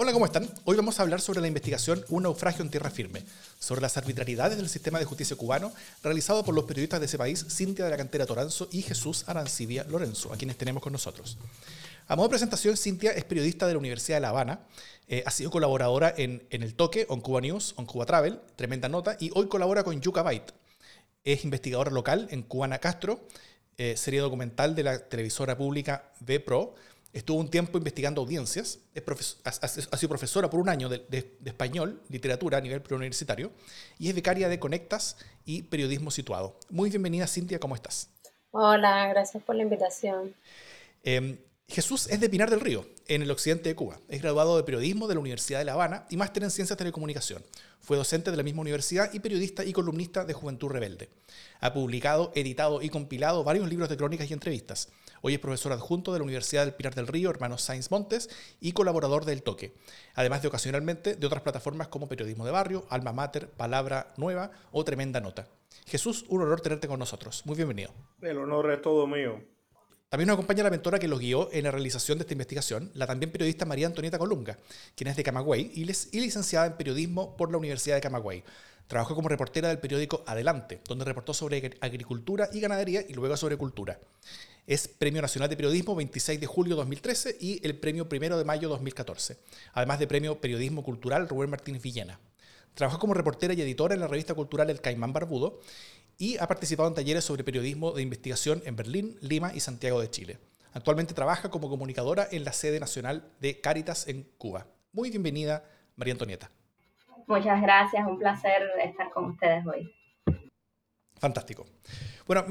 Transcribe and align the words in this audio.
Hola, 0.00 0.12
¿cómo 0.12 0.26
están? 0.26 0.48
Hoy 0.64 0.76
vamos 0.76 1.00
a 1.00 1.02
hablar 1.02 1.20
sobre 1.20 1.40
la 1.40 1.48
investigación 1.48 2.04
Un 2.08 2.22
naufragio 2.22 2.62
en 2.62 2.70
tierra 2.70 2.88
firme, 2.88 3.24
sobre 3.58 3.80
las 3.80 3.96
arbitrariedades 3.96 4.56
del 4.56 4.68
sistema 4.68 5.00
de 5.00 5.04
justicia 5.04 5.36
cubano 5.36 5.72
realizado 6.04 6.44
por 6.44 6.54
los 6.54 6.66
periodistas 6.66 7.00
de 7.00 7.06
ese 7.06 7.18
país, 7.18 7.44
Cintia 7.50 7.84
de 7.84 7.90
la 7.90 7.96
Cantera 7.96 8.24
Toranzo 8.24 8.68
y 8.70 8.82
Jesús 8.82 9.24
Arancibia 9.26 9.82
Lorenzo, 9.82 10.32
a 10.32 10.36
quienes 10.36 10.56
tenemos 10.56 10.84
con 10.84 10.92
nosotros. 10.92 11.36
A 12.06 12.14
modo 12.14 12.28
de 12.28 12.30
presentación, 12.30 12.76
Cintia 12.76 13.10
es 13.10 13.24
periodista 13.24 13.66
de 13.66 13.72
la 13.72 13.80
Universidad 13.80 14.18
de 14.18 14.20
La 14.20 14.28
Habana, 14.28 14.60
eh, 15.08 15.24
ha 15.26 15.32
sido 15.32 15.50
colaboradora 15.50 16.14
en, 16.16 16.46
El 16.50 16.74
Toque, 16.74 17.04
On 17.08 17.20
Cuba 17.20 17.40
News, 17.40 17.74
On 17.76 17.84
Cuba 17.84 18.06
Travel, 18.06 18.38
tremenda 18.54 18.88
nota, 18.88 19.16
y 19.18 19.32
hoy 19.34 19.48
colabora 19.48 19.82
con 19.82 20.00
Yuka 20.00 20.22
Byte. 20.22 20.52
Es 21.24 21.42
investigadora 21.42 21.90
local 21.90 22.28
en 22.30 22.44
Cubana 22.44 22.78
Castro, 22.78 23.26
eh, 23.76 23.96
serie 23.96 24.20
documental 24.20 24.76
de 24.76 24.84
la 24.84 25.08
televisora 25.08 25.58
pública 25.58 26.12
B-Pro, 26.20 26.76
Estuvo 27.12 27.40
un 27.40 27.48
tiempo 27.48 27.78
investigando 27.78 28.20
audiencias, 28.20 28.80
ha, 29.44 29.96
sido 29.96 30.08
profesora 30.08 30.50
por 30.50 30.60
un 30.60 30.68
año 30.68 30.90
de, 30.90 31.38
español, 31.44 32.02
literatura 32.10 32.58
a 32.58 32.60
nivel 32.60 32.82
preuniversitario, 32.82 33.50
y 33.98 34.08
es 34.08 34.14
becaria 34.14 34.48
de 34.48 34.58
Conectas 34.58 35.16
y 35.46 35.62
Periodismo 35.62 36.10
Situado. 36.10 36.58
Muy 36.68 36.90
bienvenida, 36.90 37.26
Cintia, 37.26 37.58
¿cómo 37.58 37.74
estás? 37.74 38.10
Hola, 38.50 39.08
gracias 39.08 39.42
por 39.42 39.56
la 39.56 39.62
invitación. 39.62 40.34
Em, 41.02 41.38
Jesús 41.66 42.08
es 42.08 42.20
de 42.20 42.28
Pinar 42.28 42.50
del 42.50 42.60
Río, 42.60 42.86
en 43.06 43.22
el 43.22 43.30
occidente 43.30 43.70
de 43.70 43.74
Cuba. 43.74 44.00
Es 44.08 44.20
graduado 44.20 44.56
de 44.58 44.62
periodismo 44.62 45.08
de 45.08 45.14
la 45.14 45.20
Universidad 45.20 45.58
de 45.58 45.64
La 45.64 45.72
Habana 45.72 46.06
y 46.10 46.16
máster 46.18 46.42
en 46.42 46.50
ciencias 46.50 46.76
de 46.76 46.84
telecomunicación. 46.84 47.42
Fue 47.80 47.96
docente 47.96 48.30
de 48.30 48.36
la 48.36 48.42
misma 48.42 48.60
universidad 48.60 49.12
y 49.14 49.20
periodista 49.20 49.64
y 49.64 49.72
columnista 49.72 50.26
de 50.26 50.34
Juventud 50.34 50.68
Rebelde. 50.68 51.08
Ha 51.60 51.72
publicado, 51.72 52.32
editado 52.34 52.82
y 52.82 52.90
compilado 52.90 53.44
varios 53.44 53.68
libros 53.68 53.88
de 53.88 53.96
crónicas 53.96 54.30
y 54.30 54.34
entrevistas. 54.34 54.88
Hoy 55.22 55.34
es 55.34 55.40
profesor 55.40 55.72
adjunto 55.72 56.12
de 56.12 56.18
la 56.18 56.24
Universidad 56.24 56.64
del 56.64 56.74
Pinar 56.74 56.94
del 56.94 57.06
Río, 57.06 57.30
hermanos 57.30 57.62
Sainz 57.62 57.90
Montes, 57.90 58.30
y 58.60 58.72
colaborador 58.72 59.24
del 59.24 59.42
Toque, 59.42 59.74
además 60.14 60.42
de 60.42 60.48
ocasionalmente 60.48 61.16
de 61.16 61.26
otras 61.26 61.42
plataformas 61.42 61.88
como 61.88 62.08
Periodismo 62.08 62.44
de 62.44 62.52
Barrio, 62.52 62.86
Alma 62.88 63.12
Mater, 63.12 63.50
Palabra 63.50 64.12
Nueva 64.16 64.50
o 64.70 64.84
Tremenda 64.84 65.20
Nota. 65.20 65.48
Jesús, 65.86 66.24
un 66.28 66.42
honor 66.42 66.60
tenerte 66.60 66.88
con 66.88 66.98
nosotros. 66.98 67.42
Muy 67.46 67.56
bienvenido. 67.56 67.92
El 68.20 68.38
honor 68.38 68.70
es 68.70 68.82
todo 68.82 69.06
mío. 69.06 69.40
También 70.08 70.28
nos 70.28 70.34
acompaña 70.34 70.62
la 70.62 70.70
mentora 70.70 70.98
que 70.98 71.06
los 71.06 71.20
guió 71.20 71.52
en 71.52 71.64
la 71.64 71.70
realización 71.70 72.16
de 72.16 72.22
esta 72.22 72.32
investigación, 72.32 72.90
la 72.94 73.06
también 73.06 73.30
periodista 73.30 73.66
María 73.66 73.86
Antonieta 73.86 74.18
Colunga, 74.18 74.56
quien 74.94 75.08
es 75.08 75.16
de 75.16 75.22
Camagüey 75.22 75.70
y, 75.74 75.84
licenciada 75.84 76.66
en 76.66 76.78
periodismo 76.78 77.36
por 77.36 77.50
la 77.50 77.58
Universidad 77.58 77.96
de 77.96 78.00
Camagüey. 78.00 78.42
Trabajó 78.86 79.14
como 79.14 79.28
reportera 79.28 79.68
del 79.68 79.80
periódico 79.80 80.24
Adelante, 80.26 80.80
donde 80.88 81.04
reportó 81.04 81.34
sobre 81.34 81.76
agricultura 81.82 82.48
y 82.50 82.60
ganadería 82.60 83.04
y 83.06 83.12
luego 83.12 83.36
sobre 83.36 83.58
cultura. 83.58 84.00
Es 84.66 84.88
Premio 84.88 85.20
Nacional 85.20 85.50
de 85.50 85.56
Periodismo 85.56 85.94
26 85.94 86.40
de 86.40 86.46
julio 86.46 86.74
2013 86.76 87.36
y 87.38 87.60
el 87.66 87.76
Premio 87.76 88.08
1 88.10 88.38
de 88.38 88.44
mayo 88.44 88.70
2014, 88.70 89.36
además 89.74 89.98
de 89.98 90.06
Premio 90.06 90.40
Periodismo 90.40 90.82
Cultural 90.82 91.28
Rubén 91.28 91.50
Martínez 91.50 91.82
Villena. 91.82 92.18
Trabajó 92.74 92.98
como 92.98 93.14
reportera 93.14 93.54
y 93.54 93.60
editora 93.60 93.94
en 93.94 94.00
la 94.00 94.08
revista 94.08 94.34
cultural 94.34 94.70
El 94.70 94.80
Caimán 94.80 95.12
Barbudo 95.12 95.60
y 96.16 96.36
ha 96.38 96.46
participado 96.46 96.88
en 96.88 96.94
talleres 96.94 97.24
sobre 97.24 97.44
periodismo 97.44 97.92
de 97.92 98.02
investigación 98.02 98.62
en 98.66 98.76
Berlín, 98.76 99.16
Lima 99.20 99.54
y 99.54 99.60
Santiago 99.60 100.00
de 100.00 100.10
Chile. 100.10 100.38
Actualmente 100.72 101.14
trabaja 101.14 101.50
como 101.50 101.68
comunicadora 101.68 102.28
en 102.30 102.44
la 102.44 102.52
sede 102.52 102.80
nacional 102.80 103.24
de 103.40 103.60
Cáritas 103.60 104.06
en 104.08 104.24
Cuba. 104.36 104.66
Muy 104.92 105.10
bienvenida, 105.10 105.64
María 105.96 106.14
Antonieta. 106.14 106.50
Muchas 107.26 107.60
gracias, 107.60 108.06
un 108.06 108.18
placer 108.18 108.62
estar 108.82 109.10
con 109.10 109.26
ustedes 109.26 109.64
hoy. 109.66 109.94
Fantástico. 111.18 111.66
Bueno, 112.26 112.44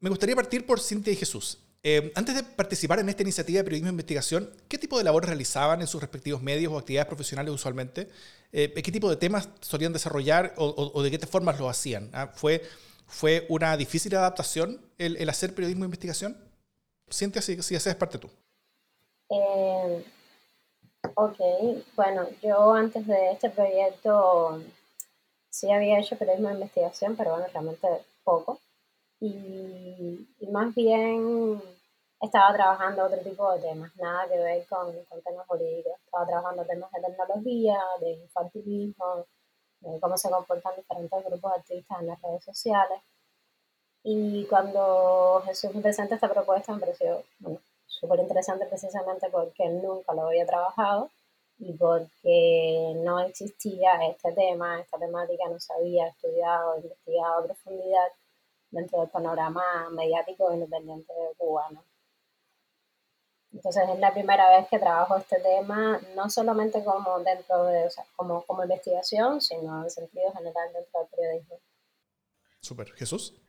me, 0.00 0.08
gustaría 0.08 0.34
partir 0.34 0.66
por 0.66 0.80
Cintia 0.80 1.12
y 1.12 1.16
Jesús. 1.16 1.63
Eh, 1.86 2.12
antes 2.14 2.34
de 2.34 2.42
participar 2.42 2.98
en 2.98 3.08
esta 3.10 3.22
iniciativa 3.22 3.58
de 3.58 3.64
periodismo 3.64 3.88
de 3.88 3.92
investigación, 3.92 4.50
¿qué 4.68 4.78
tipo 4.78 4.98
de 4.98 5.04
labores 5.04 5.28
realizaban 5.28 5.80
en 5.82 5.86
sus 5.86 6.00
respectivos 6.00 6.42
medios 6.42 6.72
o 6.72 6.78
actividades 6.78 7.06
profesionales 7.06 7.52
usualmente? 7.52 8.08
Eh, 8.52 8.72
¿Qué 8.72 8.90
tipo 8.90 9.10
de 9.10 9.16
temas 9.16 9.48
solían 9.60 9.92
desarrollar 9.92 10.54
o, 10.56 11.02
de 11.02 11.10
qué 11.10 11.18
formas 11.26 11.58
lo 11.60 11.68
hacían? 11.68 12.08
¿Ah? 12.12 12.32
¿Fue 12.34 12.62
¿Fue 13.06 13.46
una 13.48 13.76
difícil 13.76 14.14
adaptación 14.16 14.80
el, 14.98 15.28
hacer 15.28 15.54
periodismo 15.54 15.84
de 15.84 15.88
investigación? 15.88 16.36
Siente 17.08 17.38
así, 17.38 17.60
si 17.62 17.76
haces 17.76 17.94
parte 17.94 18.18
tú. 18.18 18.28
Eh, 19.30 20.04
ok, 21.14 21.38
bueno, 21.96 22.26
yo 22.42 22.72
antes 22.72 23.06
de 23.06 23.32
este 23.32 23.50
proyecto 23.50 24.62
sí 25.50 25.70
había 25.70 26.00
hecho 26.00 26.16
periodismo 26.16 26.48
de 26.48 26.54
investigación, 26.54 27.14
pero 27.16 27.32
bueno, 27.32 27.46
realmente 27.52 27.86
poco. 28.24 28.60
Y, 29.20 30.26
más 30.50 30.74
bien 30.74 31.60
estaba 32.24 32.54
trabajando 32.54 33.04
otro 33.04 33.18
tipo 33.18 33.52
de 33.52 33.60
temas, 33.60 33.94
nada 33.96 34.26
que 34.28 34.38
ver 34.38 34.66
con, 34.66 34.92
con 35.04 35.20
temas 35.22 35.46
jurídicos. 35.46 35.92
Estaba 36.04 36.26
trabajando 36.26 36.64
temas 36.64 36.90
de 36.92 37.00
tecnología, 37.00 37.78
de 38.00 38.10
infantilismo, 38.12 39.26
cómo 40.00 40.16
se 40.16 40.30
comportan 40.30 40.76
diferentes 40.76 41.24
grupos 41.24 41.52
de 41.52 41.58
artistas 41.60 42.00
en 42.00 42.06
las 42.06 42.22
redes 42.22 42.44
sociales. 42.44 43.00
Y 44.02 44.46
cuando 44.46 45.42
Jesús 45.46 45.70
presenta 45.82 46.14
esta 46.14 46.28
propuesta 46.28 46.72
me 46.72 46.80
pareció 46.80 47.24
súper 47.86 48.20
interesante 48.20 48.66
precisamente 48.66 49.28
porque 49.30 49.68
nunca 49.68 50.12
lo 50.14 50.26
había 50.28 50.46
trabajado 50.46 51.10
y 51.58 51.72
porque 51.72 52.94
no 52.96 53.20
existía 53.20 54.04
este 54.08 54.32
tema, 54.32 54.80
esta 54.80 54.98
temática 54.98 55.44
no 55.48 55.58
se 55.58 55.72
había 55.72 56.08
estudiado, 56.08 56.76
investigado 56.76 57.40
a 57.40 57.44
profundidad 57.44 58.08
dentro 58.70 59.00
del 59.00 59.08
panorama 59.08 59.88
mediático 59.90 60.52
independiente 60.52 61.12
cubano. 61.38 61.82
Entonces 63.54 63.84
es 63.88 63.98
la 64.00 64.12
primera 64.12 64.50
vez 64.50 64.66
que 64.68 64.80
trabajo 64.80 65.16
este 65.16 65.36
tema, 65.40 66.00
no 66.16 66.28
solamente 66.28 66.82
como 66.84 67.20
dentro 67.20 67.66
de, 67.66 67.86
o 67.86 67.90
sea, 67.90 68.04
como, 68.16 68.42
como 68.42 68.64
investigación, 68.64 69.40
sino 69.40 69.84
en 69.84 69.90
sentido 69.90 70.32
general 70.32 70.72
dentro 70.72 71.00
del 71.00 71.08
periodismo. 71.10 71.60
Súper. 72.60 72.92
Jesús. 72.94 73.40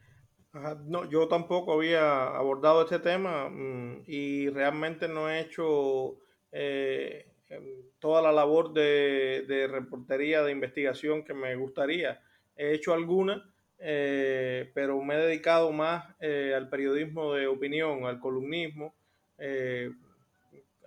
no, 0.85 1.09
yo 1.09 1.27
tampoco 1.27 1.73
había 1.73 2.27
abordado 2.27 2.83
este 2.83 2.99
tema 2.99 3.49
mm, 3.49 4.03
y 4.05 4.49
realmente 4.49 5.07
no 5.07 5.29
he 5.29 5.39
hecho 5.39 6.19
eh, 6.51 7.33
em, 7.49 7.65
toda 7.97 8.21
la 8.21 8.31
labor 8.31 8.73
de, 8.73 9.45
de, 9.47 9.67
reportería, 9.67 10.43
de 10.43 10.51
investigación 10.51 11.23
que 11.23 11.33
me 11.33 11.55
gustaría. 11.55 12.21
He 12.55 12.73
hecho 12.73 12.93
alguna, 12.93 13.43
eh, 13.79 14.71
pero 14.75 15.01
me 15.01 15.15
he 15.15 15.17
dedicado 15.17 15.71
más 15.71 16.15
eh, 16.19 16.53
al 16.55 16.69
periodismo 16.69 17.33
de 17.33 17.47
opinión, 17.47 18.05
al 18.05 18.19
columnismo 18.19 18.93
eh, 19.37 19.91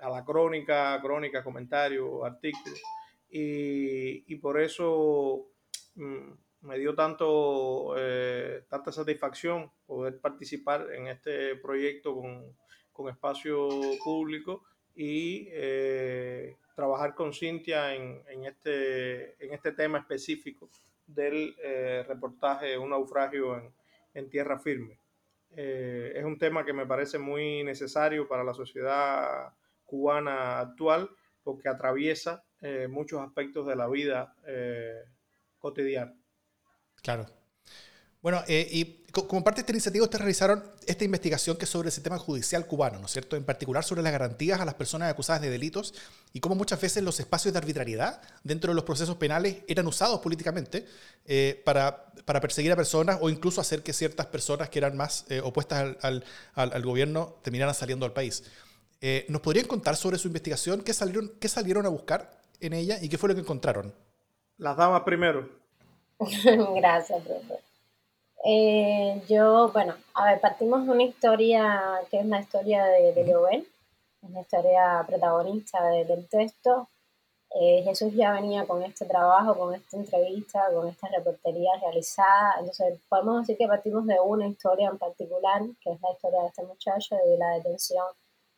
a 0.01 0.11
la 0.11 0.25
crónica, 0.25 1.01
crónica, 1.01 1.43
comentario, 1.43 2.25
artículos. 2.25 2.81
Y, 3.31 4.35
por 4.37 4.61
eso 4.61 5.49
mm, 5.97 6.31
me 6.63 6.79
dio 6.79 6.95
tanto, 6.95 7.95
eh, 7.99 8.65
tanta 8.69 8.93
satisfacción 8.93 9.71
poder 9.87 10.19
participar 10.19 10.93
en 10.93 11.09
este 11.09 11.57
proyecto 11.57 12.15
con, 12.15 12.57
con 12.93 13.09
espacio 13.09 13.69
público 14.03 14.65
y 14.95 15.49
eh, 15.51 16.57
trabajar 16.75 17.15
con 17.15 17.33
Cintia 17.33 17.95
en, 17.95 18.23
en, 18.29 18.45
este, 18.45 19.45
en 19.45 19.53
este 19.53 19.73
tema 19.73 19.99
específico 19.99 20.71
del 21.07 21.55
reportaje 22.07 22.77
Un 22.77 22.91
naufragio 22.91 23.57
en, 23.57 23.73
en 24.15 24.29
tierra 24.29 24.59
firme. 24.59 24.99
Eh, 25.51 26.13
es 26.15 26.25
un 26.25 26.39
tema 26.39 26.65
que 26.65 26.73
me 26.73 26.87
parece 26.87 27.19
muy 27.19 27.65
necesario 27.65 28.29
para 28.29 28.45
la 28.45 28.55
sociedad 28.55 29.53
cubana 29.85 30.61
actual 30.61 31.11
porque 31.43 31.69
atraviesa 31.69 32.45
eh, 32.61 32.89
muchos 32.89 33.21
aspectos 33.21 33.67
de 33.67 33.77
la 33.77 33.89
vida 33.89 34.35
eh, 34.47 35.03
cotidiana. 35.59 36.15
Claro. 37.03 37.27
Bueno, 38.21 38.43
y 38.49 38.98
como 39.13 39.43
parte 39.43 39.59
de 39.59 39.63
esta 39.63 39.73
iniciativa, 39.73 40.05
ustedes 40.05 40.21
realizaron 40.21 40.63
esta 40.87 41.05
investigación 41.05 41.57
que 41.57 41.65
es 41.65 41.71
sobre 41.71 41.89
el 41.89 41.93
sistema 41.93 42.19
judicial 42.19 42.67
cubano, 42.67 42.99
¿no 42.99 43.07
es 43.07 43.13
cierto? 43.13 43.37
En 43.37 43.45
particular 43.45 43.83
sobre 43.83 44.03
las 44.03 44.13
garantías 44.13 44.61
a 44.61 44.67
las 44.67 44.75
personas 44.75 45.11
acusadas 45.11 45.41
de 45.41 45.49
delitos 45.49 45.95
y 46.35 46.41
cómo 46.41 46.55
muchas 46.55 46.79
veces 46.81 47.03
los 47.03 47.19
espacios 47.19 47.55
de 47.55 47.59
arbitrariedad 47.59 48.21
dentro 48.45 48.71
de 48.71 48.75
los 48.75 48.85
procesos 48.85 49.17
penales 49.17 49.59
eran 49.67 49.87
usados 49.87 50.21
políticamente 50.21 50.87
eh, 51.25 51.61
para, 51.65 52.13
para, 52.27 52.41
perseguir 52.41 52.71
a 52.73 52.77
personas 52.77 53.19
o 53.23 53.31
incluso 53.31 53.63
hacer 53.63 53.83
que 53.83 53.95
ciertas 53.95 54.27
personas 54.27 54.69
que 54.69 54.79
eran 54.79 54.95
más 54.95 55.25
eh, 55.31 55.41
opuestas 55.43 55.97
al, 56.03 56.25
al, 56.55 56.73
al, 56.75 56.83
gobierno 56.83 57.37
terminaran 57.43 57.75
saliendo 57.75 58.05
del 58.05 58.13
país. 58.13 58.45
Eh, 59.01 59.25
¿Nos 59.29 59.41
podrían 59.41 59.67
contar 59.67 59.97
sobre 59.97 60.19
su 60.19 60.29
investigación? 60.29 60.83
¿Qué 60.83 60.93
salieron, 60.93 61.33
¿Qué 61.41 61.49
salieron 61.49 61.87
a 61.87 61.89
buscar 61.89 62.31
en 62.61 62.75
ella 62.75 62.99
y 63.01 63.09
qué 63.09 63.17
fue 63.17 63.31
lo 63.31 63.35
que 63.35 63.41
encontraron? 63.41 63.95
Las 64.59 64.77
damas 64.77 65.03
primero. 65.03 65.49
Gracias, 66.19 67.23
profe. 67.23 67.68
Eh, 68.45 69.23
yo, 69.29 69.71
bueno, 69.73 69.95
a 70.15 70.25
ver, 70.27 70.41
partimos 70.41 70.87
de 70.87 70.93
una 70.93 71.03
historia 71.03 72.01
que 72.11 72.21
es 72.21 72.27
la 72.27 72.41
historia 72.41 72.85
de, 72.85 73.13
de 73.13 73.25
Leobel, 73.25 73.67
es 74.23 74.31
la 74.31 74.41
historia 74.41 75.05
protagonista 75.07 75.83
del 75.85 76.29
texto. 76.29 76.89
Eh, 77.55 77.83
Jesús 77.83 78.13
ya 78.15 78.33
venía 78.33 78.67
con 78.67 78.83
este 78.83 79.07
trabajo, 79.07 79.57
con 79.57 79.75
esta 79.75 79.97
entrevista, 79.97 80.67
con 80.73 80.87
esta 80.89 81.09
reportería 81.09 81.71
realizada. 81.81 82.57
Entonces, 82.59 83.01
podemos 83.09 83.41
decir 83.41 83.57
que 83.57 83.67
partimos 83.67 84.07
de 84.07 84.21
una 84.21 84.47
historia 84.47 84.89
en 84.89 84.99
particular, 84.99 85.63
que 85.81 85.93
es 85.93 86.01
la 86.01 86.13
historia 86.13 86.43
de 86.43 86.49
este 86.49 86.63
muchacho 86.65 87.17
de 87.17 87.39
la 87.39 87.51
detención 87.55 88.05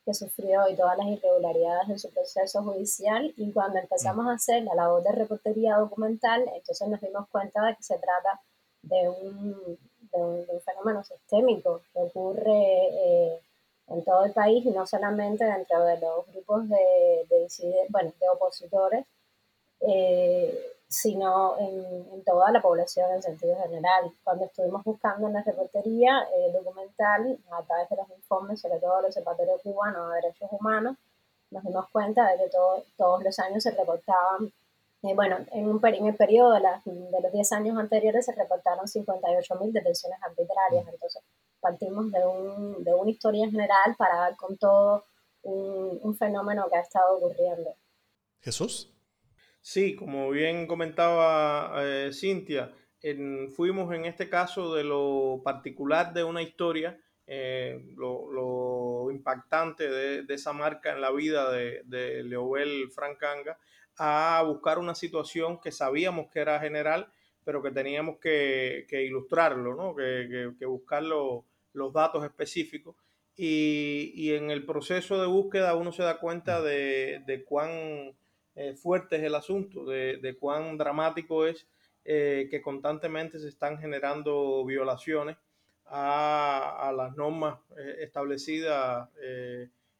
que 0.05 0.15
sufrió 0.15 0.69
y 0.69 0.76
todas 0.76 0.99
las 0.99 1.06
irregularidades 1.06 1.88
en 1.88 1.99
su 1.99 2.11
proceso 2.11 2.62
judicial. 2.62 3.33
Y 3.37 3.53
cuando 3.53 3.79
empezamos 3.79 4.26
a 4.26 4.33
hacer 4.33 4.65
la 4.65 4.75
labor 4.75 5.03
de 5.03 5.12
reportería 5.12 5.76
documental, 5.76 6.43
entonces 6.55 6.88
nos 6.88 7.00
dimos 7.00 7.29
cuenta 7.29 7.62
de 7.62 7.76
que 7.76 7.83
se 7.83 7.99
trata 7.99 8.41
de 8.82 9.09
un, 9.09 9.79
fenómeno 10.65 11.05
sistémico 11.05 11.82
que 11.93 12.00
ocurre 12.00 12.88
eh, 12.91 13.41
en 13.88 14.05
todo 14.05 14.25
el 14.25 14.32
país 14.32 14.65
y 14.65 14.71
no 14.71 14.87
solamente 14.87 15.44
dentro 15.44 15.85
de 15.85 15.99
los 16.00 16.27
grupos 16.27 16.69
de, 16.69 17.27
de, 17.29 18.29
opositores, 18.32 19.06
eh, 19.81 20.73
sino 20.88 21.56
en, 21.59 22.25
toda 22.25 22.50
la 22.50 22.61
población 22.61 23.12
en 23.12 23.23
sentido 23.23 23.56
general. 23.62 24.12
Cuando 24.25 24.44
estuvimos 24.44 24.85
buscando 24.85 25.29
en 25.29 25.35
la 25.35 25.43
reportería 25.43 26.29
eh, 26.35 26.53
documental, 26.53 27.38
a 27.50 27.62
través 27.62 27.88
de 27.88 27.97
los 27.97 28.11
informes, 28.11 28.61
sobre 28.61 28.79
todo 28.79 29.00
los 29.00 29.11
observatorios 29.17 29.62
cubanos 29.62 30.09
de 30.09 30.15
derechos 30.17 30.50
humanos, 30.53 30.97
nos 31.50 31.65
dimos 31.65 31.88
cuenta 31.91 32.31
de 32.31 32.38
que 32.38 32.50
todos 32.97 33.23
los 33.25 33.38
años 33.38 33.62
se 33.62 33.71
reportaban, 33.71 34.53
eh, 35.02 35.14
bueno, 35.14 35.38
en, 35.52 35.69
un, 35.69 35.81
en 35.85 36.06
el 36.06 36.17
periodo 36.17 36.52
de, 36.52 36.61
de 36.61 37.20
los 37.23 37.32
10 37.32 37.52
años 37.52 37.79
anteriores 37.79 38.26
se 38.26 38.35
reportaron 38.35 38.87
58.000 38.87 39.73
detenciones 39.73 40.19
arbitrarias. 40.23 40.87
Entonces, 40.93 41.23
partimos 41.61 42.11
de, 42.12 42.26
un, 42.26 42.85
de 42.85 42.94
una 42.94 43.11
historia 43.11 43.44
en 43.44 43.50
general 43.50 43.94
para 43.97 44.17
dar 44.17 44.37
con 44.37 44.56
todo 44.58 45.05
un, 45.43 45.99
un 46.02 46.17
fenómeno 46.17 46.67
que 46.70 46.76
ha 46.76 46.82
estado 46.82 47.17
ocurriendo. 47.17 47.75
Jesús. 48.41 48.93
Sí, 49.62 49.94
como 49.94 50.31
bien 50.31 50.67
comentaba 50.67 51.73
eh, 51.85 52.11
Cintia, 52.12 52.73
fuimos 53.55 53.93
en 53.94 54.06
este 54.06 54.29
caso 54.31 54.75
de 54.75 54.85
lo 54.85 55.43
particular 55.44 56.14
de 56.14 56.25
una 56.25 56.43
historia, 56.43 56.99
eh, 57.26 57.79
lo, 57.97 59.11
impactante 59.11 59.88
de, 59.88 60.35
esa 60.35 60.52
marca 60.52 60.93
en 60.93 61.00
la 61.00 61.11
vida 61.11 61.50
de, 61.50 61.82
de 61.85 62.23
Leobel 62.23 62.91
Francanga, 62.91 63.58
a 64.02 64.43
buscar 64.47 64.79
una 64.79 64.94
situación 64.94 65.61
que 65.61 65.70
sabíamos 65.70 66.31
que 66.31 66.41
era 66.41 66.58
general, 66.58 67.12
pero 67.44 67.62
que 67.62 67.70
teníamos 67.70 68.19
que, 68.19 68.87
ilustrarlo, 68.91 69.75
¿no? 69.75 69.94
que, 69.94 70.64
buscar 70.64 71.02
los 71.02 71.93
datos 71.93 72.25
específicos. 72.25 72.97
Y, 73.37 74.32
en 74.32 74.50
el 74.50 74.64
proceso 74.64 75.20
de 75.20 75.26
búsqueda 75.26 75.75
uno 75.75 75.93
se 75.93 76.02
da 76.02 76.19
cuenta 76.19 76.62
de, 76.62 77.23
de 77.26 77.44
cuán 77.44 78.17
eh, 78.55 78.75
fuerte 78.75 79.17
es 79.17 79.23
el 79.23 79.35
asunto, 79.35 79.85
de, 79.85 80.37
cuán 80.41 80.79
dramático 80.79 81.44
es 81.44 81.69
eh, 82.06 82.49
que 82.50 82.62
constantemente 82.62 83.38
se 83.38 83.49
están 83.49 83.79
generando 83.79 84.64
violaciones 84.64 85.37
a, 85.85 86.91
las 86.97 87.14
normas 87.17 87.58
eh, 87.76 87.97
establecidas 88.00 89.11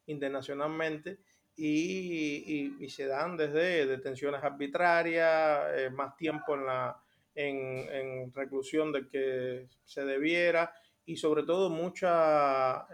internacionalmente 0.07 1.19
y, 1.61 2.89
se 2.89 3.07
dan 3.07 3.37
desde 3.37 3.87
detenciones 3.87 4.43
arbitrarias, 4.43 5.93
más 5.93 6.17
tiempo 6.17 6.55
en, 6.55 6.67
la, 6.67 6.97
en, 7.35 8.33
reclusión 8.35 8.93
del 8.93 9.09
que 9.09 9.69
se 9.85 10.05
debiera 10.05 10.73
y 11.05 11.17
sobre 11.17 11.45
todo 11.45 11.71
mucha 11.71 12.87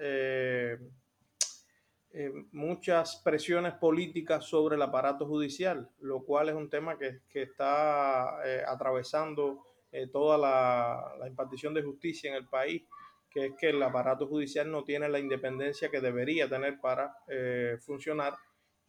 eh, 2.18 2.32
muchas 2.52 3.16
presiones 3.16 3.74
políticas 3.74 4.46
sobre 4.46 4.76
el 4.76 4.80
aparato 4.80 5.26
judicial, 5.26 5.90
lo 6.00 6.24
cual 6.24 6.48
es 6.48 6.54
un 6.54 6.70
tema 6.70 6.96
que, 6.96 7.20
está 7.34 8.38
eh, 8.42 8.62
atravesando 8.66 9.66
eh, 9.92 10.06
toda 10.06 10.38
la, 10.38 11.28
impartición 11.28 11.74
de 11.74 11.82
justicia 11.82 12.30
en 12.30 12.36
el 12.36 12.48
país, 12.48 12.84
que 13.28 13.44
es 13.44 13.52
que 13.60 13.68
el 13.68 13.82
aparato 13.82 14.26
judicial 14.26 14.70
no 14.70 14.82
tiene 14.82 15.10
la 15.10 15.18
independencia 15.18 15.90
que 15.90 16.00
debería 16.00 16.48
tener 16.48 16.80
para 16.80 17.14
funcionar 17.84 18.32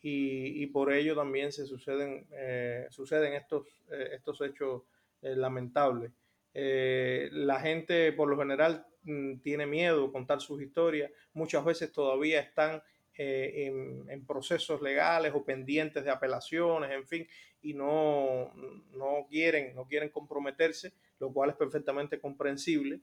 y, 0.01 0.65
por 0.67 0.93
ello 0.93 1.15
también 1.15 1.51
se 1.51 1.65
suceden, 1.65 2.27
suceden 2.89 3.33
estos, 3.33 3.67
estos 4.11 4.39
hechos 4.41 4.83
lamentables. 5.21 6.11
la 6.53 7.59
gente 7.59 8.13
por 8.13 8.29
lo 8.29 8.37
general 8.37 8.85
mm, 9.03 9.39
tiene 9.39 9.65
miedo 9.65 10.11
contar 10.11 10.39
sus 10.39 10.61
historias, 10.61 11.11
muchas 11.33 11.65
veces 11.65 11.91
todavía 11.91 12.39
están 12.39 12.81
eh, 13.19 13.65
en, 14.09 14.25
procesos 14.27 14.79
legales 14.79 15.33
o 15.33 15.43
pendientes 15.43 16.03
de 16.03 16.11
apelaciones, 16.11 16.91
en 16.91 17.07
fin, 17.07 17.27
y 17.63 17.73
no, 17.73 18.53
no, 18.91 19.25
quieren, 19.27 19.73
no 19.73 19.87
quieren 19.87 20.09
comprometerse, 20.09 20.93
lo 21.19 21.33
cual 21.33 21.49
es 21.49 21.55
perfectamente 21.55 22.19
comprensible. 22.19 22.99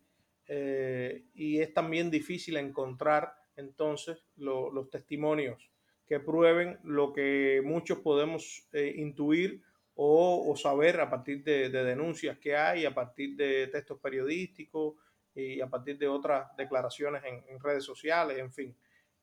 Eh, 0.47 1.25
y 1.35 1.59
es 1.59 1.75
también 1.75 2.11
difícil 2.11 2.57
encontrar 2.59 3.35
entonces 3.57 4.25
los 4.37 4.89
testimonios 4.91 5.69
que 6.07 6.21
prueben 6.21 6.79
lo 6.85 7.13
que 7.13 7.63
muchos 7.65 7.99
podemos 7.99 8.67
eh, 8.73 8.95
intuir 8.97 9.63
o, 9.97 10.55
saber 10.57 11.01
a 11.01 11.09
partir 11.09 11.45
de, 11.45 11.69
denuncias 11.71 12.39
que 12.39 12.57
hay, 12.57 12.85
a 12.85 12.93
partir 12.93 13.37
de 13.37 13.69
textos 13.69 14.01
periodísticos 14.01 14.97
y 15.35 15.61
a 15.61 15.69
partir 15.69 15.99
de 15.99 16.09
otras 16.09 16.49
declaraciones 16.57 17.23
en 17.25 17.61
redes 17.61 17.85
sociales, 17.85 18.39
en 18.39 18.53
fin. 18.53 18.77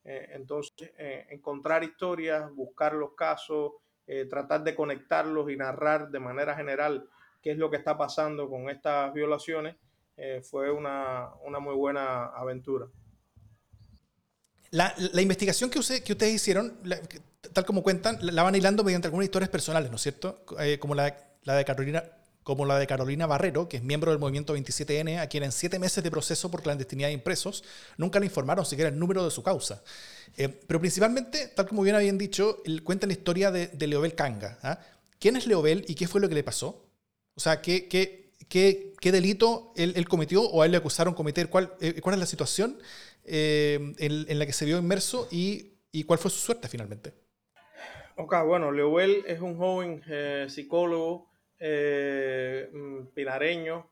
Eh, 0.04 0.30
entonces, 0.32 0.92
eh, 0.96 1.26
encontrar 1.30 1.84
historias, 1.84 2.50
buscar 2.54 2.94
los 2.94 3.14
casos, 3.14 3.72
tratar 4.28 4.62
de 4.62 4.74
conectarlos 4.74 5.50
y 5.50 5.56
narrar 5.56 6.10
de 6.10 6.18
manera 6.18 6.54
general 6.54 7.08
qué 7.40 7.52
es 7.52 7.56
lo 7.56 7.70
que 7.70 7.76
está 7.76 7.96
pasando 7.96 8.50
con 8.50 8.68
estas 8.68 9.14
violaciones, 9.14 9.76
fue 10.42 10.70
una, 10.70 11.30
muy 11.60 11.74
buena 11.74 12.26
aventura. 12.26 12.88
La, 14.72 14.94
investigación 15.20 15.68
que, 15.68 15.80
que 16.02 16.12
ustedes 16.12 16.34
hicieron, 16.34 16.78
tal 17.52 17.64
como 17.66 17.82
cuentan, 17.82 18.18
la 18.22 18.42
van 18.42 18.54
hilando 18.54 18.82
mediante 18.82 19.06
algunas 19.06 19.26
historias 19.26 19.50
personales, 19.50 19.90
¿no 19.90 19.96
es 19.96 20.02
cierto? 20.02 20.44
como 20.80 20.94
la, 20.94 21.14
la 21.44 21.56
de 21.56 21.64
Carolina, 21.64 22.02
como 22.42 22.64
la 22.64 22.78
de 22.78 22.86
Carolina 22.86 23.26
Barrero, 23.26 23.68
que 23.68 23.76
es 23.76 23.82
miembro 23.82 24.10
del 24.10 24.18
movimiento 24.18 24.56
27N, 24.56 25.20
a 25.20 25.26
quien 25.26 25.44
en 25.44 25.52
siete 25.52 25.78
meses 25.78 26.02
de 26.02 26.10
proceso 26.10 26.50
por 26.50 26.62
clandestinidad 26.62 27.08
de 27.08 27.12
impresos 27.12 27.62
nunca 27.98 28.18
le 28.18 28.24
informaron 28.24 28.64
siquiera 28.64 28.88
el 28.88 28.98
número 28.98 29.22
de 29.24 29.30
su 29.30 29.42
causa. 29.42 29.82
Eh, 30.38 30.48
pero 30.48 30.80
principalmente, 30.80 31.48
tal 31.48 31.68
como 31.68 31.82
bien 31.82 31.94
habían 31.94 32.16
dicho, 32.16 32.62
cuenta 32.82 33.06
la 33.06 33.12
historia 33.12 33.50
de, 33.50 33.68
de 33.68 33.86
Leobel 33.86 34.14
Kanga. 34.14 34.58
¿ah? 34.62 34.78
¿Quién 35.18 35.36
es 35.36 35.46
Leobel 35.46 35.84
y 35.86 35.94
qué 35.94 36.08
fue 36.08 36.20
lo 36.20 36.30
que 36.30 36.34
le 36.34 36.42
pasó? 36.42 36.86
O 37.34 37.40
sea, 37.40 37.60
¿qué, 37.60 37.88
qué, 37.88 38.21
qué, 38.52 38.92
qué 39.00 39.12
delito 39.12 39.72
él, 39.76 40.06
cometió 40.06 40.42
o 40.42 40.60
a 40.60 40.66
él 40.66 40.72
le 40.72 40.78
acusaron 40.78 41.14
cometer? 41.14 41.48
¿Cuál, 41.48 41.72
eh, 41.80 42.00
cuál 42.02 42.16
es 42.16 42.20
la 42.20 42.26
situación 42.26 42.78
eh, 43.24 43.94
en, 43.98 44.38
la 44.38 44.44
que 44.44 44.52
se 44.52 44.66
vio 44.66 44.78
inmerso 44.78 45.26
y, 45.30 45.78
y, 45.90 46.04
cuál 46.04 46.18
fue 46.18 46.30
su 46.30 46.38
suerte 46.38 46.68
finalmente? 46.68 47.14
Ok, 48.16 48.34
bueno, 48.44 48.70
Leobel 48.70 49.24
es 49.26 49.40
un 49.40 49.56
joven 49.56 50.02
psicólogo 50.48 51.32
eh, 51.64 52.68
mm, 52.72 53.14
pinareño, 53.14 53.88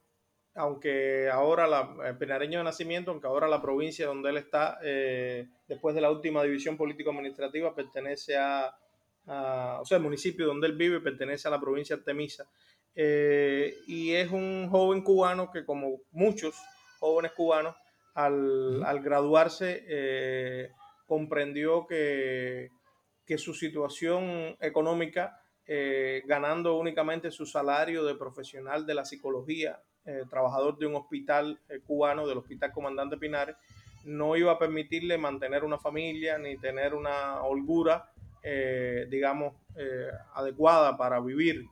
aunque 0.56 1.30
ahora 1.30 1.68
la, 1.68 1.94
eh, 2.04 2.14
pinareño 2.18 2.58
de 2.58 2.64
nacimiento, 2.64 3.12
aunque 3.12 3.28
ahora 3.28 3.48
la 3.48 3.62
provincia 3.62 4.08
donde 4.08 4.28
él 4.28 4.36
está, 4.38 4.78
eh, 4.82 5.46
después 5.68 5.94
de 5.94 6.00
la 6.00 6.10
última 6.10 6.42
división 6.42 6.76
político-administrativa, 6.76 7.72
pertenece 7.72 8.36
a, 8.36 8.76
o 9.80 9.84
sea, 9.84 9.98
el 9.98 10.02
municipio 10.02 10.46
donde 10.46 10.66
él 10.66 10.76
vive 10.76 11.00
pertenece 11.00 11.46
a 11.46 11.52
la 11.52 11.60
provincia 11.60 11.94
de 11.94 12.00
Artemisa. 12.00 12.44
Y 12.94 14.12
es 14.12 14.30
un 14.30 14.68
joven 14.70 15.02
cubano 15.02 15.50
que, 15.50 15.64
como 15.64 16.00
muchos 16.10 16.54
jóvenes 16.98 17.32
cubanos, 17.32 17.74
al, 18.14 18.82
al 18.84 19.00
graduarse, 19.00 20.70
comprendió 21.06 21.86
que, 21.86 22.70
que 23.24 23.38
su 23.38 23.54
situación 23.54 24.56
económica 24.60 25.40
eh, 25.72 26.24
ganando 26.26 26.76
únicamente 26.76 27.30
su 27.30 27.46
salario 27.46 28.04
de 28.04 28.16
profesional 28.16 28.84
de 28.86 28.94
la 28.94 29.04
psicología, 29.04 29.80
eh, 30.04 30.24
trabajador 30.28 30.76
de 30.78 30.86
un 30.86 30.96
hospital 30.96 31.60
eh, 31.68 31.78
cubano, 31.86 32.26
del 32.26 32.38
Hospital 32.38 32.72
Comandante 32.72 33.16
Pinares, 33.16 33.54
no 34.04 34.34
iba 34.34 34.50
a 34.50 34.58
permitirle 34.58 35.16
mantener 35.16 35.62
una 35.62 35.78
familia 35.78 36.38
ni 36.38 36.56
tener 36.56 36.92
una 36.92 37.40
holgura, 37.42 38.10
digamos, 38.42 39.54
adecuada 40.34 40.96
para 40.96 41.20
vivir. 41.20 41.66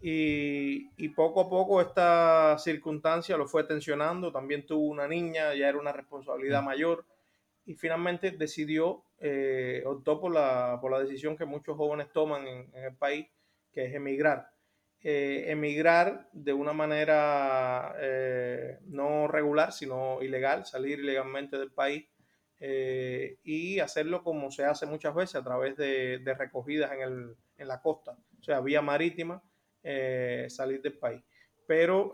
Y, 0.00 0.90
y, 0.96 1.08
poco 1.10 1.40
a 1.40 1.48
poco 1.48 1.80
esta 1.80 2.56
circunstancia 2.58 3.36
lo 3.36 3.46
fue 3.46 3.64
tensionando. 3.64 4.30
También 4.30 4.66
tuvo 4.66 4.86
una 4.86 5.08
niña, 5.08 5.54
ya 5.54 5.68
era 5.68 5.78
una 5.78 5.92
responsabilidad 5.92 6.62
mm. 6.62 6.64
mayor. 6.64 7.04
y 7.64 7.74
finalmente 7.74 8.30
decidió, 8.30 9.02
eh, 9.18 9.82
optó 9.86 10.20
por 10.20 10.32
la, 10.32 10.78
por 10.80 10.92
la 10.92 11.00
decisión 11.00 11.36
que 11.36 11.44
muchos 11.44 11.76
jóvenes 11.76 12.12
toman 12.12 12.46
en, 12.46 12.70
el 12.74 12.94
país, 12.94 13.26
que 13.72 13.86
es 13.86 13.94
emigrar. 13.94 14.50
Eh, 15.02 15.46
emigrar 15.48 16.28
de 16.32 16.52
una 16.52 16.72
manera 16.72 17.94
eh, 17.98 18.78
no 18.86 19.28
regular, 19.28 19.72
sino 19.72 20.22
ilegal, 20.22 20.66
salir 20.66 21.00
ilegalmente 21.00 21.58
del 21.58 21.70
país 21.70 22.06
y 22.58 23.80
hacerlo 23.80 24.22
como 24.24 24.50
se 24.50 24.64
hace 24.64 24.86
muchas 24.86 25.14
veces 25.14 25.36
a 25.36 25.44
través 25.44 25.76
de, 25.76 26.18
de 26.18 26.34
recogidas 26.34 26.90
en, 26.92 27.00
el, 27.02 27.36
en, 27.58 27.68
la 27.68 27.82
costa, 27.82 28.16
o 28.40 28.42
sea, 28.42 28.60
vía 28.60 28.80
marítima, 28.80 29.42
salir 30.48 30.82
del 30.82 30.98
país. 30.98 31.22
Pero 31.66 32.12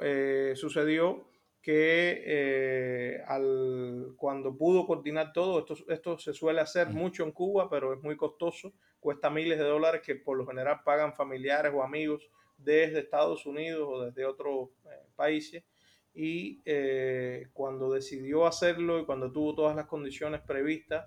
sucedió 0.55 1.33
que 1.63 2.23
eh, 2.27 3.23
al, 3.29 4.15
cuando 4.17 4.57
pudo 4.57 4.85
coordinar 4.85 5.33
todo, 5.33 5.61
esto, 5.61 5.77
esto 5.89 6.19
se 6.19 6.35
suele 6.35 6.61
hacer 6.61 6.89
mucho 6.89 7.23
en 7.23 7.31
Cuba, 7.31 7.71
pero 7.71 7.95
es 7.95 8.03
muy 8.03 8.17
costoso, 8.17 8.73
cuesta 8.99 9.31
miles 9.31 9.59
de 9.59 9.65
dólares 9.65 10.03
que 10.05 10.17
por 10.17 10.37
lo 10.37 10.45
general 10.45 10.81
pagan 10.85 11.15
familiares 11.15 11.73
o 11.73 11.85
amigos 11.85 12.29
desde 12.59 12.99
Estados 12.99 13.47
Unidos 13.47 13.89
o 13.89 14.05
desde 14.05 14.27
otros 14.27 14.71
eh, 14.87 15.07
países. 15.15 15.63
Y 16.15 16.61
eh, 16.65 17.47
cuando 17.53 17.93
decidió 17.93 18.45
hacerlo 18.45 18.99
y 18.99 19.07
cuando 19.07 19.31
tuvo 19.31 19.55
todas 19.55 19.77
las 19.77 19.87
condiciones 19.87 20.43
previstas 20.43 21.07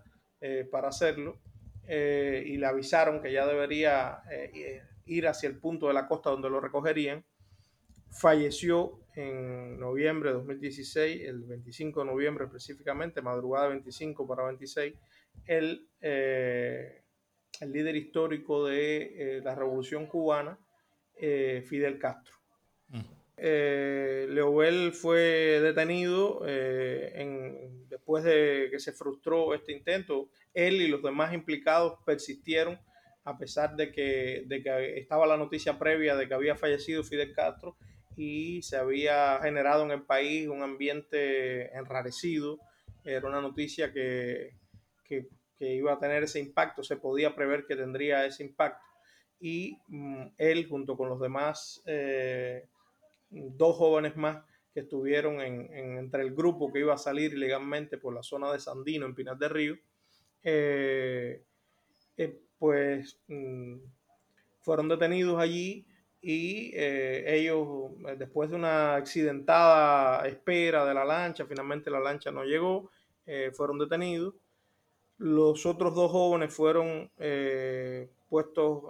para 0.71 0.89
hacerlo, 0.89 1.39
y 1.87 2.57
le 2.57 2.65
avisaron 2.67 3.19
que 3.19 3.31
ya 3.31 3.47
debería 3.47 4.21
ir 5.05 5.27
hacia 5.27 5.49
el 5.49 5.57
punto 5.57 5.87
de 5.87 5.93
la 5.93 6.07
costa 6.07 6.29
donde 6.29 6.49
lo 6.49 6.59
recogerían, 6.59 7.23
falleció 8.11 8.99
en 9.15 9.79
noviembre 9.79 10.29
de 10.29 10.35
2016, 10.35 11.21
el 11.27 11.43
25 11.43 12.01
de 12.01 12.05
noviembre 12.05 12.45
específicamente, 12.45 13.21
madrugada 13.21 13.69
25 13.69 14.27
para 14.27 14.45
26, 14.45 14.93
el, 15.45 15.87
eh, 16.01 17.03
el 17.59 17.71
líder 17.71 17.95
histórico 17.95 18.65
de 18.65 19.37
eh, 19.37 19.41
la 19.41 19.55
revolución 19.55 20.07
cubana, 20.07 20.57
eh, 21.15 21.63
Fidel 21.67 21.99
Castro. 21.99 22.35
Mm. 22.89 23.01
Leobel 23.37 24.93
fue 24.93 25.59
detenido 25.61 26.39
después 27.89 28.23
de 28.23 28.69
que 28.71 28.79
se 28.79 28.93
frustró 28.93 29.53
este 29.53 29.73
intento. 29.73 30.29
Él 30.53 30.81
y 30.81 30.87
los 30.87 31.03
demás 31.03 31.33
implicados 31.33 31.99
persistieron 32.05 32.79
a 33.25 33.37
pesar 33.37 33.75
de 33.75 33.91
que, 33.91 34.43
de 34.45 34.63
que 34.63 34.99
estaba 34.99 35.25
la 35.27 35.35
noticia 35.35 35.77
previa 35.77 36.15
de 36.15 36.27
que 36.27 36.33
había 36.33 36.55
fallecido 36.55 37.03
Fidel 37.03 37.33
Castro 37.33 37.75
y 38.15 38.61
se 38.61 38.77
había 38.77 39.39
generado 39.41 39.83
en 39.83 39.91
el 39.91 40.03
país 40.03 40.47
un 40.47 40.61
ambiente 40.61 41.75
enrarecido. 41.75 42.59
Era 43.03 43.27
una 43.27 43.41
noticia 43.41 43.91
que, 43.91 44.55
que, 45.03 45.27
iba 45.59 45.93
a 45.93 45.99
tener 45.99 46.23
ese 46.23 46.39
impacto, 46.39 46.83
se 46.83 46.97
podía 46.97 47.35
prever 47.35 47.65
que 47.65 47.75
tendría 47.75 48.25
ese 48.25 48.43
impacto. 48.43 48.85
Y 49.39 49.79
mm, 49.87 50.27
él, 50.37 50.67
junto 50.67 50.95
con 50.95 51.09
los 51.09 51.19
demás, 51.19 51.81
eh, 51.85 52.67
dos 53.29 53.75
jóvenes 53.75 54.15
más 54.15 54.43
que 54.73 54.81
estuvieron 54.81 55.41
en, 55.41 55.73
entre 55.73 56.21
el 56.21 56.35
grupo 56.35 56.71
que 56.71 56.79
iba 56.79 56.93
a 56.93 56.97
salir 56.97 57.33
ilegalmente 57.33 57.97
por 57.97 58.13
la 58.13 58.21
zona 58.21 58.51
de 58.51 58.59
Sandino, 58.59 59.05
en 59.05 59.15
Pinar 59.15 59.37
del 59.37 59.49
Río, 59.49 59.77
eh, 60.43 61.43
eh, 62.17 62.44
pues 62.59 63.19
mm, 63.27 63.77
fueron 64.61 64.89
detenidos 64.89 65.39
allí 65.39 65.85
y 66.27 66.71
eh, 66.73 67.23
ellos, 67.37 67.91
eh, 68.07 68.15
después 68.17 68.49
de 68.49 68.55
una 68.55 68.95
accidentada 68.95 70.27
espera 70.27 70.83
de 70.83 70.95
la 70.95 71.05
lancha, 71.05 71.45
finalmente 71.45 71.91
la 71.91 71.99
lancha 71.99 72.31
no 72.31 72.43
llegó, 72.43 72.89
eh, 73.27 73.51
fueron 73.53 73.77
detenidos. 73.77 74.33
Los 75.19 75.67
otros 75.67 75.93
dos 75.93 76.11
jóvenes 76.11 76.51
fueron 76.51 77.11
puestos, 78.27 78.85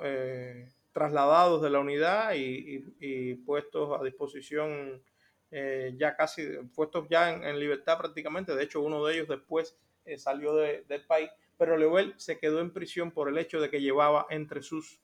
trasladados 0.94 1.62
de 1.62 1.70
la 1.70 1.80
unidad 1.80 2.32
y, 2.36 3.36
puestos 3.46 4.00
a 4.00 4.04
disposición 4.04 5.04
ya 5.52 6.16
casi, 6.16 6.48
puestos 6.74 7.06
ya 7.10 7.32
en, 7.32 7.60
libertad 7.60 7.98
prácticamente. 7.98 8.56
De 8.56 8.64
hecho, 8.64 8.82
uno 8.82 9.06
de 9.06 9.14
ellos 9.14 9.28
después 9.28 9.78
salió 10.18 10.56
del 10.56 11.06
país, 11.06 11.30
pero 11.58 11.78
Leuel 11.78 12.14
se 12.18 12.40
quedó 12.40 12.60
en 12.60 12.74
prisión 12.74 13.12
por 13.12 13.30
el 13.30 13.38
hecho 13.38 13.60
de 13.60 13.70
que 13.70 13.82
llevaba 13.82 14.28
entre 14.30 14.62
sus 14.62 15.00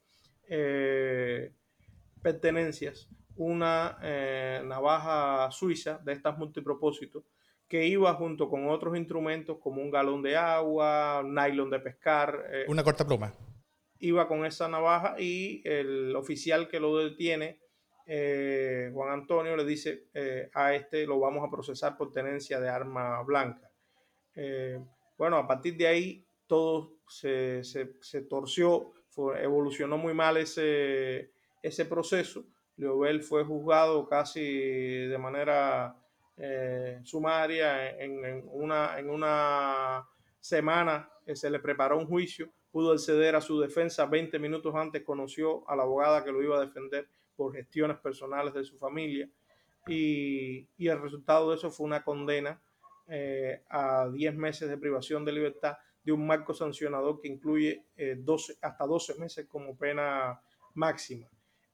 pertenencias 2.21 3.09
una 3.35 3.97
eh, 4.01 4.61
navaja 4.65 5.49
suiza 5.51 5.99
de 6.03 6.13
estas 6.13 6.37
multipropósitos 6.37 7.23
que 7.67 7.87
iba 7.87 8.13
junto 8.15 8.49
con 8.49 8.69
otros 8.69 8.97
instrumentos 8.97 9.57
como 9.59 9.81
un 9.81 9.89
galón 9.89 10.21
de 10.21 10.35
agua, 10.35 11.23
nylon 11.25 11.69
de 11.69 11.79
pescar. 11.79 12.45
Eh, 12.51 12.65
una 12.67 12.83
corta 12.83 13.05
pluma. 13.05 13.33
Iba 13.99 14.27
con 14.27 14.45
esa 14.45 14.67
navaja 14.67 15.15
y 15.19 15.61
el 15.63 16.15
oficial 16.15 16.67
que 16.67 16.79
lo 16.79 16.97
detiene, 16.97 17.61
eh, 18.05 18.91
Juan 18.93 19.13
Antonio, 19.13 19.55
le 19.55 19.63
dice 19.63 20.07
a 20.53 20.73
este 20.73 21.05
lo 21.05 21.19
vamos 21.19 21.47
a 21.47 21.51
procesar 21.51 21.97
por 21.97 22.11
tenencia 22.11 22.59
de 22.59 22.67
arma 22.67 23.21
blanca. 23.23 23.71
bueno, 25.17 25.37
a 25.37 25.47
partir 25.47 25.77
de 25.77 25.87
ahí 25.87 26.27
todo 26.51 26.97
se, 27.07 27.63
se 27.63 28.21
torció, 28.23 28.91
evolucionó 29.39 29.97
muy 29.97 30.13
mal 30.13 30.35
ese, 30.35 31.31
ese 31.63 31.85
proceso. 31.85 32.43
Leobel 32.75 33.23
fue 33.23 33.45
juzgado 33.45 34.05
casi 34.05 34.41
de 34.41 35.17
manera 35.17 35.95
eh, 36.35 36.99
sumaria 37.03 37.97
en, 37.97 38.43
una, 38.51 38.99
en 38.99 39.09
una 39.09 40.05
semana 40.41 41.09
se 41.33 41.49
le 41.49 41.59
preparó 41.59 41.97
un 41.97 42.05
juicio, 42.05 42.49
pudo 42.69 42.91
acceder 42.91 43.33
a 43.37 43.39
su 43.39 43.57
defensa 43.57 44.05
20 44.05 44.37
minutos 44.37 44.75
antes, 44.75 45.05
conoció 45.05 45.63
a 45.69 45.75
la 45.77 45.83
abogada 45.83 46.21
que 46.21 46.33
lo 46.33 46.43
iba 46.43 46.57
a 46.57 46.65
defender 46.65 47.07
por 47.37 47.55
gestiones 47.55 47.97
personales 47.99 48.53
de 48.53 48.65
su 48.65 48.77
familia 48.77 49.29
y, 49.87 50.67
el 50.77 51.01
resultado 51.01 51.51
de 51.51 51.55
eso 51.55 51.71
fue 51.71 51.85
una 51.85 52.03
condena 52.03 52.61
eh, 53.07 53.63
a 53.69 54.09
10 54.09 54.35
meses 54.35 54.67
de 54.67 54.77
privación 54.77 55.23
de 55.23 55.31
libertad 55.31 55.77
de 56.03 56.11
un 56.11 56.25
marco 56.25 56.53
sancionador 56.53 57.19
que 57.19 57.27
incluye 57.27 57.85
12, 58.17 58.53
eh, 58.53 58.57
hasta 58.61 58.85
12 58.85 59.15
meses 59.15 59.47
como 59.47 59.77
pena 59.77 60.41
máxima. 60.73 61.27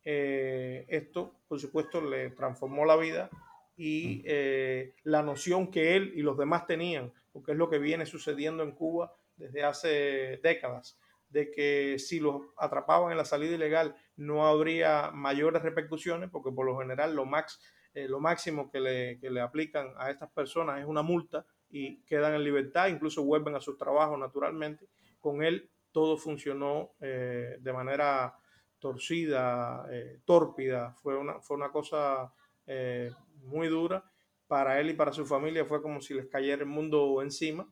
Eh, 0.04 0.86
esto, 0.88 1.36
por 1.48 1.60
supuesto, 1.60 2.02
le 2.02 2.30
transformó 2.32 2.86
la 2.86 2.96
vida 2.96 3.30
y 3.76 4.24
eh, 4.26 4.96
la 5.04 5.22
noción 5.22 5.70
que 5.70 5.96
él 5.96 6.14
y 6.16 6.22
los 6.22 6.38
demás 6.38 6.66
tenían, 6.66 7.14
porque 7.32 7.52
es 7.52 7.58
lo 7.58 7.70
que 7.70 7.78
viene 7.78 8.06
sucediendo 8.06 8.64
en 8.64 8.72
Cuba 8.72 9.14
desde 9.36 9.64
hace 9.64 10.40
décadas, 10.42 10.98
de 11.30 11.52
que 11.52 12.00
si 12.00 12.20
los 12.20 12.42
atrapaban 12.58 13.12
en 13.12 13.18
la 13.18 13.26
salida 13.26 13.56
ilegal 13.56 13.96
no 14.16 14.48
habría 14.48 15.12
mayores 15.12 15.62
repercusiones, 15.62 16.30
porque 16.30 16.52
por 16.52 16.66
lo 16.66 16.80
general 16.80 17.14
lo, 17.14 17.26
max, 17.26 17.60
eh, 17.94 18.08
lo 18.08 18.20
máximo 18.20 18.72
que 18.72 18.80
le, 18.80 19.20
que 19.20 19.30
le 19.30 19.42
aplican 19.42 19.94
a 19.98 20.10
estas 20.10 20.32
personas 20.32 20.80
es 20.80 20.86
una 20.86 21.02
multa 21.02 21.46
y 21.70 21.98
quedan 22.04 22.34
en 22.34 22.44
libertad, 22.44 22.88
incluso 22.88 23.24
vuelven 23.24 23.56
a 23.56 23.62
sus 23.62 23.78
trabajos 23.78 24.18
naturalmente. 24.18 24.88
Con 25.20 25.44
él 25.44 25.70
todo 25.92 26.18
funcionó 26.18 26.92
de 27.00 27.74
manera 27.74 28.36
torcida, 28.80 29.86
eh, 29.92 30.20
tórpida, 30.26 30.94
fue 31.02 31.18
una, 31.18 31.40
fue 31.40 31.58
una 31.58 31.72
cosa 31.72 32.32
eh, 32.66 33.12
muy 33.44 33.68
dura. 33.68 34.04
Para 34.48 34.80
él 34.80 34.90
y 34.92 34.94
para 34.94 35.12
su 35.12 35.26
familia 35.26 35.66
fue 35.66 35.82
como 35.82 36.00
si 36.00 36.14
les 36.14 36.28
cayera 36.28 36.62
el 36.62 36.70
mundo 36.70 37.22
encima. 37.22 37.68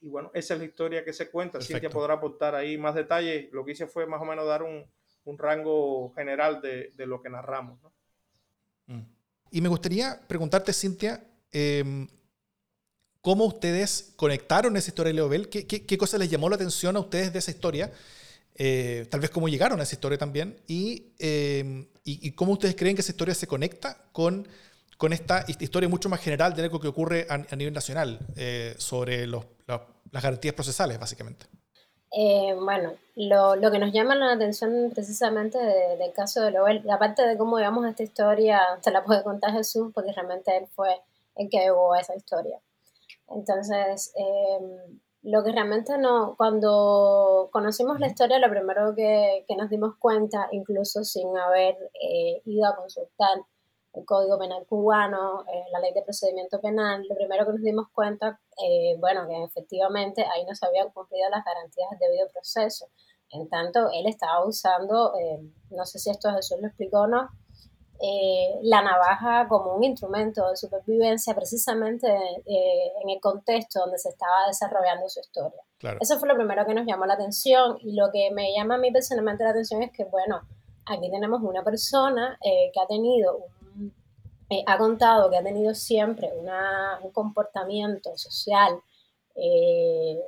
Y 0.00 0.08
bueno, 0.08 0.30
esa 0.34 0.54
es 0.54 0.60
la 0.60 0.66
historia 0.66 1.04
que 1.04 1.14
se 1.14 1.30
cuenta. 1.30 1.60
Cintia 1.60 1.88
podrá 1.88 2.14
aportar 2.14 2.54
ahí 2.54 2.76
más 2.76 2.94
detalles. 2.94 3.50
Lo 3.50 3.64
que 3.64 3.72
hice 3.72 3.86
fue 3.86 4.06
más 4.06 4.20
o 4.20 4.26
menos 4.26 4.46
dar 4.46 4.62
un, 4.62 4.84
un 5.24 5.38
rango 5.38 6.12
general 6.14 6.60
de, 6.60 6.92
de, 6.94 7.06
lo 7.06 7.22
que 7.22 7.30
narramos. 7.30 7.80
Mm. 8.86 9.00
Y 9.52 9.60
me 9.62 9.70
gustaría 9.70 10.20
preguntarte, 10.28 10.74
Cintia, 10.74 11.24
em, 11.50 12.06
¿cómo 13.28 13.44
ustedes 13.44 14.14
conectaron 14.16 14.74
esa 14.78 14.88
historia 14.88 15.10
de 15.10 15.16
Leobel? 15.16 15.50
¿Qué, 15.50 15.66
qué, 15.66 15.84
qué 15.84 15.98
cosa 15.98 16.16
les 16.16 16.30
llamó 16.30 16.48
la 16.48 16.54
atención 16.56 16.96
a 16.96 17.00
ustedes 17.00 17.30
de 17.30 17.40
esa 17.40 17.50
historia? 17.50 17.92
Eh, 18.54 19.06
tal 19.10 19.20
vez 19.20 19.28
cómo 19.28 19.50
llegaron 19.50 19.78
a 19.80 19.82
esa 19.82 19.96
historia 19.96 20.16
también 20.16 20.56
eh, 20.66 21.86
y, 22.04 22.26
y, 22.26 22.32
cómo 22.32 22.52
ustedes 22.52 22.74
creen 22.74 22.94
que 22.96 23.02
esa 23.02 23.12
historia 23.12 23.34
se 23.34 23.46
conecta 23.46 23.98
con, 24.12 24.48
con 24.96 25.12
esta 25.12 25.44
historia 25.46 25.90
mucho 25.90 26.08
más 26.08 26.20
general 26.20 26.54
de 26.54 26.62
algo 26.62 26.80
que 26.80 26.88
ocurre 26.88 27.26
a, 27.28 27.54
nivel 27.54 27.74
nacional 27.74 28.18
eh, 28.34 28.74
sobre 28.78 29.26
los, 29.26 29.44
las 29.66 30.22
garantías 30.22 30.54
procesales, 30.54 30.98
básicamente. 30.98 31.44
bueno, 32.64 32.94
lo, 33.14 33.56
lo, 33.56 33.70
que 33.70 33.78
nos 33.78 33.92
llama 33.92 34.14
la 34.14 34.32
atención 34.32 34.90
precisamente 34.94 35.58
del 35.58 36.14
caso 36.14 36.40
de 36.40 36.52
Lowell, 36.52 36.88
aparte 36.88 37.26
de 37.26 37.36
cómo 37.36 37.58
llegamos 37.58 37.84
a 37.84 37.90
esta 37.90 38.04
historia, 38.04 38.62
se 38.80 38.90
la 38.90 39.04
puede 39.04 39.22
contar 39.22 39.52
Jesús, 39.52 39.92
porque 39.94 40.12
realmente 40.12 40.56
él 40.56 40.66
fue 40.74 40.98
el 41.36 41.50
que 41.50 41.58
llevó 41.58 41.92
a 41.92 42.00
esa 42.00 42.16
historia. 42.16 42.58
Entonces, 43.30 44.12
lo 45.22 45.42
que 45.44 45.52
realmente 45.52 45.98
no, 45.98 46.34
cuando 46.36 47.48
conocimos 47.52 47.98
la 48.00 48.06
historia, 48.06 48.38
lo 48.38 48.50
primero 48.50 48.94
que, 48.94 49.44
que 49.46 49.56
nos 49.56 49.68
dimos 49.68 49.96
cuenta, 49.98 50.48
incluso 50.52 51.04
sin 51.04 51.36
haber 51.36 51.76
eh, 52.00 52.40
ido 52.44 52.66
a 52.66 52.76
consultar 52.76 53.38
el 53.94 54.04
Código 54.04 54.38
Penal 54.38 54.64
cubano, 54.66 55.44
eh, 55.52 55.64
la 55.72 55.80
ley 55.80 55.92
de 55.92 56.02
procedimiento 56.02 56.60
penal, 56.60 57.04
lo 57.08 57.14
primero 57.16 57.46
que 57.46 57.52
nos 57.52 57.62
dimos 57.62 57.88
cuenta, 57.92 58.40
eh, 58.62 58.96
bueno, 58.98 59.26
que 59.26 59.42
efectivamente 59.44 60.22
ahí 60.22 60.44
no 60.44 60.54
se 60.54 60.66
habían 60.66 60.90
cumplido 60.90 61.28
las 61.30 61.44
garantías 61.44 61.90
del 61.90 61.98
debido 61.98 62.28
proceso. 62.28 62.88
En 63.30 63.48
tanto, 63.48 63.90
él 63.92 64.06
estaba 64.06 64.44
usando, 64.46 65.14
eh, 65.18 65.40
no 65.70 65.84
sé 65.84 65.98
si 65.98 66.10
esto 66.10 66.30
Jesús 66.32 66.58
lo 66.60 66.68
explicó 66.68 67.00
o 67.00 67.06
no, 67.06 67.28
la 68.62 68.82
navaja 68.82 69.48
como 69.48 69.74
un 69.74 69.84
instrumento 69.84 70.48
de 70.50 70.56
supervivencia 70.56 71.34
precisamente 71.34 72.06
en 72.06 73.08
el 73.08 73.20
contexto 73.20 73.80
donde 73.80 73.98
se 73.98 74.10
estaba 74.10 74.46
desarrollando 74.46 75.08
su 75.08 75.20
historia. 75.20 75.60
Eso 76.00 76.18
fue 76.18 76.28
lo 76.28 76.36
primero 76.36 76.64
que 76.64 76.74
nos 76.74 76.86
llamó 76.86 77.06
la 77.06 77.14
atención 77.14 77.76
y 77.80 77.96
lo 77.96 78.10
que 78.12 78.30
me 78.30 78.54
llama 78.54 78.76
a 78.76 78.78
mí 78.78 78.92
personalmente 78.92 79.42
la 79.42 79.50
atención 79.50 79.82
es 79.82 79.90
que, 79.90 80.04
bueno, 80.04 80.40
aquí 80.86 81.10
tenemos 81.10 81.42
una 81.42 81.64
persona 81.64 82.38
que 82.42 82.80
ha 82.80 82.86
tenido 82.86 83.36
un 83.36 83.58
eh, 84.50 84.64
ha 84.66 84.78
contado 84.78 85.28
que 85.28 85.36
ha 85.36 85.42
tenido 85.42 85.74
siempre 85.74 86.30
un 87.02 87.12
comportamiento 87.12 88.16
social, 88.16 88.80
eh, 89.34 90.18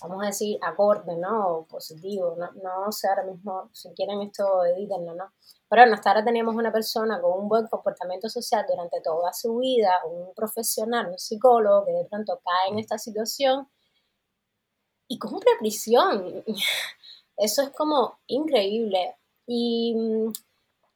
vamos 0.00 0.22
a 0.22 0.26
decir, 0.26 0.58
acorde, 0.62 1.16
¿no? 1.16 1.66
positivo, 1.68 2.36
no, 2.36 2.50
no 2.62 2.92
sé 2.92 3.08
ahora 3.08 3.24
mismo, 3.24 3.70
si 3.72 3.90
quieren 3.94 4.22
esto 4.22 4.64
edítenlo, 4.64 5.14
¿no? 5.14 5.32
Pero 5.68 5.82
bueno, 5.82 5.94
hasta 5.94 6.10
ahora 6.10 6.24
teníamos 6.24 6.54
una 6.54 6.72
persona 6.72 7.20
con 7.20 7.40
un 7.40 7.48
buen 7.48 7.66
comportamiento 7.68 8.28
social 8.28 8.64
durante 8.68 9.00
toda 9.00 9.32
su 9.32 9.58
vida, 9.58 9.92
un 10.06 10.34
profesional, 10.34 11.08
un 11.08 11.18
psicólogo 11.18 11.84
que 11.86 11.92
de 11.92 12.04
pronto 12.06 12.40
cae 12.44 12.72
en 12.72 12.78
esta 12.78 12.98
situación 12.98 13.68
y 15.08 15.18
cumple 15.18 15.50
prisión. 15.58 16.44
Eso 17.36 17.62
es 17.62 17.70
como 17.70 18.18
increíble. 18.26 19.16
Y 19.46 19.94
mm, 19.96 20.32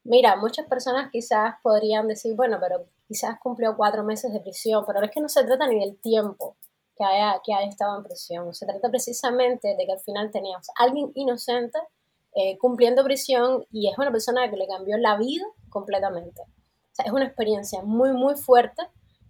Mira, 0.09 0.37
muchas 0.37 0.67
personas 0.67 1.11
quizás 1.13 1.57
podrían 1.63 2.09
decir, 2.09 2.35
bueno, 2.35 2.57
pero 2.59 2.87
quizás 3.07 3.39
cumplió 3.41 3.77
cuatro 3.77 4.03
meses 4.05 4.33
de 4.33 4.41
prisión, 4.41 4.83
pero 4.87 5.03
es 5.03 5.11
que 5.11 5.21
no 5.21 5.29
se 5.29 5.45
trata 5.45 5.67
ni 5.67 5.79
del 5.81 5.99
tiempo 6.01 6.57
que 6.99 7.05
haya, 7.05 7.41
que 7.45 7.55
haya 7.55 7.69
estado 7.69 7.97
en 7.97 8.03
prisión, 8.03 8.53
se 8.53 8.67
trata 8.67 8.91
precisamente 8.91 9.77
de 9.77 9.87
que 9.87 9.93
al 9.93 10.01
final 10.01 10.31
teníamos 10.33 10.69
a 10.71 10.85
alguien 10.85 11.13
inocente 11.15 11.79
eh, 12.35 12.59
cumpliendo 12.59 13.05
prisión 13.05 13.65
y 13.71 13.89
es 13.89 13.97
una 13.99 14.11
persona 14.11 14.51
que 14.51 14.57
le 14.57 14.67
cambió 14.67 14.99
la 14.99 15.17
vida 15.17 15.45
completamente. 15.71 16.43
O 16.43 16.95
sea, 16.95 17.07
es 17.07 17.13
una 17.13 17.25
experiencia 17.25 17.83
muy, 17.83 18.13
muy 18.13 18.37
fuerte 18.37 18.83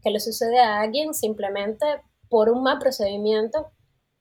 que 0.02 0.10
le 0.10 0.20
sucede 0.20 0.58
a 0.58 0.80
alguien 0.80 1.12
simplemente 1.14 1.86
por 2.28 2.48
un 2.48 2.62
mal 2.62 2.78
procedimiento, 2.78 3.70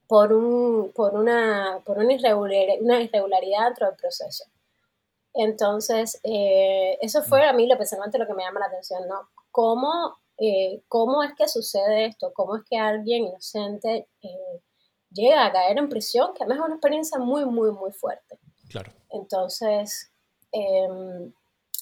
por, 0.08 0.34
un, 0.34 0.92
por, 0.94 1.16
una, 1.16 1.82
por 1.86 1.98
una, 1.98 2.14
irregularidad, 2.14 2.76
una 2.82 3.02
irregularidad 3.02 3.66
dentro 3.66 3.88
del 3.88 3.96
proceso. 3.96 4.46
Entonces, 5.34 6.20
eh, 6.24 6.98
eso 7.02 7.24
fue 7.24 7.46
a 7.46 7.54
mí 7.54 7.68
lo 7.68 7.78
personalmente 7.78 8.18
lo 8.18 8.28
que 8.28 8.34
me 8.34 8.44
llama 8.44 8.60
la 8.60 8.68
atención, 8.68 9.08
¿no? 9.08 9.30
¿Cómo, 9.52 10.18
eh, 10.38 10.84
cómo 10.88 11.24
es 11.24 11.34
que 11.36 11.48
sucede 11.48 12.06
esto? 12.06 12.32
¿Cómo 12.34 12.56
es 12.58 12.64
que 12.70 12.78
alguien 12.78 13.26
inocente 13.26 14.08
eh, 14.22 14.62
llega 15.12 15.46
a 15.46 15.52
caer 15.52 15.78
en 15.78 15.90
prisión? 15.90 16.34
Que 16.34 16.44
además 16.44 16.60
es 16.60 16.66
una 16.66 16.76
experiencia 16.76 17.20
muy, 17.20 17.46
muy, 17.46 17.72
muy 17.72 17.92
fuerte. 17.92 18.40
Claro. 18.70 18.92
Entonces, 19.10 20.12
em, 20.52 21.34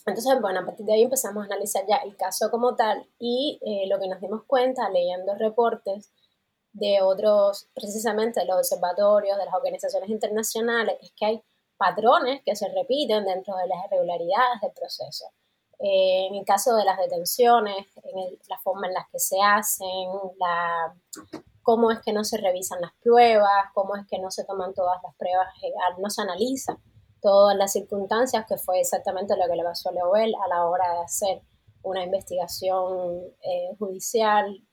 entonces, 0.06 0.40
bueno, 0.40 0.60
a 0.60 0.66
partir 0.66 0.86
de 0.86 0.94
ahí 0.94 1.04
empezamos 1.04 1.44
a 1.44 1.46
analizar 1.46 1.84
ya 1.88 1.98
el 1.98 2.16
caso 2.16 2.52
como 2.52 2.76
tal 2.76 3.08
y 3.18 3.60
lo 3.90 4.00
que 4.00 4.08
nos 4.08 4.22
dimos 4.22 4.44
cuenta 4.46 4.88
leyendo 4.90 5.34
reportes 5.36 6.12
de 6.76 7.02
otros, 7.02 7.70
precisamente 7.74 8.42
de 8.42 8.46
los 8.46 8.58
observatorios, 8.58 9.38
de 9.38 9.46
las 9.46 9.54
organizaciones 9.54 10.10
internacionales, 10.10 10.98
es 11.02 11.12
que 11.14 11.26
hay 11.26 11.44
patrones 11.78 12.42
que 12.46 12.56
se 12.56 12.68
repiten 12.70 13.26
dentro 13.26 13.56
de 13.56 13.68
las 13.68 13.86
irregularidades 13.86 14.62
del 14.62 14.72
proceso. 14.72 15.26
Eh, 15.80 16.28
en 16.28 16.36
el 16.36 16.46
caso 16.46 16.76
de 16.76 16.86
las 16.86 16.98
detenciones, 16.98 17.88
en 18.04 18.40
la 18.50 18.58
forma 18.60 18.88
en 18.88 18.94
la 18.94 19.08
que 19.12 19.20
se 19.20 19.38
hacen, 19.42 19.88
cómo 21.62 21.92
es 21.92 22.00
que 22.02 22.14
no 22.14 22.24
se 22.24 22.38
revisan 22.38 22.80
las 22.82 22.94
pruebas, 23.02 23.72
cómo 23.74 23.96
es 23.96 24.06
que 24.08 24.20
no 24.20 24.32
se 24.32 24.46
toman 24.46 24.74
todas 24.74 25.02
las 25.04 25.16
pruebas, 25.16 25.48
eh, 25.64 25.74
no 26.00 26.10
se 26.10 26.22
analizan 26.22 26.78
todas 27.22 27.58
las 27.58 27.74
circunstancias, 27.74 28.46
que 28.48 28.58
fue 28.58 28.80
exactamente 28.80 29.36
lo 29.36 29.48
que 29.48 29.56
le 29.56 29.64
pasó 29.64 29.90
a 29.90 29.94
Leobel 29.94 30.34
a 30.36 30.48
la 30.48 30.66
hora 30.66 30.94
de 30.94 31.00
hacer 31.00 31.42
una 31.82 32.04
investigación 32.04 33.22
eh, 33.42 33.76
judicial, 33.78 34.64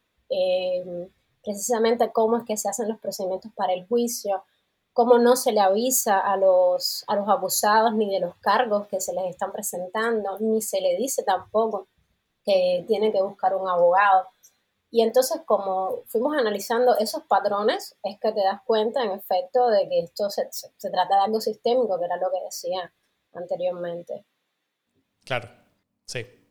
precisamente 1.43 2.11
cómo 2.13 2.39
es 2.39 2.45
que 2.45 2.57
se 2.57 2.69
hacen 2.69 2.89
los 2.89 2.99
procedimientos 2.99 3.53
para 3.55 3.75
el 3.75 3.87
juicio, 3.87 4.45
cómo 4.93 5.19
no 5.19 5.37
se 5.37 5.53
le 5.53 5.61
avisa 5.61 6.19
a 6.19 6.37
los, 6.37 7.05
a 7.07 7.17
los 7.17 7.29
abusados 7.29 7.95
ni 7.95 8.11
de 8.11 8.21
los 8.21 8.37
cargos 8.37 8.87
que 8.89 9.01
se 9.01 9.13
les 9.13 9.31
están 9.31 9.53
presentando, 9.53 10.39
ni 10.41 10.61
se 10.61 10.81
le 10.81 10.97
dice 10.97 11.23
tampoco 11.23 11.89
que 12.45 12.85
tienen 12.87 13.13
que 13.13 13.23
buscar 13.23 13.55
un 13.55 13.69
abogado. 13.69 14.27
Y 14.91 15.01
entonces, 15.03 15.41
como 15.47 16.03
fuimos 16.07 16.37
analizando 16.37 16.99
esos 16.99 17.23
patrones, 17.23 17.97
es 18.03 18.19
que 18.21 18.33
te 18.33 18.43
das 18.43 18.61
cuenta, 18.67 19.03
en 19.03 19.13
efecto, 19.13 19.69
de 19.69 19.89
que 19.89 20.01
esto 20.01 20.29
se, 20.29 20.47
se 20.51 20.91
trata 20.91 21.17
de 21.17 21.23
algo 21.23 21.41
sistémico, 21.41 21.99
que 21.99 22.05
era 22.05 22.17
lo 22.19 22.31
que 22.31 22.45
decía 22.45 22.93
anteriormente. 23.33 24.27
Claro, 25.25 25.49
sí. 26.05 26.42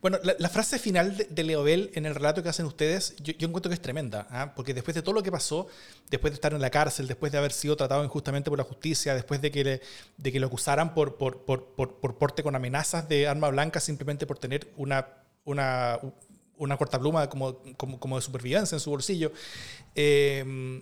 Bueno, 0.00 0.18
la, 0.22 0.48
frase 0.48 0.78
final 0.78 1.26
de, 1.28 1.44
Leobel 1.44 1.90
en 1.92 2.06
el 2.06 2.14
relato 2.14 2.42
que 2.42 2.48
hacen 2.48 2.64
ustedes, 2.64 3.14
yo, 3.18 3.34
encuentro 3.46 3.68
que 3.68 3.74
es 3.74 3.82
tremenda, 3.82 4.26
¿ah? 4.30 4.54
porque 4.56 4.72
después 4.72 4.94
de 4.94 5.02
todo 5.02 5.14
lo 5.14 5.22
que 5.22 5.30
pasó, 5.30 5.68
después 6.08 6.30
de 6.30 6.36
estar 6.36 6.54
en 6.54 6.60
la 6.62 6.70
cárcel, 6.70 7.06
después 7.06 7.30
de 7.32 7.36
haber 7.36 7.52
sido 7.52 7.76
tratado 7.76 8.02
injustamente 8.02 8.48
por 8.48 8.58
la 8.58 8.64
justicia, 8.64 9.14
después 9.14 9.42
de 9.42 9.50
que, 9.50 9.82
de 10.16 10.32
que 10.32 10.40
lo 10.40 10.46
acusaran 10.46 10.94
por, 10.94 11.16
por, 11.16 11.44
por, 11.44 11.74
por, 11.74 12.16
porte 12.16 12.42
con 12.42 12.56
amenazas 12.56 13.10
de 13.10 13.28
arma 13.28 13.50
blanca 13.50 13.78
simplemente 13.78 14.26
por 14.26 14.38
tener 14.38 14.72
una, 14.78 15.06
una, 15.44 16.00
una 16.56 16.76
cortapluma 16.78 17.28
como, 17.28 17.62
como, 17.76 18.00
como, 18.00 18.16
de 18.16 18.22
supervivencia 18.22 18.76
en 18.76 18.80
su 18.80 18.88
bolsillo, 18.88 19.32
eh, 19.94 20.80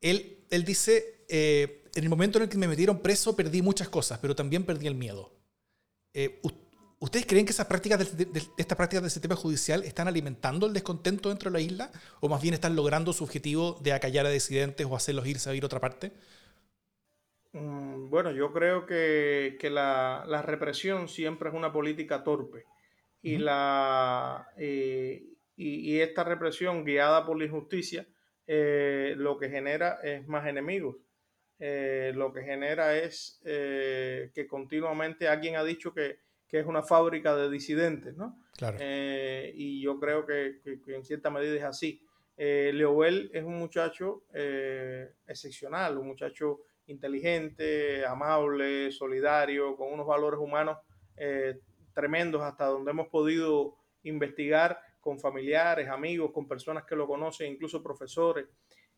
él, 0.00 0.38
él 0.50 0.64
dice, 0.64 1.24
eh, 1.28 1.84
en 1.94 2.04
el 2.04 2.10
momento 2.10 2.38
en 2.38 2.44
el 2.44 2.48
que 2.48 2.58
me 2.58 2.68
metieron 2.68 3.00
preso 3.00 3.36
perdí 3.36 3.62
muchas 3.62 3.88
cosas, 3.88 4.18
pero 4.18 4.34
también 4.34 4.64
perdí 4.64 4.86
el 4.86 4.94
miedo. 4.94 5.32
Eh, 6.12 6.40
¿Ustedes 7.04 7.26
creen 7.26 7.44
que 7.44 7.52
esas 7.52 7.66
prácticas 7.66 8.16
de, 8.16 8.26
estas 8.56 8.78
prácticas 8.78 9.02
del 9.02 9.10
sistema 9.10 9.36
judicial 9.36 9.84
están 9.84 10.08
alimentando 10.08 10.66
el 10.66 10.72
descontento 10.72 11.28
dentro 11.28 11.50
de 11.50 11.58
la 11.58 11.60
isla? 11.60 11.90
¿O 12.20 12.30
más 12.30 12.40
bien 12.40 12.54
están 12.54 12.74
logrando 12.74 13.12
su 13.12 13.24
objetivo 13.24 13.78
de 13.82 13.92
acallar 13.92 14.24
a 14.24 14.30
disidentes 14.30 14.86
o 14.86 14.96
hacerlos 14.96 15.26
irse 15.26 15.50
a 15.50 15.54
ir 15.54 15.64
a 15.64 15.66
otra 15.66 15.80
parte? 15.80 16.12
Mm, 17.52 18.08
bueno, 18.08 18.32
yo 18.32 18.54
creo 18.54 18.86
que, 18.86 19.58
la, 19.70 20.42
represión 20.46 21.08
siempre 21.08 21.50
es 21.50 21.54
una 21.54 21.74
política 21.74 22.24
torpe. 22.24 22.64
Y, 23.20 23.36
la, 23.36 24.48
eh, 24.56 25.24
y, 25.56 25.98
esta 26.00 26.24
represión 26.24 26.86
guiada 26.86 27.26
por 27.26 27.36
la 27.36 27.44
injusticia 27.44 28.06
eh, 28.46 29.12
lo 29.18 29.36
que 29.36 29.50
genera 29.50 29.98
es 30.02 30.26
más 30.26 30.46
enemigos. 30.46 30.96
Eh, 31.58 32.12
lo 32.14 32.32
que 32.32 32.44
genera 32.44 32.96
es 32.96 33.42
que 33.44 34.46
continuamente 34.48 35.28
alguien 35.28 35.56
ha 35.56 35.64
dicho 35.64 35.92
que 35.92 36.23
que 36.48 36.60
es 36.60 36.66
una 36.66 36.82
fábrica 36.82 37.34
de 37.36 37.50
disidentes, 37.50 38.16
¿no? 38.16 38.38
Claro. 38.56 38.78
Eh, 38.80 39.52
y 39.54 39.80
yo 39.80 39.98
creo 39.98 40.24
que, 40.26 40.60
en 40.86 41.04
cierta 41.04 41.30
medida 41.30 41.56
es 41.56 41.64
así. 41.64 42.00
Eh, 42.36 42.72
Leobel 42.74 43.30
es 43.32 43.44
un 43.44 43.58
muchacho 43.58 44.24
eh, 44.32 45.12
excepcional, 45.26 45.98
un 45.98 46.08
muchacho 46.08 46.60
inteligente, 46.86 48.04
amable, 48.04 48.90
solidario, 48.90 49.76
con 49.76 49.92
unos 49.92 50.06
valores 50.06 50.40
humanos 50.40 50.78
eh, 51.16 51.60
tremendos 51.92 52.42
hasta 52.42 52.66
donde 52.66 52.90
hemos 52.90 53.08
podido 53.08 53.76
investigar 54.02 54.78
con 55.00 55.18
familiares, 55.18 55.88
amigos, 55.88 56.32
con 56.32 56.48
personas 56.48 56.84
que 56.84 56.96
lo 56.96 57.06
conocen, 57.06 57.52
incluso 57.52 57.82
profesores. 57.82 58.46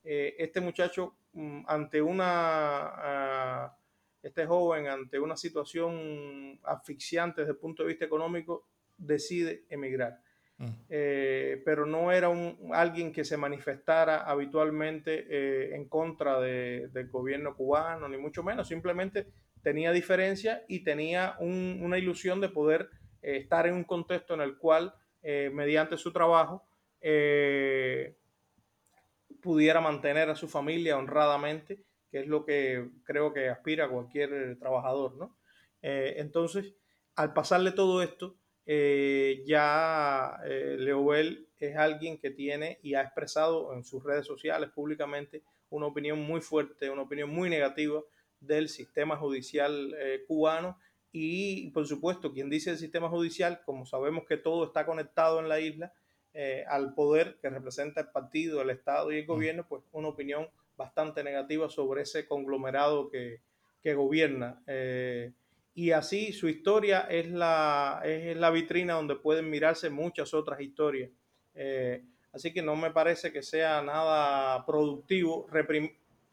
este 0.02 0.61
muchacho, 0.61 1.16
mm, 1.32 1.62
ante 1.66 2.00
una... 2.00 2.92
Ah, 2.94 3.76
este 4.26 4.46
joven 4.46 4.88
ante 4.88 5.20
una 5.20 5.36
situación 5.36 6.58
asfixiante 6.64 7.42
desde 7.42 7.52
el 7.52 7.58
punto 7.58 7.82
de 7.82 7.88
vista 7.90 8.04
económico 8.04 8.66
decide 8.96 9.64
emigrar. 9.68 10.20
Mm. 10.58 10.66
Eh, 10.88 11.62
pero 11.64 11.86
no 11.86 12.10
era 12.10 12.28
un, 12.28 12.70
alguien 12.72 13.12
que 13.12 13.24
se 13.24 13.36
manifestara 13.36 14.22
habitualmente 14.22 15.26
eh, 15.28 15.76
en 15.76 15.88
contra 15.88 16.40
del 16.40 17.08
gobierno 17.08 17.54
cubano, 17.54 18.08
ni 18.08 18.16
mucho 18.16 18.42
menos, 18.42 18.68
simplemente 18.68 19.28
tenía 19.62 19.92
diferencia 19.92 20.64
y 20.68 20.82
tenía 20.82 21.36
una 21.40 21.98
ilusión 21.98 22.40
de 22.40 22.48
poder 22.48 22.88
eh, 23.22 23.36
estar 23.36 23.66
en 23.66 23.74
un 23.74 23.84
contexto 23.84 24.34
en 24.34 24.40
el 24.40 24.56
cual, 24.56 24.94
mediante 25.52 25.96
su 25.96 26.12
trabajo, 26.12 26.64
pudiera 29.42 29.80
mantener 29.80 30.30
a 30.30 30.36
su 30.36 30.46
familia 30.46 30.96
honradamente 30.96 31.80
que 32.16 32.22
es 32.22 32.29
lo 32.29 32.46
que 32.46 32.88
creo 33.05 33.35
que 33.35 33.50
aspira 33.50 33.90
cualquier 33.90 34.59
trabajador, 34.59 35.16
¿no? 35.16 35.37
Eh, 35.83 36.14
entonces, 36.16 36.72
al 37.14 37.35
pasarle 37.35 37.72
todo 37.72 38.02
esto, 38.02 38.38
eh, 38.64 39.42
ya 39.46 40.38
eh, 40.46 40.76
Leobel 40.79 41.50
es 41.59 41.76
alguien 41.76 42.16
que 42.18 42.31
tiene 42.31 42.79
y 42.83 42.94
ha 42.94 43.02
expresado 43.02 43.74
en 43.74 43.85
sus 43.85 44.02
redes 44.02 44.24
sociales 44.24 44.70
públicamente 44.70 45.42
una 45.68 45.85
opinión 45.85 46.20
muy 46.20 46.40
fuerte, 46.40 46.88
una 46.88 47.02
opinión 47.02 47.29
muy 47.29 47.50
negativa 47.50 48.00
del 48.40 48.70
sistema 48.70 49.18
judicial 49.18 49.94
cubano 50.26 50.79
y 51.12 51.70
por 51.72 51.87
supuesto, 51.87 52.33
quien 52.33 52.48
dice 52.48 52.70
el 52.70 52.79
sistema 52.79 53.11
judicial, 53.11 53.61
como 53.66 53.85
sabemos 53.85 54.24
que 54.26 54.38
todo 54.38 54.64
está 54.64 54.87
conectado 54.87 55.38
en 55.40 55.50
la 55.50 55.61
isla, 55.61 55.92
eh, 56.33 56.64
al 56.66 56.94
poder 56.94 57.38
que 57.42 57.50
representa 57.50 58.00
el 58.00 58.09
partido, 58.09 58.62
el 58.62 58.70
Estado 58.70 59.12
y 59.12 59.18
el 59.18 59.26
gobierno, 59.26 59.66
pues 59.68 59.83
una 59.92 60.09
opinión 60.09 60.48
bastante 60.76 61.22
negativa 61.24 61.68
sobre 61.68 62.02
ese 62.02 62.26
conglomerado 62.26 63.08
que, 63.08 63.40
que 63.86 63.94
gobierna. 63.94 64.60
Eh, 64.66 65.32
y 65.74 65.92
así 65.92 66.32
su 66.32 66.48
historia 66.48 67.02
es 67.02 67.30
la, 67.30 68.00
es 68.04 68.36
la 68.36 68.50
vitrina 68.50 68.94
donde 68.94 69.14
pueden 69.14 69.48
mirarse 69.48 69.90
muchas 69.90 70.34
otras 70.34 70.60
historias. 70.60 71.10
Eh, 71.54 72.02
así 72.32 72.52
que 72.52 72.62
no 72.62 72.74
me 72.76 72.90
parece 72.90 73.32
que 73.32 73.42
sea 73.42 73.82
nada 73.82 74.64
productivo 74.66 75.46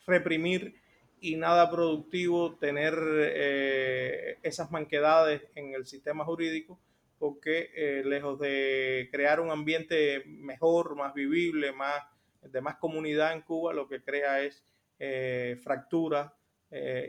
reprimir 0.07 0.75
y 1.19 1.35
nada 1.35 1.69
productivo 1.69 2.57
tener 2.57 2.95
eh, 2.97 4.39
esas 4.41 4.71
manquedades 4.71 5.43
en 5.55 5.73
el 5.73 5.85
sistema 5.85 6.25
jurídico, 6.25 6.79
porque 7.19 8.01
lejos 8.03 8.39
de 8.39 9.09
crear 9.11 9.39
un 9.39 9.51
ambiente 9.51 10.23
mejor, 10.25 10.95
más 10.95 11.13
vivible, 11.13 11.71
más, 11.71 12.03
de 12.49 12.61
más 12.61 12.77
comunidad 12.77 13.33
en 13.33 13.41
Cuba, 13.41 13.73
lo 13.73 13.87
que 13.87 14.03
crea 14.03 14.41
es 14.41 14.63
eh, 14.99 15.59
fractura 15.63 16.35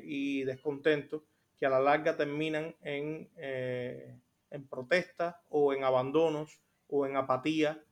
y 0.03 0.45
descontento 0.45 1.25
que 1.59 1.65
a 1.65 1.71
la 1.71 1.81
larga 1.81 2.19
terminan 2.19 2.77
en, 2.83 3.31
en 3.35 4.69
protestas 4.69 5.37
o 5.49 5.73
en 5.73 5.85
abandonos 5.85 6.61
o 6.87 7.07
en 7.07 7.17
apatía 7.17 7.83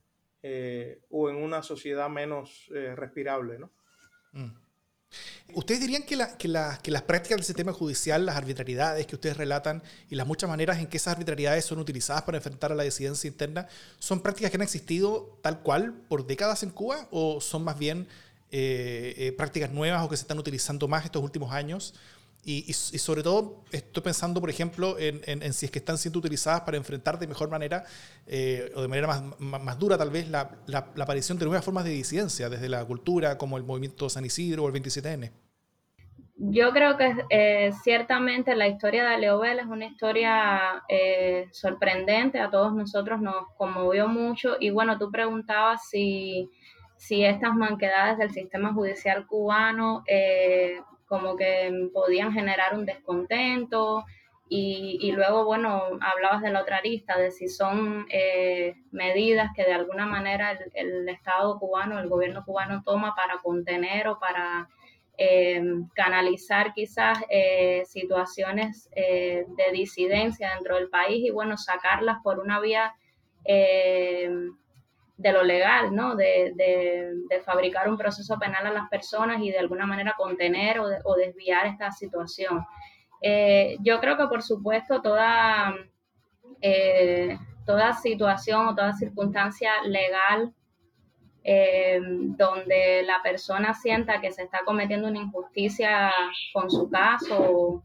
o 1.08 1.30
en 1.30 1.36
una 1.36 1.62
sociedad 1.62 2.10
menos 2.10 2.70
respirable, 2.94 3.58
¿no? 3.58 3.70
Mm. 4.32 4.61
¿Ustedes 5.54 5.80
dirían 5.80 6.02
que, 6.04 6.16
las 6.16 7.02
prácticas 7.02 7.36
del 7.36 7.44
sistema 7.44 7.72
judicial, 7.72 8.24
las 8.24 8.36
arbitrariedades 8.36 9.06
que 9.06 9.14
ustedes 9.16 9.36
relatan 9.36 9.82
y 10.10 10.14
las 10.14 10.26
muchas 10.26 10.48
maneras 10.48 10.78
en 10.78 10.86
que 10.86 10.96
esas 10.96 11.12
arbitrariedades 11.12 11.64
son 11.64 11.78
utilizadas 11.78 12.22
para 12.22 12.38
enfrentar 12.38 12.72
a 12.72 12.74
la 12.74 12.82
disidencia 12.84 13.28
interna 13.28 13.68
son 13.98 14.20
prácticas 14.20 14.50
que 14.50 14.56
han 14.56 14.62
existido 14.62 15.38
tal 15.42 15.60
cual 15.60 15.92
por 16.08 16.26
décadas 16.26 16.62
en 16.62 16.70
Cuba 16.70 17.06
o 17.10 17.40
son 17.40 17.64
más 17.64 17.78
bien 17.78 18.08
eh, 18.50 19.14
eh, 19.16 19.32
prácticas 19.32 19.70
nuevas 19.70 20.04
o 20.04 20.08
que 20.08 20.16
se 20.16 20.22
están 20.22 20.38
utilizando 20.38 20.88
más 20.88 21.04
estos 21.04 21.22
últimos 21.22 21.52
años? 21.52 21.94
Y, 22.44 22.72
sobre 22.72 23.22
todo 23.22 23.62
estoy 23.70 24.02
pensando, 24.02 24.40
por 24.40 24.50
ejemplo, 24.50 24.96
en, 24.98 25.52
si 25.52 25.66
es 25.66 25.70
que 25.70 25.78
están 25.78 25.96
siendo 25.96 26.18
utilizadas 26.18 26.62
para 26.62 26.76
enfrentar 26.76 27.16
de 27.16 27.28
mejor 27.28 27.48
manera 27.48 27.84
eh, 28.26 28.72
o 28.74 28.82
de 28.82 28.88
manera 28.88 29.06
más, 29.38 29.78
dura 29.78 29.96
tal 29.96 30.10
vez 30.10 30.28
la, 30.28 30.50
aparición 31.00 31.38
de 31.38 31.44
nuevas 31.44 31.64
formas 31.64 31.84
de 31.84 31.90
disidencia 31.90 32.48
desde 32.48 32.68
la 32.68 32.84
cultura 32.84 33.38
como 33.38 33.56
el 33.56 33.62
movimiento 33.62 34.08
San 34.08 34.24
Isidro 34.24 34.64
o 34.64 34.68
el 34.68 34.74
27N. 34.74 35.30
Yo 36.34 36.72
creo 36.72 36.96
que 36.96 37.14
eh, 37.30 37.70
ciertamente 37.84 38.56
la 38.56 38.66
historia 38.66 39.04
de 39.04 39.18
Leobel 39.18 39.60
es 39.60 39.66
una 39.66 39.84
historia 39.86 40.82
eh, 40.88 41.46
sorprendente, 41.52 42.40
a 42.40 42.50
todos 42.50 42.74
nosotros 42.74 43.20
nos 43.20 43.54
conmovió 43.56 44.08
mucho 44.08 44.56
y 44.58 44.70
bueno, 44.70 44.98
tú 44.98 45.12
preguntabas 45.12 45.88
si, 45.88 46.50
si 46.96 47.24
estas 47.24 47.54
manquedades 47.54 48.18
del 48.18 48.32
sistema 48.32 48.72
judicial 48.72 49.28
cubano 49.28 50.02
como 51.12 51.36
que 51.36 51.90
podían 51.92 52.32
generar 52.32 52.74
un 52.74 52.86
descontento 52.86 54.02
y, 54.48 55.12
luego, 55.12 55.44
bueno, 55.44 55.98
hablabas 56.00 56.40
de 56.40 56.50
la 56.50 56.62
otra 56.62 56.78
arista, 56.78 57.18
de 57.18 57.30
si 57.30 57.48
son 57.48 58.06
eh, 58.08 58.76
medidas 58.92 59.50
que 59.54 59.64
de 59.64 59.74
alguna 59.74 60.06
manera 60.06 60.58
el, 60.72 61.06
Estado 61.10 61.58
cubano, 61.58 61.98
el 61.98 62.08
gobierno 62.08 62.42
cubano 62.46 62.82
toma 62.82 63.14
para 63.14 63.38
contener 63.38 64.08
o 64.08 64.18
para 64.18 64.68
eh, 65.18 65.62
canalizar 65.94 66.72
quizás 66.72 67.18
eh, 67.28 67.82
situaciones 67.84 68.88
de 68.94 69.72
disidencia 69.72 70.54
dentro 70.54 70.76
del 70.76 70.88
país 70.88 71.26
y 71.26 71.30
bueno, 71.30 71.58
sacarlas 71.58 72.22
por 72.22 72.38
una 72.38 72.58
vía 72.58 72.94
de 75.16 75.32
lo 75.32 75.42
legal, 75.42 75.94
¿no? 75.94 76.16
De, 76.16 76.54
fabricar 77.44 77.88
un 77.88 77.96
proceso 77.96 78.38
penal 78.38 78.66
a 78.66 78.72
las 78.72 78.88
personas 78.88 79.40
y 79.40 79.50
de 79.50 79.58
alguna 79.58 79.86
manera 79.86 80.14
contener 80.16 80.78
o, 80.80 81.14
desviar 81.16 81.66
esta 81.66 81.90
situación. 81.90 82.64
Eh, 83.20 83.76
yo 83.80 84.00
creo 84.00 84.16
que, 84.16 84.26
por 84.26 84.42
supuesto, 84.42 85.02
toda, 85.02 85.74
eh, 86.60 87.38
toda 87.66 87.94
situación 87.94 88.68
o 88.68 88.74
toda 88.74 88.92
circunstancia 88.92 89.82
legal 89.84 90.52
eh, 91.44 92.00
donde 92.00 93.02
la 93.04 93.20
persona 93.22 93.74
sienta 93.74 94.20
que 94.20 94.30
se 94.30 94.44
está 94.44 94.60
cometiendo 94.64 95.08
una 95.08 95.18
injusticia 95.18 96.12
con 96.52 96.70
su 96.70 96.88
caso 96.88 97.82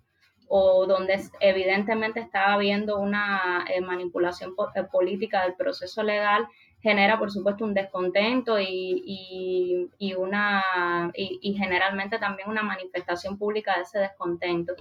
o, 0.47 0.85
donde 0.85 1.19
evidentemente 1.39 2.19
está 2.19 2.53
habiendo 2.53 2.99
una 2.99 3.65
manipulación 3.81 4.55
política 4.91 5.43
del 5.43 5.55
proceso 5.55 6.03
legal, 6.03 6.47
genera, 6.87 7.19
por 7.19 7.29
supuesto, 7.31 7.65
un 7.65 7.73
descontento 7.73 8.57
y, 8.59 9.89
y, 9.97 10.13
una, 10.13 11.11
y, 11.13 11.53
generalmente 11.53 12.17
también 12.17 12.49
una 12.49 12.63
manifestación 12.63 13.37
pública 13.37 13.75
de 13.75 13.81
ese 13.81 13.99
descontento. 13.99 14.73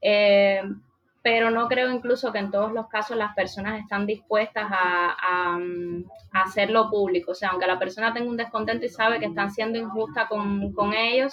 Eh, 0.00 0.62
pero 1.22 1.50
no 1.50 1.68
creo 1.68 1.90
incluso 1.90 2.32
que 2.32 2.40
en 2.40 2.50
todos 2.50 2.72
los 2.72 2.88
casos 2.88 3.16
las 3.16 3.34
personas 3.34 3.80
están 3.80 4.04
dispuestas 4.04 4.66
a, 4.68 5.16
a, 5.18 5.58
a, 6.32 6.42
hacerlo 6.42 6.90
público. 6.90 7.30
O 7.30 7.34
sea, 7.34 7.50
aunque 7.50 7.68
la 7.68 7.78
persona 7.78 8.12
tenga 8.12 8.28
un 8.28 8.36
descontento 8.36 8.84
y 8.84 8.88
sabe 8.88 9.20
que 9.20 9.26
están 9.26 9.52
siendo 9.52 9.78
injusta 9.78 10.26
con, 10.26 10.72
con 10.72 10.92
ellos, 10.92 11.32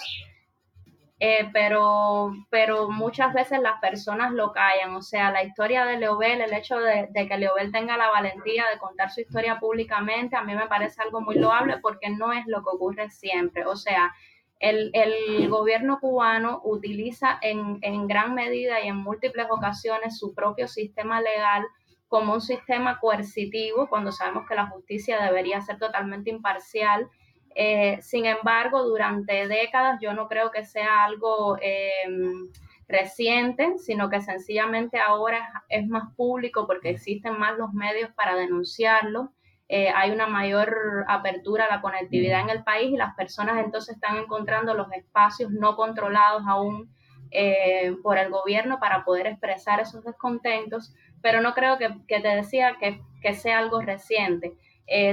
eh, 1.24 1.48
pero, 1.52 2.32
pero 2.50 2.90
muchas 2.90 3.32
veces 3.32 3.60
las 3.60 3.80
personas 3.80 4.32
lo 4.32 4.50
callan. 4.50 4.96
O 4.96 5.02
sea, 5.02 5.30
la 5.30 5.44
historia 5.44 5.84
de 5.84 5.96
Leobel, 5.96 6.40
el 6.40 6.52
hecho 6.52 6.80
de, 6.80 7.08
que 7.14 7.38
Leobel 7.38 7.70
tenga 7.70 7.96
la 7.96 8.10
valentía 8.10 8.64
de 8.68 8.80
contar 8.80 9.08
su 9.08 9.20
historia 9.20 9.60
públicamente, 9.60 10.34
a 10.34 10.42
mí 10.42 10.56
me 10.56 10.66
parece 10.66 11.00
algo 11.00 11.20
muy 11.20 11.36
loable 11.36 11.78
porque 11.80 12.10
no 12.10 12.32
es 12.32 12.44
lo 12.48 12.64
que 12.64 12.70
ocurre 12.74 13.08
siempre. 13.08 13.64
O 13.66 13.76
sea, 13.76 14.12
el, 14.58 14.90
el 14.94 15.48
gobierno 15.48 16.00
cubano 16.00 16.60
utiliza 16.64 17.38
en, 17.40 17.78
en 17.82 18.08
gran 18.08 18.34
medida 18.34 18.80
y 18.80 18.88
en 18.88 18.96
múltiples 18.96 19.46
ocasiones 19.48 20.18
su 20.18 20.34
propio 20.34 20.66
sistema 20.66 21.20
legal 21.20 21.64
como 22.08 22.34
un 22.34 22.40
sistema 22.40 22.98
coercitivo, 22.98 23.88
cuando 23.88 24.10
sabemos 24.10 24.48
que 24.48 24.56
la 24.56 24.66
justicia 24.66 25.22
debería 25.22 25.60
ser 25.60 25.78
totalmente 25.78 26.30
imparcial 26.30 27.08
eh, 27.54 27.98
sin 28.00 28.26
embargo, 28.26 28.82
durante 28.84 29.46
décadas 29.48 29.98
yo 30.00 30.14
no 30.14 30.28
creo 30.28 30.50
que 30.50 30.64
sea 30.64 31.04
algo 31.04 31.58
em, 31.60 32.48
reciente, 32.88 33.78
sino 33.78 34.08
que 34.10 34.20
sencillamente 34.20 34.98
ahora 34.98 35.64
es, 35.68 35.86
más 35.86 36.14
público 36.16 36.66
porque 36.66 36.90
existen 36.90 37.38
más 37.38 37.58
los 37.58 37.72
medios 37.72 38.10
para 38.12 38.34
denunciarlo. 38.36 39.32
Eh, 39.68 39.90
hay 39.94 40.10
una 40.10 40.26
mayor 40.26 41.04
apertura 41.08 41.64
a 41.64 41.76
la 41.76 41.80
conectividad 41.80 42.40
en 42.40 42.50
el 42.50 42.62
país 42.62 42.92
y 42.92 42.96
las 42.96 43.14
personas 43.14 43.58
entonces 43.64 43.94
están 43.94 44.18
encontrando 44.18 44.74
los 44.74 44.92
espacios 44.92 45.50
no 45.50 45.76
controlados 45.76 46.42
aún 46.46 46.94
eh, 47.30 47.96
por 48.02 48.18
el 48.18 48.30
gobierno 48.30 48.78
para 48.78 49.04
poder 49.04 49.26
expresar 49.26 49.80
esos 49.80 50.04
descontentos, 50.04 50.94
pero 51.22 51.40
no 51.40 51.54
creo 51.54 51.78
que, 51.78 51.88
te 52.06 52.28
decía 52.28 52.76
que, 52.78 53.00
que, 53.22 53.34
sea 53.34 53.58
algo 53.58 53.80
reciente. 53.80 54.52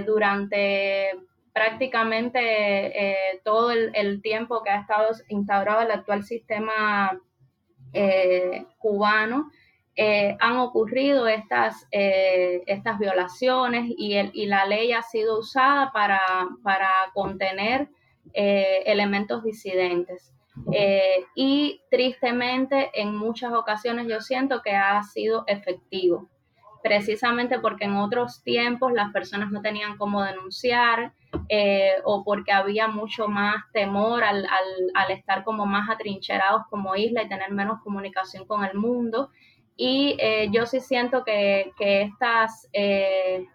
durante 0.05 1.13
prácticamente 1.53 2.39
eh, 2.39 3.41
todo 3.43 3.71
el, 3.71 4.21
tiempo 4.21 4.63
que 4.63 4.69
ha 4.69 4.81
estado 4.81 5.09
instaurado 5.29 5.81
el 5.81 5.91
actual 5.91 6.23
sistema 6.23 7.19
eh, 7.93 8.65
cubano, 8.77 9.49
eh, 9.95 10.37
han 10.39 10.57
ocurrido 10.57 11.27
estas, 11.27 11.85
estas 11.91 12.99
violaciones 12.99 13.91
y, 13.97 14.13
el, 14.13 14.31
y, 14.33 14.45
la 14.45 14.65
ley 14.65 14.93
ha 14.93 15.01
sido 15.01 15.39
usada 15.39 15.91
para, 15.91 16.21
para 16.63 16.89
contener 17.13 17.89
elementos 18.33 19.43
disidentes. 19.43 20.33
y 21.35 21.81
tristemente 21.89 22.91
en 22.93 23.15
muchas 23.15 23.51
ocasiones 23.53 24.07
yo 24.07 24.21
siento 24.21 24.61
que 24.61 24.71
ha 24.71 25.01
sido 25.03 25.43
efectivo 25.47 26.29
precisamente 26.81 27.59
porque 27.59 27.85
en 27.85 27.97
otros 27.97 28.41
tiempos 28.43 28.93
las 28.93 29.11
personas 29.11 29.51
no 29.51 29.61
tenían 29.61 29.97
cómo 29.97 30.23
denunciar 30.23 31.13
eh, 31.47 31.95
o 32.03 32.23
porque 32.23 32.51
había 32.51 32.87
mucho 32.87 33.27
más 33.27 33.63
temor 33.71 34.23
al, 34.23 34.45
estar 35.09 35.43
como 35.43 35.65
más 35.65 35.89
atrincherados 35.89 36.63
como 36.69 36.95
isla 36.95 37.23
y 37.23 37.29
tener 37.29 37.51
menos 37.51 37.81
comunicación 37.83 38.45
con 38.45 38.63
el 38.63 38.75
mundo. 38.75 39.29
Y 39.75 40.17
eh, 40.19 40.49
yo 40.51 40.65
sí 40.65 40.79
siento 40.79 41.23
que, 41.23 41.71
estas 41.79 42.67
eh, 42.73 43.45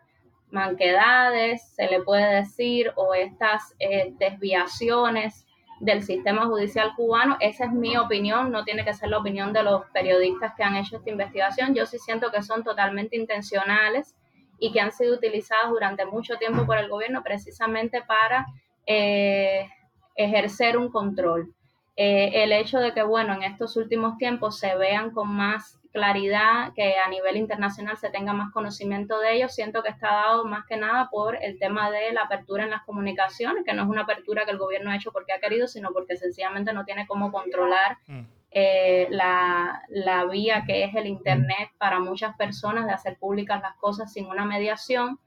manquedades, 0.50 1.74
se 1.74 1.86
le 1.86 2.02
puede 2.02 2.42
decir, 2.42 2.92
o 2.96 3.14
estas 3.14 3.74
desviaciones 4.18 5.46
del 5.80 6.02
sistema 6.02 6.46
judicial 6.46 6.92
cubano. 6.96 7.36
Esa 7.40 7.66
es 7.66 7.72
mi 7.72 7.96
opinión, 7.96 8.50
no 8.50 8.64
tiene 8.64 8.84
que 8.84 8.94
ser 8.94 9.10
la 9.10 9.18
opinión 9.18 9.52
de 9.52 9.62
los 9.62 9.84
periodistas 9.92 10.54
que 10.56 10.62
han 10.62 10.76
hecho 10.76 10.96
esta 10.96 11.10
investigación. 11.10 11.74
Yo 11.74 11.86
sí 11.86 11.98
siento 11.98 12.30
que 12.30 12.42
son 12.42 12.62
totalmente 12.64 13.16
intencionales 13.16 14.14
y 14.58 14.72
que 14.72 14.80
han 14.80 14.92
sido 14.92 15.14
utilizadas 15.14 15.70
durante 15.70 16.04
mucho 16.04 16.36
tiempo 16.36 16.66
por 16.66 16.78
el 16.78 16.88
gobierno 16.88 17.22
precisamente 17.22 18.02
para 18.02 18.46
eh, 18.86 19.68
ejercer 20.16 20.76
un 20.76 20.90
control. 20.90 21.52
Eh, 21.96 22.42
el 22.42 22.52
hecho 22.52 22.78
de 22.78 22.92
que, 22.92 23.02
bueno, 23.02 23.34
en 23.34 23.44
estos 23.44 23.76
últimos 23.76 24.18
tiempos 24.18 24.58
se 24.58 24.74
vean 24.76 25.10
con 25.10 25.28
más 25.28 25.78
claridad, 25.92 26.72
que 26.74 26.96
a 26.98 27.08
nivel 27.08 27.36
internacional 27.36 27.96
se 27.96 28.10
tenga 28.10 28.32
más 28.32 28.52
conocimiento 28.52 29.20
de 29.20 29.36
ellos, 29.36 29.54
siento 29.54 29.84
que 29.84 29.90
está 29.90 30.08
dado 30.08 30.44
más 30.44 30.66
que 30.66 30.76
nada 30.76 31.08
por 31.08 31.36
el 31.40 31.56
tema 31.60 31.88
de 31.92 32.12
la 32.12 32.22
apertura 32.22 32.64
en 32.64 32.70
las 32.70 32.82
comunicaciones, 32.82 33.64
que 33.64 33.74
no 33.74 33.84
es 33.84 33.88
una 33.88 34.02
apertura 34.02 34.44
que 34.44 34.50
el 34.50 34.58
gobierno 34.58 34.90
ha 34.90 34.96
hecho 34.96 35.12
porque 35.12 35.32
ha 35.32 35.38
querido, 35.38 35.68
sino 35.68 35.92
porque 35.92 36.16
sencillamente 36.16 36.72
no 36.72 36.84
tiene 36.84 37.06
cómo 37.06 37.30
controlar 37.30 37.98
mm. 38.08 38.22
Eh, 38.56 39.08
la, 39.10 39.82
la, 39.88 40.24
vía 40.26 40.62
que 40.64 40.84
es 40.84 40.94
el 40.94 41.06
Internet 41.06 41.70
para 41.76 41.98
muchas 41.98 42.36
personas 42.36 42.86
de 42.86 42.92
hacer 42.92 43.18
públicas 43.18 43.60
las 43.60 43.74
cosas 43.76 44.12
sin 44.12 44.26
una 44.26 44.44
mediación. 44.44 45.18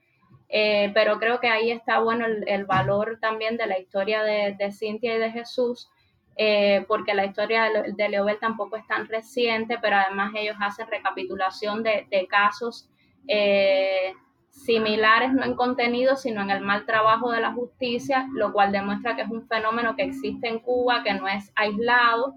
Eh, 0.49 0.91
pero 0.93 1.19
creo 1.19 1.41
que 1.41 1.49
ahí 1.49 1.71
está 1.71 1.99
bueno 1.99 2.25
el, 2.25 2.65
valor 2.65 3.17
también 3.19 3.57
de 3.57 3.67
la 3.67 3.79
historia 3.79 4.23
de, 4.23 4.55
de 4.57 4.71
Cintia 4.71 5.15
y 5.15 5.19
de 5.19 5.31
Jesús, 5.31 5.89
eh, 6.37 6.85
porque 6.87 7.13
la 7.13 7.25
historia 7.25 7.69
de, 7.97 8.09
Leobel 8.09 8.39
tampoco 8.39 8.77
es 8.77 8.87
tan 8.87 9.07
reciente, 9.07 9.77
pero 9.81 9.97
además 9.97 10.31
ellos 10.35 10.55
hacen 10.61 10.87
recapitulación 10.87 11.83
de, 11.83 12.27
casos 12.29 12.89
eh, 13.27 14.13
similares, 14.51 15.33
no 15.33 15.43
en 15.43 15.55
contenido, 15.55 16.15
sino 16.15 16.41
en 16.43 16.51
el 16.51 16.61
mal 16.61 16.85
trabajo 16.85 17.31
de 17.31 17.41
la 17.41 17.51
justicia, 17.51 18.27
lo 18.33 18.53
cual 18.53 18.71
demuestra 18.71 19.17
que 19.17 19.23
es 19.23 19.29
un 19.29 19.45
fenómeno 19.47 19.97
que 19.97 20.03
existe 20.03 20.47
en 20.47 20.59
Cuba, 20.59 21.03
que 21.03 21.13
no 21.13 21.27
es 21.27 21.51
aislado 21.55 22.35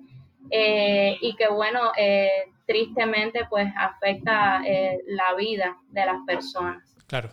eh, 0.51 1.17
y 1.21 1.35
que, 1.37 1.49
bueno, 1.49 1.93
tristemente 2.67 3.47
pues 3.51 3.69
afecta 3.77 4.63
la 5.07 5.35
vida 5.35 5.77
de 5.91 6.07
las 6.07 6.19
personas. 6.27 6.83
Claro. 7.07 7.31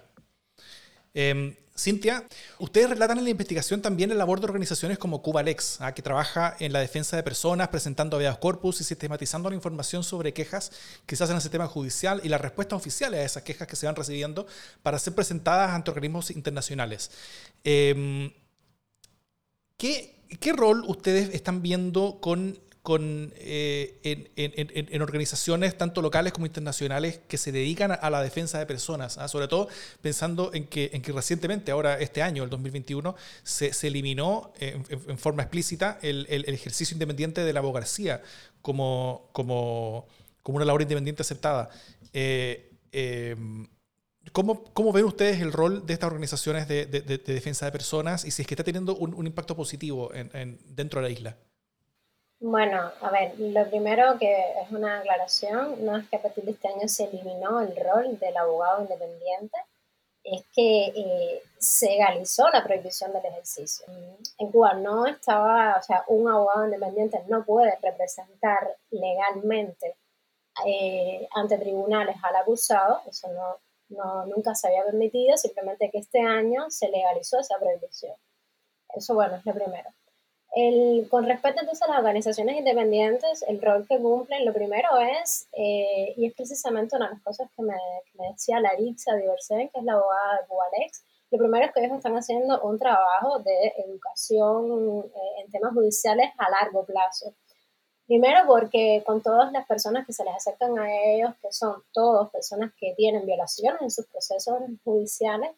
Em, 1.13 1.55
Cintia, 1.77 2.27
ustedes 2.57 2.89
relatan 2.89 3.19
en 3.19 3.23
la 3.23 3.29
investigación 3.29 3.81
también 3.83 4.11
el 4.11 4.17
labor 4.17 4.39
de 4.39 4.45
organizaciones 4.45 4.97
como 4.97 5.21
Cubalex, 5.21 5.79
¿ah? 5.79 5.93
que 5.93 6.01
trabaja 6.01 6.55
en 6.59 6.73
la 6.73 6.79
defensa 6.79 7.15
de 7.15 7.21
personas, 7.21 7.67
presentando 7.67 8.17
habeas 8.17 8.39
corpus 8.39 8.81
y 8.81 8.83
sistematizando 8.83 9.49
la 9.49 9.55
información 9.55 10.03
sobre 10.03 10.33
quejas 10.33 10.71
que 11.05 11.15
se 11.15 11.23
hacen 11.23 11.33
en 11.33 11.37
el 11.37 11.41
sistema 11.43 11.67
judicial 11.67 12.19
y 12.23 12.29
las 12.29 12.41
respuestas 12.41 12.77
oficiales 12.77 13.19
a 13.19 13.23
esas 13.23 13.43
quejas 13.43 13.67
que 13.67 13.75
se 13.75 13.85
van 13.85 13.95
recibiendo 13.95 14.47
para 14.81 14.97
ser 14.97 15.13
presentadas 15.13 15.71
ante 15.71 15.91
organismos 15.91 16.31
internacionales. 16.31 17.11
Em, 17.63 18.31
¿qué, 19.77 20.15
¿Qué 20.39 20.53
rol 20.53 20.83
ustedes 20.87 21.33
están 21.35 21.61
viendo 21.61 22.19
con 22.19 22.59
con, 22.87 23.33
eh, 23.35 24.31
en, 24.37 25.01
organizaciones 25.01 25.77
tanto 25.77 26.01
locales 26.01 26.31
como 26.31 26.45
internacionales 26.45 27.19
que 27.27 27.37
se 27.37 27.51
dedican 27.51 27.91
a, 27.91 28.09
la 28.09 28.23
defensa 28.23 28.59
de 28.59 28.65
personas, 28.65 29.17
¿ah? 29.17 29.27
sobre 29.27 29.49
todo 29.49 29.67
pensando 30.01 30.53
en 30.53 30.67
que, 30.67 30.91
en 30.93 31.01
que 31.01 31.11
recientemente, 31.11 31.69
ahora 31.71 31.99
este 31.99 32.21
año, 32.21 32.45
el 32.45 32.49
2021, 32.49 33.13
se, 33.43 33.73
se 33.73 33.87
eliminó 33.87 34.53
en, 34.61 35.17
forma 35.17 35.43
explícita 35.43 35.99
el, 36.01 36.27
ejercicio 36.47 36.95
independiente 36.95 37.43
de 37.43 37.51
la 37.51 37.59
abogacía 37.59 38.21
como, 38.61 39.31
como, 39.33 40.07
como 40.41 40.55
una 40.55 40.63
labor 40.63 40.81
independiente 40.81 41.23
aceptada. 41.23 41.69
Eh, 42.13 42.71
em, 42.93 43.67
¿Cómo, 44.31 44.63
¿Cómo, 44.73 44.93
ven 44.93 45.03
ustedes 45.03 45.41
el 45.41 45.51
rol 45.51 45.85
de 45.85 45.91
estas 45.91 46.07
organizaciones 46.07 46.69
de, 46.69 46.85
defensa 46.85 47.65
de 47.65 47.73
personas 47.73 48.23
y 48.23 48.31
si 48.31 48.43
es 48.43 48.47
que 48.47 48.53
está 48.53 48.63
teniendo 48.63 48.95
un, 48.95 49.13
un 49.13 49.27
impacto 49.27 49.57
positivo 49.57 50.09
dentro 50.73 51.01
de 51.01 51.07
la 51.09 51.13
isla? 51.13 51.37
Bueno, 52.39 52.91
a 53.01 53.09
ver, 53.09 53.39
lo 53.39 53.67
primero 53.67 54.17
que 54.19 54.31
es 54.61 54.71
una 54.71 54.99
aclaración, 54.99 55.83
no 55.83 55.97
es 55.97 56.07
que 56.07 56.17
a 56.17 56.21
partir 56.21 56.43
de 56.43 56.51
este 56.51 56.67
año 56.67 56.87
se 56.87 57.05
eliminó 57.05 57.61
el 57.61 57.75
rol 57.75 58.19
del 58.19 58.37
abogado 58.37 58.81
independiente, 58.81 59.57
es 60.23 60.45
que 60.53 60.87
eh, 60.95 61.43
se 61.57 61.89
legalizó 61.89 62.47
la 62.49 62.63
prohibición 62.63 63.11
del 63.13 63.25
ejercicio. 63.25 63.87
En 64.37 64.51
Cuba 64.51 64.73
no 64.75 65.07
estaba, 65.07 65.77
o 65.79 65.81
sea, 65.81 66.03
un 66.09 66.29
abogado 66.29 66.65
independiente 66.65 67.23
no 67.27 67.43
puede 67.43 67.75
representar 67.81 68.77
legalmente 68.91 69.95
eh, 70.65 71.27
ante 71.33 71.57
tribunales 71.57 72.17
al 72.21 72.35
acusado, 72.35 73.01
eso 73.07 73.29
no, 73.33 73.57
no, 73.89 74.25
nunca 74.27 74.53
se 74.53 74.67
había 74.67 74.83
permitido, 74.85 75.37
simplemente 75.37 75.89
que 75.89 75.99
este 75.99 76.19
año 76.19 76.69
se 76.69 76.89
legalizó 76.89 77.39
esa 77.39 77.57
prohibición. 77.57 78.15
Eso, 78.95 79.15
bueno, 79.15 79.37
es 79.37 79.45
lo 79.45 79.53
primero. 79.53 79.89
Con 81.09 81.25
respecto 81.25 81.61
entonces 81.61 81.83
a 81.83 81.91
las 81.91 81.99
organizaciones 81.99 82.57
independientes, 82.57 83.43
el 83.47 83.61
rol 83.61 83.85
que 83.87 83.99
cumplen, 83.99 84.43
lo 84.43 84.53
primero 84.53 84.89
es, 85.21 85.47
eh, 85.53 86.13
y 86.17 86.25
es 86.25 86.33
precisamente 86.33 86.95
una 86.95 87.09
de 87.09 87.13
las 87.13 87.21
cosas 87.21 87.47
que 87.55 87.61
me, 87.61 87.75
me 88.15 88.31
decía 88.31 88.59
Larixa 88.59 89.15
Diversen, 89.15 89.69
que 89.69 89.79
es 89.79 89.83
la 89.83 89.93
abogada 89.93 90.41
de 90.41 90.47
Cubalex, 90.47 91.03
lo 91.29 91.37
primero 91.37 91.65
es 91.65 91.73
que 91.73 91.81
ellos 91.81 91.97
están 91.97 92.15
haciendo 92.15 92.61
un 92.61 92.79
trabajo 92.79 93.39
de 93.39 93.73
educación 93.85 95.03
eh, 95.13 95.41
en 95.43 95.51
temas 95.51 95.73
judiciales 95.73 96.31
a 96.37 96.49
largo 96.49 96.85
plazo. 96.85 97.33
Primero 98.05 98.47
porque 98.47 99.03
con 99.05 99.21
todas 99.21 99.51
las 99.51 99.67
personas 99.67 100.05
que 100.05 100.13
se 100.13 100.23
les 100.23 100.33
acercan 100.33 100.79
a 100.79 100.87
ellos, 100.89 101.33
que 101.41 101.51
son 101.51 101.83
todas 101.91 102.29
personas 102.29 102.71
que 102.79 102.93
tienen 102.95 103.25
violaciones 103.25 103.81
en 103.81 103.91
sus 103.91 104.05
procesos 104.07 104.59
judiciales, 104.85 105.51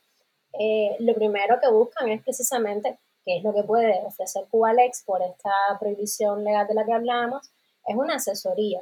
eh, 0.60 0.96
lo 1.00 1.14
primero 1.14 1.60
que 1.62 1.70
buscan 1.70 2.10
es 2.10 2.24
precisamente 2.24 2.98
que 3.30 3.38
es 3.38 3.44
lo 3.44 3.54
que 3.54 3.62
puede 3.62 4.02
ofrecer 4.04 4.46
Cubalex 4.50 5.04
por 5.06 5.22
esta 5.22 5.52
prohibición 5.80 6.44
legal 6.44 6.66
de 6.66 6.74
la 6.74 6.84
que 6.84 6.94
hablamos, 6.94 7.52
es 7.86 7.96
una 7.96 8.16
asesoría. 8.16 8.82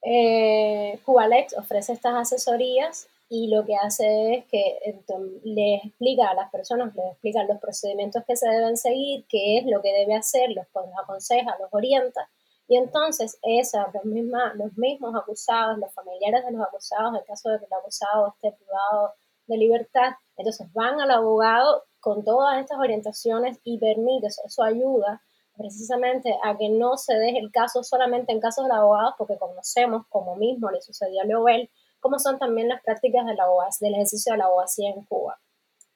Eh, 0.00 0.98
Cubalex 1.04 1.58
ofrece 1.58 1.92
estas 1.92 2.14
asesorías 2.14 3.06
y 3.28 3.48
lo 3.48 3.66
que 3.66 3.76
hace 3.76 4.32
es 4.32 4.44
que 4.46 4.78
les 5.44 5.84
explica 5.84 6.30
a 6.30 6.34
las 6.34 6.50
personas, 6.50 6.94
les 6.96 7.04
explica 7.12 7.44
los 7.44 7.58
procedimientos 7.58 8.24
que 8.26 8.34
se 8.34 8.48
deben 8.48 8.78
seguir, 8.78 9.26
qué 9.28 9.58
es 9.58 9.66
lo 9.66 9.82
que 9.82 9.92
debe 9.92 10.14
hacer, 10.14 10.48
los, 10.52 10.64
aconseja, 10.98 11.54
los 11.60 11.68
orienta. 11.70 12.30
Y 12.66 12.78
entonces 12.78 13.38
esa, 13.42 13.92
los, 13.92 14.04
los 14.54 14.78
mismos 14.78 15.14
acusados, 15.14 15.76
los 15.76 15.92
familiares 15.92 16.46
de 16.46 16.52
los 16.52 16.62
acusados, 16.62 17.14
en 17.14 17.24
caso 17.26 17.50
de 17.50 17.58
que 17.58 17.66
el 17.66 17.72
acusado 17.74 18.28
esté 18.28 18.52
privado 18.52 19.12
de 19.48 19.56
libertad, 19.58 20.12
entonces 20.40 20.72
van 20.72 21.00
al 21.00 21.10
abogado 21.10 21.84
con 22.00 22.24
todas 22.24 22.58
estas 22.60 22.78
orientaciones 22.78 23.58
y 23.62 23.78
permite, 23.78 24.26
eso 24.26 24.62
ayuda 24.62 25.22
precisamente 25.56 26.34
a 26.42 26.56
que 26.56 26.70
no 26.70 26.96
se 26.96 27.14
deje 27.14 27.38
el 27.38 27.52
caso 27.52 27.82
solamente 27.82 28.32
en 28.32 28.40
casos 28.40 28.66
de 28.66 28.72
abogados, 28.72 29.14
porque 29.18 29.36
conocemos, 29.36 30.06
como 30.08 30.36
mismo 30.36 30.70
le 30.70 30.80
sucedió 30.80 31.20
a 31.20 31.24
Leobel, 31.24 31.70
cómo 32.00 32.18
son 32.18 32.38
también 32.38 32.68
las 32.68 32.82
prácticas 32.82 33.26
de 33.26 33.34
la 33.34 33.44
del 33.80 33.94
ejercicio 33.94 34.32
de 34.32 34.38
la 34.38 34.46
abogacía 34.46 34.88
en 34.88 35.04
Cuba, 35.04 35.38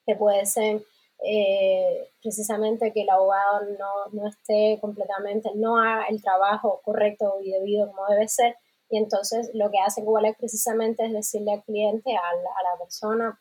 que 0.04 0.16
puede 0.16 0.44
ser 0.44 0.83
eh, 1.26 2.11
precisamente 2.22 2.92
que 2.92 3.02
el 3.02 3.11
abogado 3.11 3.61
no, 3.78 4.11
no, 4.12 4.28
esté 4.28 4.78
completamente, 4.83 5.50
no 5.54 5.78
haga 5.78 6.04
el 6.11 6.22
trabajo 6.22 6.83
correcto 6.85 7.37
y 7.42 7.50
debido 7.50 7.87
como 7.87 8.07
debe 8.09 8.28
ser, 8.28 8.57
y 8.90 8.98
entonces 8.98 9.50
lo 9.54 9.70
que 9.70 9.78
hace 9.78 10.04
Cuba 10.04 10.20
precisamente 10.38 11.07
es 11.07 11.12
decirle 11.14 11.52
al 11.52 11.64
cliente, 11.64 12.14
a 12.14 12.20
a 12.20 12.62
la 12.70 12.78
persona, 12.78 13.40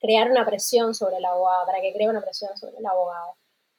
crear 0.00 0.30
una 0.30 0.44
presión 0.44 0.94
sobre 0.94 1.16
el 1.16 1.24
abogado, 1.24 1.66
para 1.66 1.80
que 1.80 1.92
cree 1.92 2.08
una 2.08 2.20
presión 2.20 2.56
sobre 2.56 2.78
el 2.78 2.86
abogado. 2.86 3.34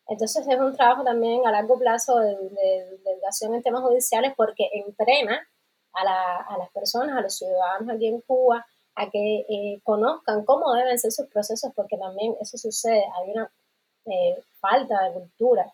Entonces 0.08 0.48
es 0.48 0.60
un 0.60 0.76
trabajo 0.76 1.04
también 1.04 1.46
a 1.46 1.52
largo 1.52 1.78
plazo 1.78 2.20
de, 2.20 3.00
educación 3.06 3.54
en 3.56 3.64
temas 3.64 3.82
judiciales 3.82 4.34
porque 4.38 4.70
entrena 4.74 5.48
a, 5.94 6.58
las 6.58 6.70
personas, 6.74 7.18
a 7.18 7.22
los 7.22 7.36
ciudadanos 7.36 7.90
aquí 7.96 8.08
en 8.08 8.22
Cuba, 8.22 8.66
a 8.96 9.10
que 9.10 9.46
eh, 9.50 9.82
conozcan 9.84 10.46
cómo 10.46 10.74
deben 10.74 10.98
ser 10.98 11.12
sus 11.12 11.28
procesos, 11.28 11.72
porque 11.76 11.98
también 11.98 12.36
eso 12.40 12.58
sucede, 12.58 13.04
hay 13.16 13.32
una 13.32 13.52
eh, 14.06 14.42
falta 14.60 15.04
de 15.04 15.14
cultura, 15.14 15.74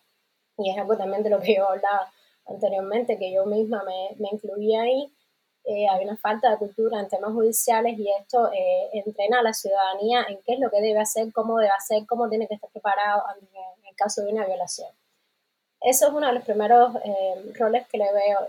y 0.57 0.71
es 0.71 0.77
algo 0.77 0.97
también 0.97 1.23
de 1.23 1.29
lo 1.29 1.39
que 1.39 1.55
yo 1.55 1.67
hablaba 1.67 2.11
anteriormente, 2.45 3.17
que 3.17 3.31
yo 3.31 3.45
misma 3.45 3.83
me, 3.83 4.15
me 4.17 4.29
incluía 4.31 4.81
ahí, 4.81 5.11
eh, 5.65 5.87
hay 5.87 6.03
una 6.03 6.17
falta 6.17 6.51
de 6.51 6.57
cultura 6.57 6.99
en 6.99 7.07
temas 7.07 7.31
judiciales 7.31 7.97
y 7.97 8.11
esto 8.19 8.51
eh, 8.51 8.89
entrena 8.93 9.39
a 9.39 9.43
la 9.43 9.53
ciudadanía 9.53 10.25
en 10.27 10.41
qué 10.45 10.53
es 10.53 10.59
lo 10.59 10.69
que 10.69 10.81
debe 10.81 10.99
hacer, 10.99 11.31
cómo 11.31 11.57
debe 11.57 11.71
hacer, 11.71 12.05
cómo 12.05 12.27
tiene 12.27 12.47
que 12.47 12.55
estar 12.55 12.69
preparado 12.69 13.23
en, 13.39 13.47
el 13.87 13.95
caso 13.95 14.23
de 14.23 14.33
una 14.33 14.45
violación. 14.45 14.89
Eso 15.79 16.07
es 16.07 16.13
uno 16.13 16.27
de 16.27 16.33
los 16.33 16.43
primeros 16.43 16.95
eh, 17.05 17.53
roles 17.57 17.87
que 17.87 17.97
le 17.97 18.11
veo. 18.11 18.39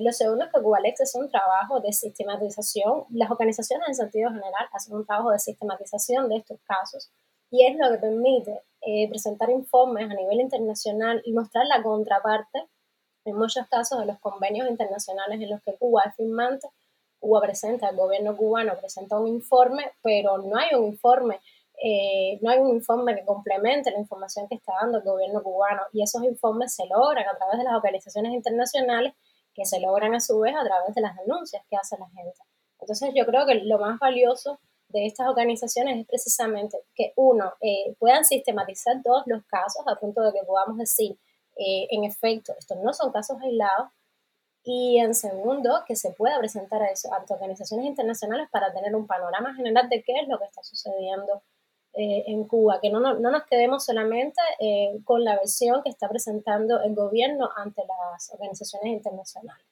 lo 0.00 0.12
segundo 0.12 0.44
es 0.44 0.52
que 0.52 0.62
Cubalex 0.62 1.00
es 1.00 1.14
un 1.14 1.28
trabajo 1.30 1.80
de 1.80 1.92
sistematización. 1.92 3.04
Las 3.10 3.30
organizaciones 3.30 3.88
en 3.88 3.94
sentido 3.94 4.30
general 4.30 4.68
hacen 4.72 4.94
un 4.94 5.04
trabajo 5.04 5.30
de 5.30 5.38
sistematización 5.38 6.28
de 6.28 6.36
estos 6.36 6.58
casos 6.64 7.10
y 7.50 7.66
es 7.66 7.76
lo 7.76 7.90
que 7.90 7.98
permite 7.98 8.62
presentar 9.10 9.50
informes 9.50 10.10
a 10.10 10.14
nivel 10.14 10.40
internacional 10.40 11.20
y 11.24 11.32
mostrar 11.32 11.66
la 11.66 11.82
contraparte 11.82 12.68
en 13.24 13.36
muchos 13.36 13.66
casos 13.68 14.00
de 14.00 14.06
los 14.06 14.18
convenios 14.18 14.68
internacionales 14.68 15.40
en 15.40 15.50
los 15.50 15.62
que 15.62 15.74
Cuba 15.76 16.02
es 16.06 16.16
firmante, 16.16 16.68
Cuba 17.20 17.40
presenta, 17.40 17.88
el 17.88 17.96
gobierno 17.96 18.36
cubano 18.36 18.76
presenta 18.78 19.16
un 19.16 19.28
informe, 19.28 19.92
pero 20.02 20.38
no 20.38 20.56
hay 20.56 20.74
un 20.74 20.86
informe, 20.86 21.40
eh, 21.80 22.38
no 22.42 22.50
hay 22.50 22.58
un 22.58 22.70
informe 22.70 23.14
que 23.14 23.24
complemente 23.24 23.92
la 23.92 24.00
información 24.00 24.48
que 24.48 24.56
está 24.56 24.72
dando 24.80 24.98
el 24.98 25.04
gobierno 25.04 25.40
cubano 25.42 25.82
y 25.92 26.02
esos 26.02 26.24
informes 26.24 26.74
se 26.74 26.84
logran 26.86 27.24
a 27.28 27.36
través 27.36 27.58
de 27.58 27.64
las 27.64 27.74
organizaciones 27.74 28.32
internacionales 28.32 29.14
que 29.54 29.64
se 29.64 29.78
logran 29.78 30.14
a 30.14 30.20
su 30.20 30.38
vez 30.40 30.54
a 30.56 30.64
través 30.64 30.94
de 30.94 31.00
las 31.00 31.16
denuncias 31.16 31.62
que 31.70 31.76
hace 31.76 31.96
la 31.96 32.08
gente. 32.08 32.40
Entonces 32.80 33.12
yo 33.14 33.24
creo 33.24 33.46
que 33.46 33.54
lo 33.54 33.78
más 33.78 33.98
valioso 34.00 34.58
de 34.88 35.06
estas 35.06 35.28
organizaciones 35.28 36.00
es 36.00 36.06
precisamente 36.06 36.78
que 36.94 37.12
uno, 37.16 37.52
eh, 37.60 37.94
puedan 37.98 38.24
sistematizar 38.24 39.00
todos 39.02 39.22
los 39.26 39.44
casos 39.44 39.84
a 39.86 39.94
punto 39.94 40.22
de 40.22 40.32
que 40.32 40.44
podamos 40.44 40.76
decir, 40.76 41.16
eh, 41.56 41.86
en 41.90 42.04
efecto, 42.04 42.54
estos 42.58 42.78
no 42.78 42.92
son 42.92 43.12
casos 43.12 43.38
aislados, 43.42 43.88
y 44.64 44.98
en 44.98 45.14
segundo, 45.14 45.82
que 45.86 45.96
se 45.96 46.12
pueda 46.12 46.38
presentar 46.38 46.82
a, 46.82 46.90
eso, 46.90 47.12
ante 47.12 47.34
organizaciones 47.34 47.86
internacionales 47.86 48.48
para 48.50 48.72
tener 48.72 48.94
un 48.94 49.06
panorama 49.06 49.54
general 49.54 49.88
de 49.88 50.02
qué 50.02 50.12
es 50.20 50.28
lo 50.28 50.38
que 50.38 50.44
está 50.44 50.62
sucediendo 50.62 51.42
eh, 51.94 52.24
en 52.28 52.44
Cuba, 52.46 52.80
que 52.80 52.88
no, 52.88 53.00
no, 53.00 53.14
nos 53.14 53.44
quedemos 53.44 53.84
solamente 53.84 54.40
eh, 54.60 55.00
con 55.04 55.24
la 55.24 55.36
versión 55.36 55.82
que 55.82 55.90
está 55.90 56.08
presentando 56.08 56.80
el 56.80 56.94
gobierno 56.94 57.50
ante 57.56 57.82
las 57.84 58.32
organizaciones 58.32 58.92
internacionales. 58.92 59.66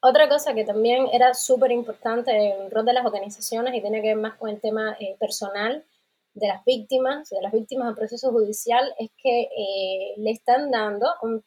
Otra 0.00 0.28
cosa 0.28 0.54
que 0.54 0.64
también 0.64 1.08
era 1.12 1.34
súper 1.34 1.70
importante 1.70 2.30
en 2.30 2.62
el 2.62 2.70
rol 2.70 2.84
de 2.84 2.92
las 2.92 3.04
organizaciones 3.04 3.74
y 3.74 3.80
tiene 3.80 4.00
que 4.02 4.08
ver 4.08 4.16
más 4.16 4.36
con 4.36 4.50
el 4.50 4.60
tema 4.60 4.96
eh, 4.98 5.16
personal 5.18 5.84
de 6.36 6.48
las 6.48 6.64
víctimas, 6.64 7.28
de 7.30 7.42
las 7.42 7.52
víctimas 7.52 7.88
del 7.88 7.96
proceso 7.96 8.30
judicial, 8.30 8.94
es 8.98 9.10
que 9.16 9.48
le 10.16 10.30
están 10.30 10.70
dando 10.70 11.08
un 11.22 11.42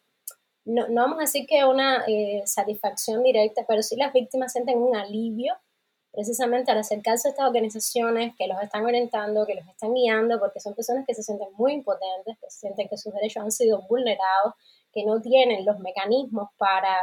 no, 0.70 0.88
no 0.88 1.02
vamos 1.02 1.18
a 1.18 1.22
decir 1.22 1.48
que 1.48 1.66
una 1.66 2.04
eh, 2.08 2.44
satisfacción 2.46 3.24
directa, 3.24 3.66
pero 3.68 3.82
sí 3.82 3.96
las 3.96 4.14
víctimas 4.14 4.52
sienten 4.52 4.78
un 4.78 4.96
alivio 4.96 5.56
precisamente 6.12 6.72
al 6.72 6.78
acercarse 6.80 7.28
a 7.28 7.32
estas 7.32 7.48
organizaciones 7.48 8.36
que 8.38 8.48
los 8.48 8.62
están 8.62 8.86
orientando, 8.86 9.46
que 9.46 9.56
los 9.56 9.68
están 9.68 9.94
guiando, 9.94 10.40
porque 10.40 10.60
son 10.60 10.76
personas 10.76 11.06
que 11.08 11.14
se 11.16 11.24
sienten 11.24 11.50
muy 11.54 11.74
impotentes, 11.74 12.38
que 12.40 12.50
sienten 12.50 12.88
que 12.88 12.98
sus 12.98 13.14
derechos 13.14 13.44
han 13.44 13.52
sido 13.52 13.82
vulnerados, 13.88 14.54
que 14.92 15.06
no 15.06 15.22
tienen 15.22 15.66
los 15.66 15.80
mecanismos 15.80 16.50
para 16.58 16.98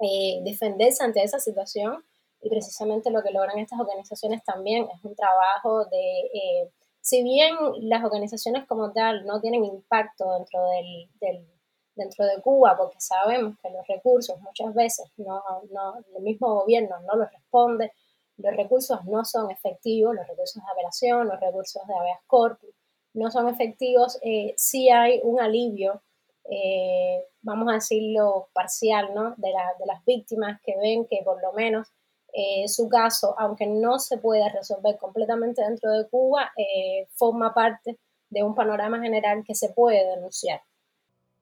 eh, 0.00 0.40
defenderse 0.44 1.02
ante 1.02 1.22
esa 1.22 1.38
situación. 1.38 2.04
Y 2.40 2.50
precisamente 2.50 3.10
lo 3.10 3.22
que 3.22 3.30
logran 3.30 3.58
estas 3.58 3.78
organizaciones 3.80 4.42
también 4.44 4.88
es 4.92 5.04
un 5.04 5.14
trabajo 5.14 5.84
de, 5.86 6.20
eh, 6.34 6.72
si 7.02 7.22
bien 7.22 7.54
las 7.80 8.02
organizaciones 8.02 8.66
como 8.66 8.92
tal 8.92 9.26
no 9.26 9.40
tienen 9.40 9.64
impacto 9.64 10.32
dentro 10.38 10.64
del 11.20 11.46
dentro 11.94 12.24
de 12.24 12.40
Cuba, 12.40 12.76
porque 12.76 13.00
sabemos 13.00 13.56
que 13.62 13.70
los 13.70 13.86
recursos 13.86 14.40
muchas 14.40 14.74
veces 14.74 15.06
no, 15.18 15.42
no, 15.70 16.02
el 16.16 16.22
mismo 16.22 16.54
gobierno 16.54 16.98
no 17.00 17.16
los 17.16 17.30
responde, 17.30 17.92
los 18.38 18.56
recursos 18.56 19.04
no 19.04 19.24
son 19.24 19.50
efectivos, 19.50 20.14
los 20.14 20.26
recursos 20.26 20.62
de 20.62 20.72
apelación, 20.72 21.28
los 21.28 21.38
recursos 21.38 21.86
de 21.86 21.94
habeas 21.94 22.20
corpus 22.26 22.70
no 23.14 23.30
son 23.30 23.48
efectivos, 23.48 24.18
eh, 24.22 24.54
sí 24.56 24.88
hay 24.88 25.20
un 25.22 25.38
alivio, 25.38 26.02
eh, 26.44 27.26
vamos 27.42 27.68
a 27.70 27.74
decirlo 27.74 28.48
parcial, 28.54 29.12
¿no? 29.14 29.34
de, 29.36 29.48
de, 29.48 29.86
las 29.86 30.02
víctimas 30.06 30.60
que 30.62 30.76
ven 30.78 31.06
que 31.06 31.20
por 31.22 31.40
lo 31.42 31.52
menos 31.52 31.88
eh, 32.32 32.68
su 32.68 32.88
caso, 32.88 33.34
aunque 33.38 33.66
no 33.66 33.98
se 33.98 34.18
pueda 34.18 34.48
resolver 34.48 34.96
completamente 34.98 35.62
dentro 35.62 35.90
de 35.92 36.08
Cuba, 36.08 36.50
forma 37.14 37.52
parte 37.52 37.98
de 38.30 38.42
un 38.42 38.54
panorama 38.54 39.00
general 39.00 39.44
que 39.46 39.54
se 39.54 39.68
puede 39.70 40.04
denunciar. 40.16 40.62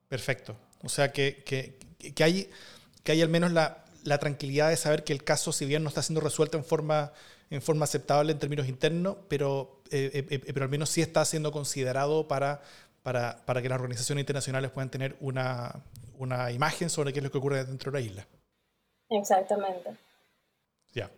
Perfecto. 0.09 0.57
O 0.83 0.89
sea, 0.89 1.13
que, 1.13 1.43
que, 1.45 1.79
que 2.13 2.25
hay, 2.25 2.51
que 3.05 3.13
hay 3.13 3.23
al 3.23 3.29
menos 3.29 3.53
la, 3.53 3.85
la, 4.05 4.19
tranquilidad 4.19 4.71
de 4.71 4.77
saber 4.77 5.05
que 5.05 5.13
el 5.13 5.23
caso, 5.23 5.53
si 5.53 5.65
bien 5.67 5.83
no 5.83 5.89
está 5.89 6.03
siendo 6.03 6.21
resuelto 6.21 6.59
en 6.59 6.65
forma, 6.65 7.13
en 7.51 7.63
forma 7.63 7.85
aceptable 7.85 8.33
en 8.33 8.39
términos 8.39 8.69
internos, 8.69 9.19
pero, 9.29 9.83
eh, 9.91 10.11
eh, 10.15 10.27
eh, 10.31 10.53
pero 10.53 10.65
al 10.65 10.71
menos 10.71 10.91
sí 10.91 11.01
está 11.01 11.25
siendo 11.25 11.53
considerado 11.53 12.27
para, 12.27 12.61
para, 13.03 13.45
para, 13.47 13.63
que 13.63 13.69
las 13.69 13.77
organizaciones 13.77 14.23
internacionales 14.23 14.71
puedan 14.73 14.91
tener 14.91 15.17
una, 15.21 15.81
una 16.19 16.51
imagen 16.51 16.91
sobre 16.91 17.13
qué 17.13 17.21
es 17.21 17.25
lo 17.25 17.31
que 17.31 17.39
ocurre 17.39 17.65
dentro 17.65 17.93
de 17.93 18.01
la 18.01 18.05
isla. 18.05 18.27
Exactamente. 19.11 19.91
Ya. 20.93 21.11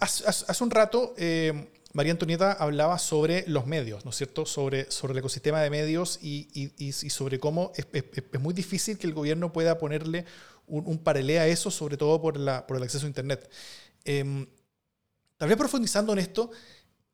hace, 0.00 0.24
hace, 0.26 0.64
un 0.64 0.70
rato 0.70 1.14
María 1.92 2.12
Antonieta 2.12 2.52
hablaba 2.52 2.98
sobre 2.98 3.44
los 3.46 3.66
medios, 3.66 4.04
¿no 4.04 4.10
es 4.10 4.16
cierto? 4.16 4.46
Sobre, 4.46 4.90
sobre 4.90 5.12
el 5.12 5.18
ecosistema 5.18 5.60
de 5.60 5.68
medios 5.68 6.18
y, 6.22 6.48
y, 6.78 6.92
sobre 6.92 7.38
cómo 7.38 7.72
es, 7.76 7.86
es, 7.92 8.40
muy 8.40 8.54
difícil 8.54 8.96
que 8.96 9.06
el 9.06 9.12
gobierno 9.12 9.52
pueda 9.52 9.78
ponerle 9.78 10.24
un, 10.66 10.86
un 10.86 10.98
paralelo 10.98 11.42
a 11.42 11.46
eso, 11.46 11.70
sobre 11.70 11.98
todo 11.98 12.20
por, 12.20 12.38
la, 12.38 12.66
por 12.66 12.78
el 12.78 12.82
acceso 12.82 13.04
a 13.04 13.08
Internet. 13.08 13.50
Eh, 14.04 14.46
tal 15.36 15.48
vez 15.48 15.58
profundizando 15.58 16.14
en 16.14 16.20
esto, 16.20 16.50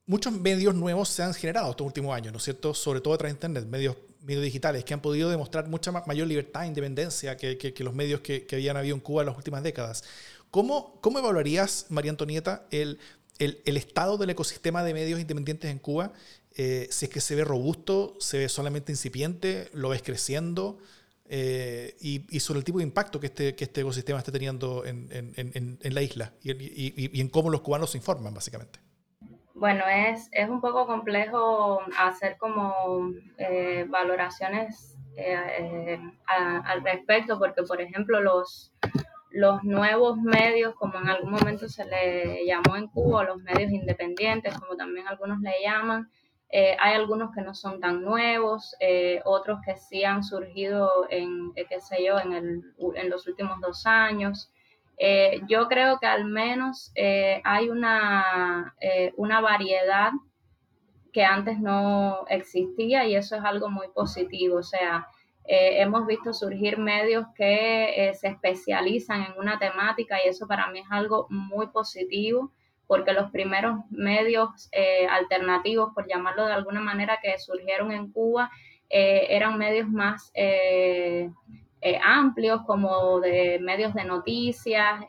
muchos 0.07 0.33
medios 0.33 0.75
nuevos 0.77 1.09
se 1.09 1.25
han 1.25 1.35
generado 1.35 1.73
estos 1.73 1.87
últimos 1.87 2.15
años, 2.15 2.33
¿no 2.33 2.39
es 2.39 2.45
cierto? 2.45 2.73
Sobre 2.73 3.01
todo 3.01 3.15
a 3.15 3.19
través 3.19 3.35
de 3.35 3.37
Internet, 3.37 3.67
medios, 3.67 3.97
medios 4.23 4.45
digitales, 4.45 4.85
que 4.85 4.95
han 4.95 5.01
podido 5.01 5.29
demostrar 5.29 5.67
mucha 5.67 5.91
mayor 5.91 6.29
libertad 6.29 6.63
e 6.63 6.69
independencia 6.69 7.37
que, 7.37 7.59
que, 7.59 7.75
que 7.75 7.83
los 7.83 7.95
medios 7.95 8.21
que, 8.21 8.47
que, 8.47 8.55
habían 8.55 8.77
habido 8.77 8.95
en 8.95 9.01
Cuba 9.01 9.23
en 9.23 9.27
las 9.27 9.37
últimas 9.37 9.65
décadas. 9.65 10.05
¿Cómo, 10.51 10.99
¿Cómo 11.01 11.19
evaluarías, 11.19 11.87
María 11.91 12.11
Antonieta, 12.11 12.67
el 12.71 12.99
el, 13.39 13.63
el, 13.65 13.77
estado 13.77 14.19
del 14.19 14.31
ecosistema 14.31 14.83
de 14.83 14.95
medios 14.95 15.21
independientes 15.21 15.71
en 15.71 15.79
Cuba, 15.79 16.13
eh, 16.57 16.89
si 16.91 17.07
es 17.07 17.11
que 17.11 17.21
se 17.21 17.35
ve 17.35 17.45
robusto, 17.45 18.17
se 18.19 18.39
ve 18.39 18.49
solamente 18.49 18.93
incipiente, 18.93 19.69
lo 19.73 19.91
ves 19.91 20.03
creciendo, 20.03 20.79
eh, 21.31 21.95
y, 22.01 22.25
y, 22.35 22.41
sobre 22.41 22.59
el 22.59 22.65
tipo 22.65 22.79
de 22.79 22.85
impacto 22.85 23.21
que 23.21 23.27
este, 23.27 23.55
que 23.55 23.65
este 23.65 23.83
ecosistema 23.83 24.19
está 24.19 24.33
teniendo 24.33 24.85
en, 24.87 25.09
en, 25.13 25.79
en 25.81 25.95
la 25.95 26.01
isla 26.01 26.33
y, 26.43 26.53
y, 26.53 27.11
y, 27.13 27.21
en 27.21 27.29
cómo 27.29 27.51
los 27.51 27.61
cubanos 27.61 27.91
se 27.91 27.99
informan, 27.99 28.33
básicamente. 28.33 28.81
Bueno, 29.55 29.85
es, 29.89 30.29
es 30.33 30.49
un 30.49 30.61
poco 30.61 30.87
complejo 30.87 31.81
hacer 31.99 32.39
como 32.39 33.13
eh, 33.37 33.85
valoraciones 33.89 34.95
al 36.27 36.83
respecto, 36.85 37.39
porque, 37.39 37.63
por 37.65 37.81
ejemplo, 37.81 38.21
los, 38.21 38.73
los 39.39 39.63
nuevos 39.63 40.19
medios, 40.19 40.75
como 40.75 40.99
en 40.99 41.09
algún 41.09 41.31
momento 41.31 41.69
se 41.69 41.85
le 41.85 42.45
llamó 42.45 42.77
en 42.77 42.89
Cuba, 42.89 43.23
los 43.23 43.41
medios 43.41 43.71
independientes, 43.71 44.59
como 44.59 44.77
también 44.77 45.07
algunos 45.07 45.39
le 45.41 45.53
llaman, 45.63 46.11
eh, 46.51 46.77
hay 46.81 46.95
algunos 46.95 47.33
que 47.33 47.43
no 47.43 47.55
son 47.55 47.79
tan 47.79 48.03
nuevos, 48.03 48.75
eh, 48.81 49.21
otros 49.25 49.61
que 49.65 49.77
sí 49.77 50.03
han 50.03 50.25
surgido 50.25 51.07
en, 51.09 51.53
eh, 51.55 51.67
qué 51.69 51.81
sé 51.81 52.05
yo, 52.05 52.19
en, 52.19 52.33
el, 52.33 52.63
en, 52.97 53.11
los 53.11 53.29
últimos 53.29 53.61
dos 53.61 53.87
años. 53.87 54.51
yo 55.47 55.69
creo 55.69 56.01
que 56.01 56.09
al 56.09 56.25
menos 56.25 56.93
hay 57.45 57.69
una, 57.69 58.75
una 59.17 59.41
variedad 59.41 60.11
que 61.13 61.25
antes 61.25 61.61
no 61.61 62.27
existía 62.29 63.07
y 63.07 63.15
eso 63.15 63.37
es 63.37 63.45
algo 63.45 63.71
muy 63.71 63.87
positivo. 63.95 64.57
O 64.59 64.63
sea, 64.65 65.07
eh, 65.51 65.81
hemos 65.81 66.07
visto 66.07 66.35
surgir 66.35 66.77
medios 66.77 67.25
que 67.35 68.11
eh, 68.11 68.15
se 68.15 68.29
especializan 68.29 69.23
en 69.23 69.33
una 69.39 69.59
temática 69.59 70.19
y 70.23 70.29
eso 70.29 70.47
para 70.47 70.71
mí 70.71 70.81
es 70.81 70.87
algo 70.91 71.27
muy 71.31 71.69
positivo 71.69 72.53
porque 72.87 73.15
los 73.15 73.31
primeros 73.31 73.79
medios 73.89 74.69
eh, 74.73 75.07
alternativos, 75.07 75.95
por 75.95 76.07
llamarlo 76.07 76.47
de 76.47 76.53
alguna 76.53 76.81
manera, 76.81 77.19
que 77.23 77.39
surgieron 77.39 77.93
en 77.93 78.13
Cuba, 78.13 78.51
eran 78.91 79.59
medios 79.59 79.87
más 79.91 80.33
amplios, 82.03 82.63
como 82.67 83.21
de 83.21 83.59
medios 83.61 83.93
de 83.93 84.05
noticias, 84.05 85.03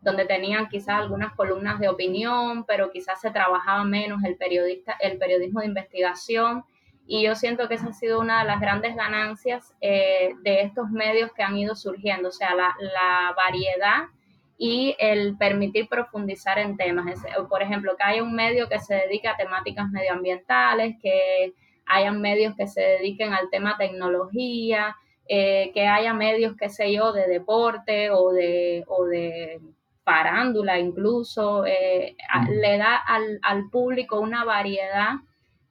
donde 0.00 0.26
tenían 0.26 0.68
quizás 0.68 1.00
algunas 1.00 1.34
columnas 1.34 1.80
de 1.80 1.88
opinión, 1.88 2.64
pero 2.64 2.92
quizás 2.92 3.20
se 3.20 3.32
trabajaba 3.32 3.82
menos 3.82 4.22
el, 4.22 4.36
periodista, 4.36 4.96
el 5.00 5.18
periodismo 5.18 5.58
de 5.58 5.66
investigación. 5.66 6.64
Y 7.06 7.22
yo 7.22 7.34
siento 7.34 7.68
que 7.68 7.74
esa 7.74 7.88
ha 7.88 7.92
sido 7.92 8.20
una 8.20 8.40
de 8.40 8.46
las 8.46 8.60
grandes 8.60 8.96
ganancias 8.96 9.74
eh, 9.80 10.30
de 10.42 10.62
estos 10.62 10.90
medios 10.90 11.32
que 11.32 11.42
han 11.42 11.56
ido 11.56 11.74
surgiendo, 11.74 12.30
o 12.30 12.32
sea, 12.32 12.54
la, 12.54 12.74
la, 12.78 13.34
variedad 13.36 14.04
y 14.56 14.96
el 14.98 15.36
permitir 15.36 15.88
profundizar 15.88 16.58
en 16.58 16.76
temas. 16.76 17.22
Por 17.48 17.62
ejemplo, 17.62 17.96
que 17.96 18.04
haya 18.04 18.22
un 18.22 18.34
medio 18.34 18.68
que 18.68 18.78
se 18.78 18.94
dedique 18.94 19.28
a 19.28 19.36
temáticas 19.36 19.90
medioambientales, 19.90 20.96
que 21.02 21.52
hayan 21.86 22.20
medios 22.20 22.54
que 22.56 22.66
se 22.66 22.80
dediquen 22.80 23.34
al 23.34 23.50
tema 23.50 23.76
tecnología, 23.76 24.96
eh, 25.28 25.70
que 25.74 25.86
haya 25.86 26.14
medios, 26.14 26.56
qué 26.56 26.70
sé 26.70 26.92
yo, 26.92 27.12
de 27.12 27.26
deporte 27.26 28.10
o 28.10 28.32
de, 28.32 28.84
o 28.86 29.04
de 29.04 29.60
parándula 30.04 30.78
incluso, 30.78 31.64
eh, 31.66 32.16
le 32.50 32.78
da 32.78 32.96
al, 32.96 33.38
al 33.42 33.68
público 33.70 34.20
una 34.20 34.44
variedad 34.44 35.14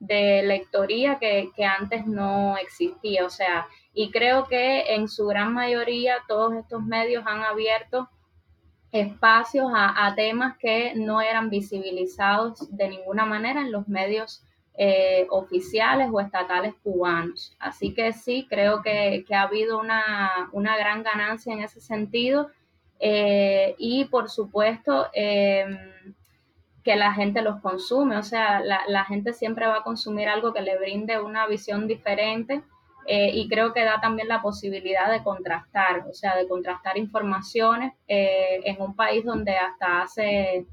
de 0.05 0.43
lectoría 0.43 1.17
que, 1.17 1.51
antes 1.65 2.05
no 2.05 2.57
existía. 2.57 3.25
O 3.25 3.29
sea, 3.29 3.67
y 3.93 4.11
creo 4.11 4.47
que 4.47 4.93
en 4.95 5.07
su 5.07 5.25
gran 5.27 5.53
mayoría 5.53 6.17
todos 6.27 6.53
estos 6.53 6.83
medios 6.83 7.23
han 7.25 7.41
abierto 7.43 8.09
espacios 8.91 9.71
a, 9.73 10.13
temas 10.15 10.57
que 10.57 10.93
no 10.95 11.19
eran 11.21 11.49
visibilizados 11.49 12.75
de 12.75 12.89
ninguna 12.89 13.25
manera 13.25 13.61
en 13.61 13.71
los 13.71 13.87
medios 13.87 14.43
eh, 14.75 15.25
oficiales 15.29 16.09
o 16.11 16.19
estatales 16.19 16.75
cubanos. 16.83 17.55
Así 17.59 17.93
que 17.93 18.11
sí, 18.13 18.45
creo 18.49 18.81
que, 18.81 19.25
ha 19.31 19.41
habido 19.43 19.79
una, 19.79 20.49
gran 20.51 21.01
ganancia 21.03 21.53
en 21.53 21.63
ese 21.63 21.79
sentido. 21.79 22.51
Eh, 22.99 23.75
y 23.77 24.05
por 24.05 24.29
supuesto, 24.29 25.07
em, 25.13 25.92
que 26.83 26.95
la 26.97 27.13
gente 27.13 27.41
los 27.41 27.61
consume, 27.61 28.17
o 28.17 28.23
sea, 28.23 28.59
la, 28.59 29.05
gente 29.05 29.33
siempre 29.33 29.67
va 29.67 29.77
a 29.77 29.83
consumir 29.83 30.27
algo 30.27 30.53
que 30.53 30.61
le 30.61 30.77
brinde 30.77 31.19
una 31.19 31.47
visión 31.47 31.87
diferente 31.87 32.61
eh, 33.07 33.31
y 33.33 33.47
creo 33.47 33.73
que 33.73 33.85
da 33.85 34.01
también 34.01 34.27
la 34.27 34.41
posibilidad 34.41 35.09
de 35.09 35.23
contrastar, 35.23 36.05
o 36.09 36.13
sea, 36.13 36.35
de 36.35 36.47
contrastar 36.47 36.97
informaciones 36.97 37.93
eh, 38.07 38.59
en 38.65 38.81
un 38.81 38.95
país 38.95 39.23
donde 39.23 39.55
hasta 39.55 40.01
hace 40.01 40.65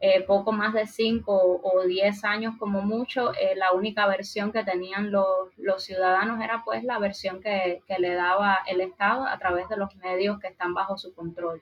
eh, 0.00 0.22
poco 0.22 0.52
más 0.52 0.72
de 0.72 0.86
5 0.86 1.60
o 1.62 1.82
10 1.82 2.24
años 2.24 2.54
como 2.58 2.82
mucho, 2.82 3.32
la 3.56 3.72
única 3.72 4.06
versión 4.06 4.52
que 4.52 4.64
tenían 4.64 5.10
los, 5.10 5.48
los 5.56 5.82
ciudadanos 5.82 6.40
era 6.42 6.62
pues 6.64 6.84
la 6.84 6.98
versión 6.98 7.42
que, 7.42 7.82
que, 7.86 7.98
le 7.98 8.14
daba 8.14 8.60
el 8.66 8.80
Estado 8.80 9.26
a 9.26 9.36
través 9.38 9.68
de 9.68 9.76
los 9.76 9.94
medios 9.96 10.38
que 10.38 10.48
están 10.48 10.74
bajo 10.74 10.96
su 10.96 11.12
control. 11.12 11.60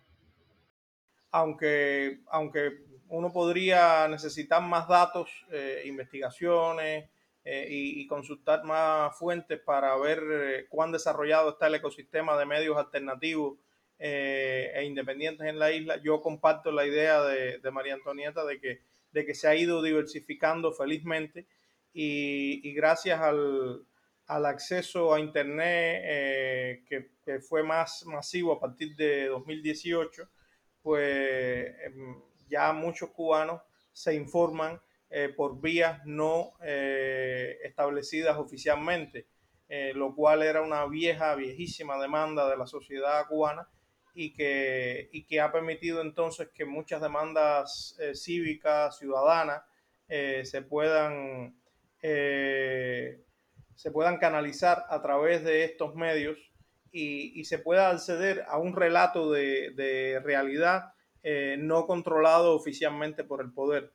Aunque, 1.30 2.20
aunque 2.30 2.88
uno 3.09 3.32
podría 3.32 4.06
necesitar 4.09 4.62
más 4.62 4.88
datos, 4.88 5.30
eh, 5.50 5.82
investigaciones 5.86 7.09
y, 7.44 8.02
y, 8.02 8.06
consultar 8.06 8.62
más 8.64 9.16
fuentes 9.18 9.59
para 9.59 9.96
ver 9.96 10.66
cuán 10.68 10.92
desarrollado 10.92 11.50
está 11.50 11.68
el 11.68 11.76
ecosistema 11.76 12.36
de 12.36 12.44
medios 12.44 12.76
alternativos 12.76 13.59
eh, 14.00 14.70
e 14.74 14.84
independientes 14.84 15.44
en 15.48 15.59
la 15.59 15.72
isla. 15.72 16.00
Yo 16.00 16.20
comparto 16.20 16.70
la 16.70 16.86
idea 16.86 17.20
de, 17.22 17.70
María 17.72 17.94
Antonieta 17.94 18.44
de 18.44 18.61
que, 18.61 19.34
se 19.34 19.48
ha 19.48 19.56
ido 19.56 19.82
diversificando 19.82 20.72
felizmente 20.72 21.46
y, 21.92 22.72
gracias 22.74 23.20
al, 23.20 23.84
acceso 24.26 25.12
a 25.12 25.20
Internet 25.20 26.02
eh, 26.04 26.84
que, 26.88 27.40
fue 27.40 27.62
más 27.64 28.04
masivo 28.06 28.52
a 28.52 28.61
partir 28.61 28.94
de 28.96 29.26
2018, 29.26 30.30
pues 30.80 31.74
em, 31.84 32.22
ya 32.49 32.72
muchos 32.72 33.11
cubanos 33.11 33.62
se 33.92 34.14
informan 34.14 34.80
eh, 35.11 35.32
por 35.34 35.61
vías 35.61 36.01
no 36.05 36.53
establecidas 36.61 38.36
oficialmente, 38.36 39.26
lo 39.94 40.14
cual 40.14 40.42
era 40.42 40.62
una 40.62 40.86
vieja, 40.86 41.34
viejísima 41.34 42.01
demanda 42.01 42.49
de 42.49 42.57
la 42.57 42.66
sociedad 42.66 43.26
cubana 43.26 43.68
y 44.18 44.32
que, 44.32 45.09
y 45.12 45.22
que 45.26 45.40
ha 45.40 45.53
permitido 45.53 46.01
entonces 46.01 46.49
que 46.53 46.64
muchas 46.64 47.01
demandas 47.01 47.96
eh, 48.01 48.16
cívicas, 48.16 48.99
ciudadanas, 48.99 49.62
eh, 50.09 50.42
se, 50.44 50.62
puedan, 50.62 51.57
eh, 52.03 53.22
se 53.76 53.92
puedan 53.92 54.18
canalizar 54.18 54.84
a 54.88 55.01
través 55.03 55.44
de 55.44 55.62
estos 55.62 55.94
medios 55.94 56.36
y, 56.90 57.38
y 57.38 57.44
se 57.44 57.61
pueda 57.61 57.90
acceder 57.90 58.44
a 58.49 58.59
un 58.59 58.74
relato 58.74 59.30
de, 59.30 59.70
de 59.76 60.20
realidad 60.24 60.94
no 61.58 61.86
controlado 61.86 62.54
oficialmente 62.54 63.24
por 63.24 63.40
el 63.42 63.52
poder. 63.52 63.92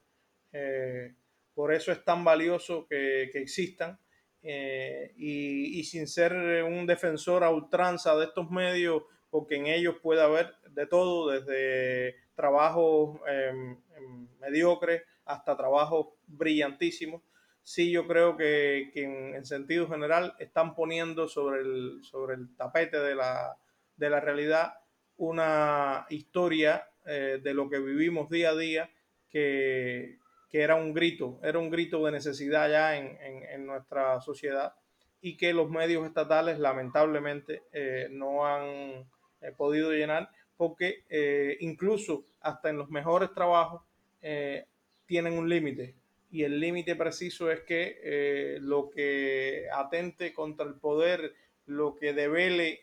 por 1.54 1.74
eso 1.74 1.92
es 1.92 2.04
tan 2.04 2.24
valioso 2.24 2.86
que, 2.88 3.24
existan 3.34 4.00
y, 4.42 5.80
y, 5.80 5.84
sin 5.84 6.08
ser 6.08 6.34
un 6.64 6.86
defensor 6.86 7.44
a 7.44 7.50
ultranza 7.50 8.16
de 8.16 8.26
estos 8.26 8.50
medios 8.52 9.04
porque 9.34 9.56
en 9.56 9.66
ellos 9.66 9.96
puede 10.00 10.22
haber 10.22 10.54
de 10.70 10.86
todo, 10.86 11.32
desde 11.32 12.18
trabajos 12.36 13.20
em, 13.28 13.72
em, 13.98 14.28
mediocres 14.40 15.02
hasta 15.26 15.58
trabajos 15.58 16.10
brillantísimos. 16.28 17.24
Sí, 17.64 17.90
yo 17.90 18.06
creo 18.06 18.38
que, 18.38 18.92
en, 18.94 19.44
sentido 19.44 19.90
general 19.90 20.36
están 20.38 20.76
poniendo 20.76 21.28
sobre 21.28 21.62
el, 21.62 22.04
sobre 22.04 22.36
el 22.36 22.56
tapete 22.56 23.00
de 23.00 23.16
la, 23.16 23.58
realidad 23.98 24.76
una 25.18 26.06
historia 26.10 26.88
eh, 27.06 27.40
de 27.42 27.54
lo 27.54 27.70
que 27.70 27.80
vivimos 27.80 28.30
día 28.30 28.50
a 28.50 28.56
día 28.56 28.90
que, 29.30 30.18
era 30.52 30.76
un 30.76 30.94
grito, 30.94 31.40
era 31.42 31.58
un 31.58 31.72
grito 31.72 32.06
de 32.06 32.12
necesidad 32.12 32.70
ya 32.70 32.96
en, 32.96 33.66
nuestra 33.66 34.22
sociedad 34.22 34.76
y 35.20 35.36
que 35.36 35.52
los 35.52 35.72
medios 35.72 36.06
estatales 36.06 36.60
lamentablemente 36.60 37.64
eh, 37.72 38.08
no 38.12 38.46
han 38.46 39.06
he 39.44 39.52
podido 39.52 39.92
llenar, 39.92 40.30
porque 40.58 41.04
eh, 41.10 41.58
incluso 41.60 42.24
hasta 42.42 42.70
en 42.70 42.78
los 42.78 42.90
mejores 42.90 43.34
trabajos 43.34 43.82
eh, 44.22 44.66
tienen 45.06 45.34
un 45.34 45.50
límite. 45.50 45.96
Y 46.32 46.44
el 46.44 46.60
límite 46.60 46.96
preciso 46.96 47.52
es 47.52 47.62
que 47.62 48.00
eh, 48.04 48.58
lo 48.62 48.90
que 48.90 49.68
atente 49.72 50.34
contra 50.34 50.66
el 50.66 50.76
poder, 50.76 51.34
lo 51.68 51.96
que 51.96 52.14
devele 52.14 52.80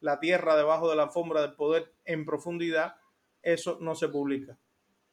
la 0.00 0.18
tierra 0.18 0.56
debajo 0.56 0.90
de 0.90 0.96
la 0.96 1.04
alfombra 1.04 1.42
del 1.42 1.54
poder 1.54 1.92
en 2.04 2.26
profundidad, 2.26 2.96
eso 3.42 3.78
no 3.80 3.94
se 3.94 4.08
publica. 4.08 4.56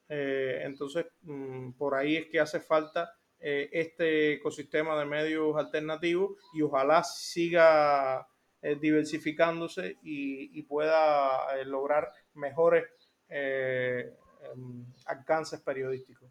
entonces, 0.08 1.06
mm, 1.22 1.74
por 1.74 1.94
ahí 1.96 2.18
es 2.18 2.28
que 2.28 2.40
hace 2.40 2.60
falta 2.60 3.14
este 3.40 4.34
ecosistema 4.34 4.98
de 5.00 5.06
medios 5.06 5.56
alternativos 5.56 6.32
y 6.54 6.62
ojalá 6.62 7.04
siga 7.04 8.28
eh, 8.62 8.76
diversificándose 8.76 9.96
y, 10.04 10.62
pueda 10.64 11.58
eh, 11.58 11.64
lograr 11.64 12.12
mejores 12.34 12.84
eh, 13.30 14.14
em, 14.52 14.86
alcances 15.06 15.62
periodísticos. 15.62 16.30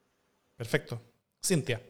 Perfecto. 0.54 1.00
Cintia. 1.42 1.80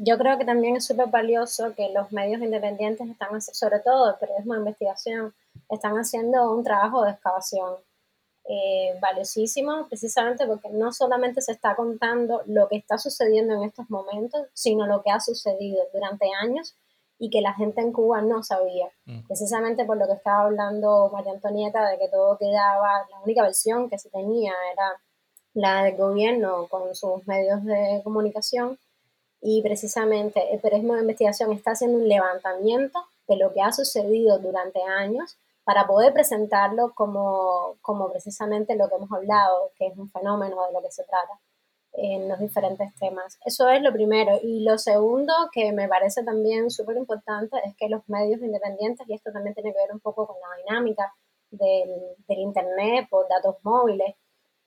Yo 0.00 0.18
creo 0.18 0.36
que 0.38 0.44
también 0.44 0.74
es 0.74 0.86
súper 0.86 1.06
valioso 1.06 1.72
que 1.76 1.92
los 1.92 2.10
medios 2.10 2.42
independientes 2.42 3.08
están, 3.08 3.40
sobre 3.40 3.78
todo 3.78 4.10
el 4.10 4.18
periodismo 4.18 4.54
de 4.54 4.58
investigación, 4.58 5.32
están 5.70 5.94
haciendo 5.94 6.52
un 6.52 6.64
trabajo 6.64 7.04
de 7.04 7.12
excavación 7.12 7.76
valiosísimo, 9.00 9.86
precisamente 9.88 10.46
porque 10.46 10.70
no 10.70 10.92
solamente 10.92 11.42
se 11.42 11.52
está 11.52 11.76
contando 11.76 12.42
lo 12.46 12.68
que 12.68 12.76
está 12.76 12.96
sucediendo 12.96 13.54
en 13.54 13.64
estos 13.64 13.90
momentos, 13.90 14.46
sino 14.54 14.86
lo 14.86 15.02
que 15.02 15.10
ha 15.10 15.20
sucedido 15.20 15.84
durante 15.92 16.26
años 16.40 16.74
y 17.18 17.30
que 17.30 17.40
la 17.40 17.52
gente 17.52 17.80
en 17.80 17.92
Cuba 17.92 18.22
no 18.22 18.42
sabía. 18.42 18.86
Mm. 19.04 19.26
Precisamente 19.26 19.84
por 19.84 19.98
lo 19.98 20.06
que 20.06 20.14
estaba 20.14 20.44
hablando 20.44 21.10
María 21.12 21.32
Antonieta, 21.32 21.88
de 21.88 21.98
que 21.98 22.08
todo 22.08 22.38
quedaba, 22.38 23.06
la 23.10 23.20
única 23.24 23.42
versión 23.42 23.90
que 23.90 23.98
se 23.98 24.08
tenía 24.08 24.52
era 24.72 24.92
la 25.54 25.82
del 25.82 25.96
gobierno 25.96 26.68
con 26.68 26.94
sus 26.94 27.26
medios 27.26 27.64
de 27.64 28.00
comunicación 28.04 28.78
y 29.40 29.62
precisamente 29.62 30.54
el 30.54 30.60
periodismo 30.60 30.94
de 30.94 31.02
investigación 31.02 31.52
está 31.52 31.72
haciendo 31.72 31.98
un 31.98 32.08
levantamiento 32.08 33.00
de 33.26 33.36
lo 33.36 33.52
que 33.52 33.60
ha 33.60 33.72
sucedido 33.72 34.38
durante 34.38 34.82
años 34.82 35.36
para 35.68 35.86
poder 35.86 36.14
presentarlo 36.14 36.94
como, 36.94 37.76
como 37.82 38.10
precisamente 38.10 38.74
lo 38.74 38.88
que 38.88 38.94
hemos 38.94 39.12
hablado, 39.12 39.70
que 39.76 39.88
es 39.88 39.98
un 39.98 40.08
fenómeno 40.08 40.56
de 40.66 40.72
lo 40.72 40.80
que 40.80 40.90
se 40.90 41.04
trata 41.04 41.38
en 41.92 42.26
los 42.26 42.38
diferentes 42.38 42.94
temas. 42.94 43.38
Eso 43.44 43.68
es 43.68 43.82
lo 43.82 43.92
primero. 43.92 44.38
Y 44.42 44.64
lo 44.64 44.78
segundo, 44.78 45.34
que 45.52 45.70
me 45.74 45.86
parece 45.86 46.24
también 46.24 46.70
súper 46.70 46.96
importante, 46.96 47.58
es 47.66 47.76
que 47.76 47.90
los 47.90 48.00
medios 48.08 48.40
independientes, 48.40 49.06
y 49.06 49.12
esto 49.12 49.30
también 49.30 49.54
tiene 49.54 49.74
que 49.74 49.78
ver 49.78 49.92
un 49.92 50.00
poco 50.00 50.26
con 50.26 50.36
la 50.40 50.56
dinámica 50.56 51.12
del, 51.50 52.16
del 52.26 52.38
Internet 52.38 53.06
por 53.10 53.28
datos 53.28 53.56
móviles, 53.62 54.16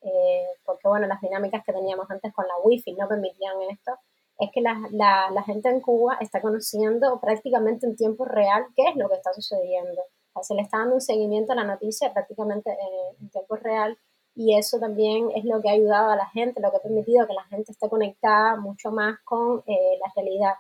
eh, 0.03 0.45
porque 0.63 0.87
bueno, 0.87 1.07
las 1.07 1.19
dinámicas 1.19 1.63
que 1.65 1.73
teníamos 1.73 2.11
antes 2.11 2.31
con 2.31 2.47
la 2.47 2.59
Wi-Fi 2.63 2.93
no 2.93 3.07
permitían 3.07 3.59
esto, 3.71 3.93
es 4.37 4.51
que 4.53 4.61
la, 4.61 4.79
la, 4.91 5.31
la 5.31 5.41
gente 5.41 5.67
en 5.67 5.81
Cuba 5.81 6.19
está 6.21 6.41
conociendo 6.41 7.19
prácticamente 7.19 7.87
en 7.87 7.95
tiempo 7.95 8.23
real 8.23 8.65
qué 8.75 8.83
es 8.89 8.95
lo 8.97 9.09
que 9.09 9.15
está 9.15 9.33
sucediendo. 9.33 10.03
Se 10.41 10.55
le 10.55 10.61
está 10.61 10.77
dando 10.79 10.95
un 10.95 11.01
seguimiento 11.01 11.51
a 11.51 11.55
la 11.55 11.63
noticia 11.63 12.13
prácticamente 12.13 12.75
en 13.19 13.29
tiempo 13.29 13.55
real 13.55 13.97
y 14.35 14.57
eso 14.57 14.79
también 14.79 15.29
es 15.35 15.43
lo 15.43 15.61
que 15.61 15.69
ha 15.69 15.73
ayudado 15.73 16.11
a 16.11 16.15
la 16.15 16.27
gente, 16.27 16.61
lo 16.61 16.71
que 16.71 16.77
ha 16.77 16.81
permitido 16.81 17.27
que 17.27 17.33
la 17.33 17.43
gente 17.45 17.71
esté 17.71 17.89
conectada 17.89 18.55
mucho 18.55 18.91
más 18.91 19.19
con 19.25 19.63
eh, 19.67 19.97
la 19.99 20.11
realidad. 20.15 20.53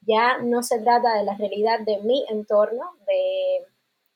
Ya 0.00 0.38
no 0.38 0.62
se 0.62 0.80
trata 0.80 1.14
de 1.18 1.24
la 1.24 1.36
realidad 1.36 1.80
de 1.80 1.98
mi 1.98 2.24
entorno, 2.30 2.84
de, 3.06 3.66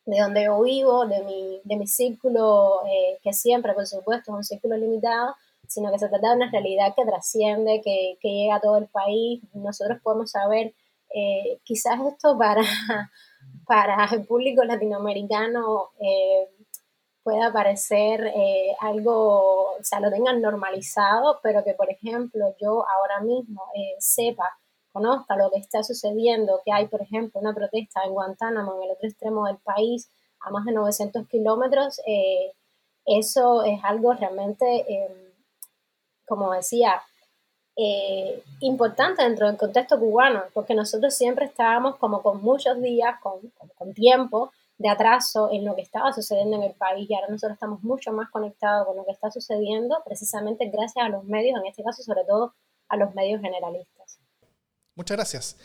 de 0.06 0.20
donde 0.20 0.44
yo 0.44 0.62
vivo, 0.62 1.06
de 1.06 1.22
mi, 1.24 1.60
de 1.64 1.76
mi 1.76 1.86
círculo, 1.86 2.80
eh, 2.86 3.18
que 3.22 3.32
siempre, 3.34 3.74
por 3.74 3.86
supuesto, 3.86 4.32
es 4.32 4.36
un 4.36 4.44
círculo 4.44 4.76
limitado, 4.76 5.34
sino 5.68 5.92
que 5.92 5.98
se 5.98 6.08
trata 6.08 6.30
de 6.30 6.36
una 6.36 6.50
realidad 6.50 6.94
que 6.96 7.04
trasciende, 7.04 7.82
que, 7.84 8.16
que 8.20 8.28
llega 8.28 8.56
a 8.56 8.60
todo 8.60 8.78
el 8.78 8.88
país. 8.88 9.42
Nosotros 9.52 9.98
podemos 10.02 10.30
saber, 10.30 10.74
eh, 11.14 11.60
quizás 11.64 12.00
esto 12.06 12.38
para, 12.38 12.62
para 13.72 14.04
el 14.12 14.26
público 14.26 14.62
latinoamericano 14.64 15.92
pueda 17.22 17.52
parecer 17.52 18.32
eh, 18.34 18.74
algo, 18.80 19.74
o 19.74 19.84
sea, 19.84 20.00
lo 20.00 20.10
tengan 20.10 20.40
normalizado, 20.42 21.38
pero 21.42 21.62
que, 21.64 21.74
por 21.74 21.90
ejemplo, 21.90 22.54
yo 22.60 22.84
ahora 22.88 23.20
mismo 23.20 23.62
eh, 23.74 23.94
sepa, 23.98 24.58
conozca 24.92 25.36
lo 25.36 25.50
que 25.50 25.58
está 25.58 25.82
sucediendo, 25.82 26.60
que 26.64 26.72
hay, 26.72 26.88
por 26.88 27.00
ejemplo, 27.00 27.40
una 27.40 27.54
protesta 27.54 28.02
en 28.04 28.12
Guantánamo, 28.12 28.74
en 28.76 28.82
el 28.82 28.90
otro 28.90 29.08
extremo 29.08 29.46
del 29.46 29.58
país, 29.58 30.08
a 30.40 30.50
más 30.50 30.64
de 30.64 30.72
900 30.72 31.28
kilómetros, 31.28 32.00
eh, 32.06 32.52
eso 33.06 33.62
es 33.62 33.80
algo 33.84 34.12
realmente, 34.12 34.84
como 36.24 36.52
decía, 36.52 37.02
importante 38.60 39.22
dentro 39.22 39.46
del 39.46 39.56
contexto 39.56 39.98
cubano, 39.98 40.42
porque 40.52 40.74
nosotros 40.74 41.14
siempre 41.14 41.46
estábamos 41.46 41.96
como 41.96 42.22
con 42.22 42.42
muchos 42.42 42.80
días, 42.82 43.20
con, 43.22 43.40
con 43.76 43.94
tiempo, 43.94 44.52
de 44.78 44.88
atraso 44.88 45.48
en 45.52 45.64
lo 45.64 45.76
que 45.76 45.82
estaba 45.82 46.12
sucediendo 46.12 46.56
en 46.56 46.64
el 46.64 46.74
país 46.74 47.08
y 47.08 47.14
ahora 47.14 47.28
nosotros 47.28 47.54
estamos 47.54 47.82
mucho 47.82 48.12
más 48.12 48.30
conectados 48.30 48.86
con 48.86 48.96
lo 48.96 49.04
que 49.04 49.12
está 49.12 49.30
sucediendo 49.30 50.02
precisamente 50.04 50.68
gracias 50.68 51.06
a 51.06 51.08
los 51.08 51.24
medios, 51.24 51.58
en 51.60 51.66
este 51.66 51.84
caso 51.84 52.02
sobre 52.02 52.24
todo 52.24 52.54
a 52.88 52.96
los 52.96 53.14
medios 53.14 53.40
generalistas. 53.40 54.18
Muchas 54.94 55.16
gracias. 55.16 55.56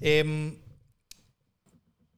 Em, 0.00 0.58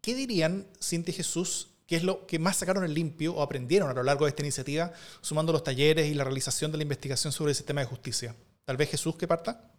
¿Qué 0.01 0.15
dirían, 0.15 0.67
Cintia 0.81 1.15
Jesús, 1.15 1.71
¿Qué 1.87 1.97
es 1.97 2.03
lo 2.03 2.27
que 2.27 2.39
más 2.39 2.57
sacaron 2.57 2.83
el 2.85 2.95
limpio 2.95 3.35
o 3.35 3.43
aprendieron 3.43 3.91
a 3.91 3.93
lo 3.93 4.03
largo 4.03 4.25
de 4.25 4.31
esta 4.31 4.43
iniciativa, 4.43 4.93
sumando 5.21 5.53
los 5.53 5.63
talleres 5.63 6.07
y 6.07 6.15
la 6.15 6.25
realización 6.25 6.73
de 6.73 6.79
la 6.79 6.83
investigación 6.83 7.31
sobre 7.31 7.51
el 7.51 7.57
sistema 7.57 7.83
de 7.83 7.87
justicia? 7.87 8.35
Tal 8.65 8.77
vez 8.77 8.91
Jesús, 8.91 9.17
que 9.17 9.29
parta. 9.29 9.75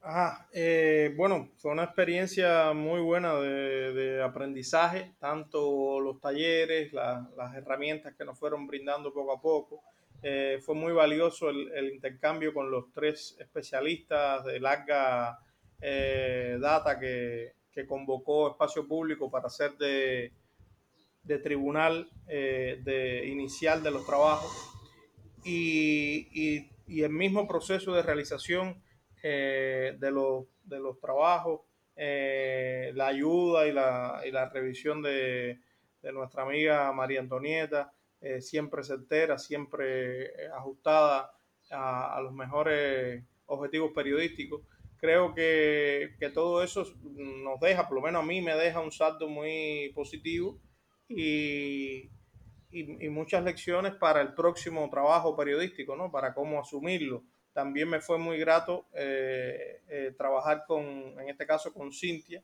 Ah, 0.00 0.46
eh, 0.52 1.12
bueno, 1.16 1.50
fue 1.56 1.72
una 1.72 1.84
experiencia 1.84 2.72
muy 2.72 3.00
buena 3.00 3.34
de, 3.34 4.22
aprendizaje, 4.22 5.12
tanto 5.18 6.00
los 6.00 6.20
talleres, 6.20 6.92
las 6.92 7.54
herramientas 7.56 8.14
que 8.16 8.24
nos 8.24 8.38
fueron 8.38 8.66
brindando 8.66 9.12
poco 9.12 9.32
a 9.32 9.40
poco. 9.40 9.82
Eh, 10.22 10.60
fue 10.62 10.74
muy 10.74 10.92
valioso 10.92 11.50
el, 11.50 11.92
intercambio 11.92 12.54
con 12.54 12.70
los 12.70 12.92
tres 12.92 13.36
especialistas 13.38 14.44
de 14.44 14.60
larga 14.60 15.38
eh, 15.80 16.58
data 16.60 16.98
que, 16.98 17.56
convocó 17.86 18.50
Espacio 18.50 18.88
Público 18.88 19.30
para 19.30 19.46
hacer 19.46 19.76
de, 19.78 20.32
de 21.22 21.38
tribunal 21.38 22.10
de 22.26 23.24
inicial 23.24 23.84
de 23.84 23.92
los 23.92 24.04
trabajos 24.04 24.50
y 25.44 26.68
el 26.88 27.10
mismo 27.10 27.46
proceso 27.46 27.92
de 27.92 28.02
realización 28.02 28.82
eh, 29.22 29.96
de, 29.98 30.10
los, 30.10 30.46
de 30.64 30.78
los 30.78 30.98
trabajos, 31.00 31.62
eh, 31.96 32.92
la 32.94 33.08
ayuda 33.08 33.66
y 33.66 33.72
la, 33.72 34.22
y 34.24 34.30
la 34.30 34.48
revisión 34.48 35.02
de, 35.02 35.60
de, 36.02 36.12
nuestra 36.12 36.44
amiga 36.44 36.92
María 36.92 37.20
Antonieta, 37.20 37.92
eh, 38.20 38.40
siempre 38.40 38.84
certera, 38.84 39.38
siempre 39.38 40.30
ajustada 40.54 41.32
a, 41.70 42.16
a, 42.16 42.20
los 42.22 42.32
mejores 42.32 43.24
objetivos 43.46 43.92
periodísticos. 43.94 44.62
Creo 44.98 45.34
que, 45.34 46.14
que, 46.18 46.30
todo 46.30 46.62
eso 46.62 46.84
nos 47.02 47.60
deja, 47.60 47.86
por 47.88 47.96
lo 47.96 48.02
menos 48.02 48.22
a 48.22 48.26
mí 48.26 48.40
me 48.40 48.54
deja 48.54 48.80
un 48.80 48.92
salto 48.92 49.28
muy 49.28 49.92
positivo 49.94 50.60
y, 51.08 52.10
y, 52.70 53.08
muchas 53.08 53.44
lecciones 53.44 53.94
para 53.94 54.20
el 54.20 54.34
próximo 54.34 54.88
trabajo 54.90 55.36
periodístico, 55.36 55.96
¿no? 55.96 56.10
para 56.10 56.34
cómo 56.34 56.60
asumirlo 56.60 57.22
también 57.58 57.88
me 57.88 58.00
fue 58.00 58.18
muy 58.18 58.38
grato 58.38 58.86
eh, 58.94 59.80
eh, 59.88 60.14
trabajar 60.16 60.62
con, 60.64 60.84
en 61.18 61.28
este 61.28 61.44
caso, 61.44 61.72
con 61.72 61.92
Cintia, 61.92 62.40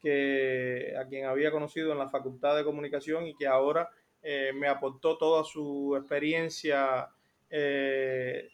que, 0.00 0.94
a 0.98 1.06
quien 1.06 1.26
había 1.26 1.50
conocido 1.50 1.92
en 1.92 1.98
la 1.98 2.08
Facultad 2.08 2.56
de 2.56 2.64
Comunicación 2.64 3.26
y 3.26 3.36
que 3.36 3.46
ahora 3.46 3.90
eh, 4.22 4.52
me 4.54 4.66
aportó 4.66 5.18
toda 5.18 5.44
su 5.44 5.94
experiencia 5.98 7.10
de, 7.50 8.48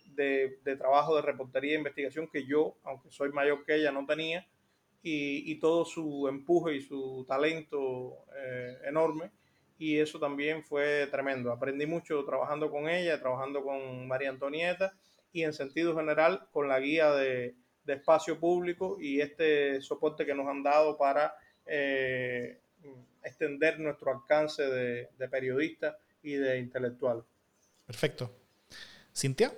de, 0.64 0.76
trabajo 0.76 1.14
de 1.14 1.22
reportería 1.22 1.74
e 1.74 1.78
investigación 1.78 2.26
que 2.26 2.44
yo, 2.44 2.74
aunque 2.82 3.12
soy 3.12 3.30
mayor 3.30 3.64
que 3.64 3.76
ella, 3.76 3.92
no 3.92 4.04
tenía, 4.04 4.44
y, 5.04 5.48
y 5.48 5.60
todo 5.60 5.84
su 5.84 6.26
empuje 6.26 6.74
y 6.74 6.80
su 6.80 7.24
talento 7.28 8.24
enorme. 8.84 9.30
Y 9.80 9.98
eso 9.98 10.20
también 10.20 10.62
fue 10.62 11.08
tremendo. 11.10 11.50
Aprendí 11.50 11.86
mucho 11.86 12.22
trabajando 12.26 12.70
con 12.70 12.86
ella, 12.86 13.18
trabajando 13.18 13.64
con 13.64 14.06
María 14.06 14.28
Antonieta 14.28 14.92
y 15.32 15.42
en 15.42 15.54
sentido 15.54 15.96
general 15.96 16.46
con 16.52 16.68
la 16.68 16.78
guía 16.78 17.10
de, 17.12 17.56
espacio 17.86 18.38
público 18.38 18.98
y 19.00 19.20
este 19.20 19.80
soporte 19.80 20.24
que 20.24 20.32
nos 20.32 20.46
han 20.46 20.62
dado 20.62 20.96
para 20.96 21.34
eh, 21.66 22.60
extender 23.24 23.80
nuestro 23.80 24.12
alcance 24.12 24.62
de, 24.62 25.08
de 25.18 25.28
periodistas 25.28 25.96
y 26.22 26.34
de 26.34 26.58
intelectuales. 26.58 27.24
Perfecto. 27.84 28.30
¿Cintia? 29.12 29.52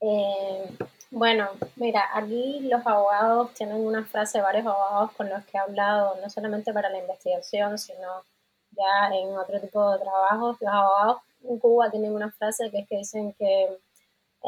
Eh, 0.00 0.70
bueno, 1.10 1.50
mira, 1.74 2.08
aquí 2.14 2.60
los 2.70 2.86
abogados 2.86 3.52
tienen 3.54 3.76
una 3.76 4.04
frase, 4.04 4.40
varios 4.40 4.66
abogados 4.66 5.12
con 5.12 5.28
los 5.28 5.44
que 5.46 5.56
he 5.56 5.60
hablado, 5.60 6.16
no 6.22 6.30
solamente 6.30 6.72
para 6.72 6.88
la 6.90 6.98
investigación, 6.98 7.76
sino 7.76 8.24
ya 8.76 9.14
en 9.14 9.36
otro 9.36 9.60
tipo 9.60 9.92
de 9.92 9.98
trabajos. 9.98 10.56
Los 10.60 10.72
abogados 10.72 11.18
en 11.44 11.58
Cuba 11.58 11.90
tienen 11.90 12.12
una 12.12 12.30
frase 12.30 12.70
que 12.70 12.80
es 12.80 12.88
que 12.88 12.98
dicen 12.98 13.32
que 13.34 13.78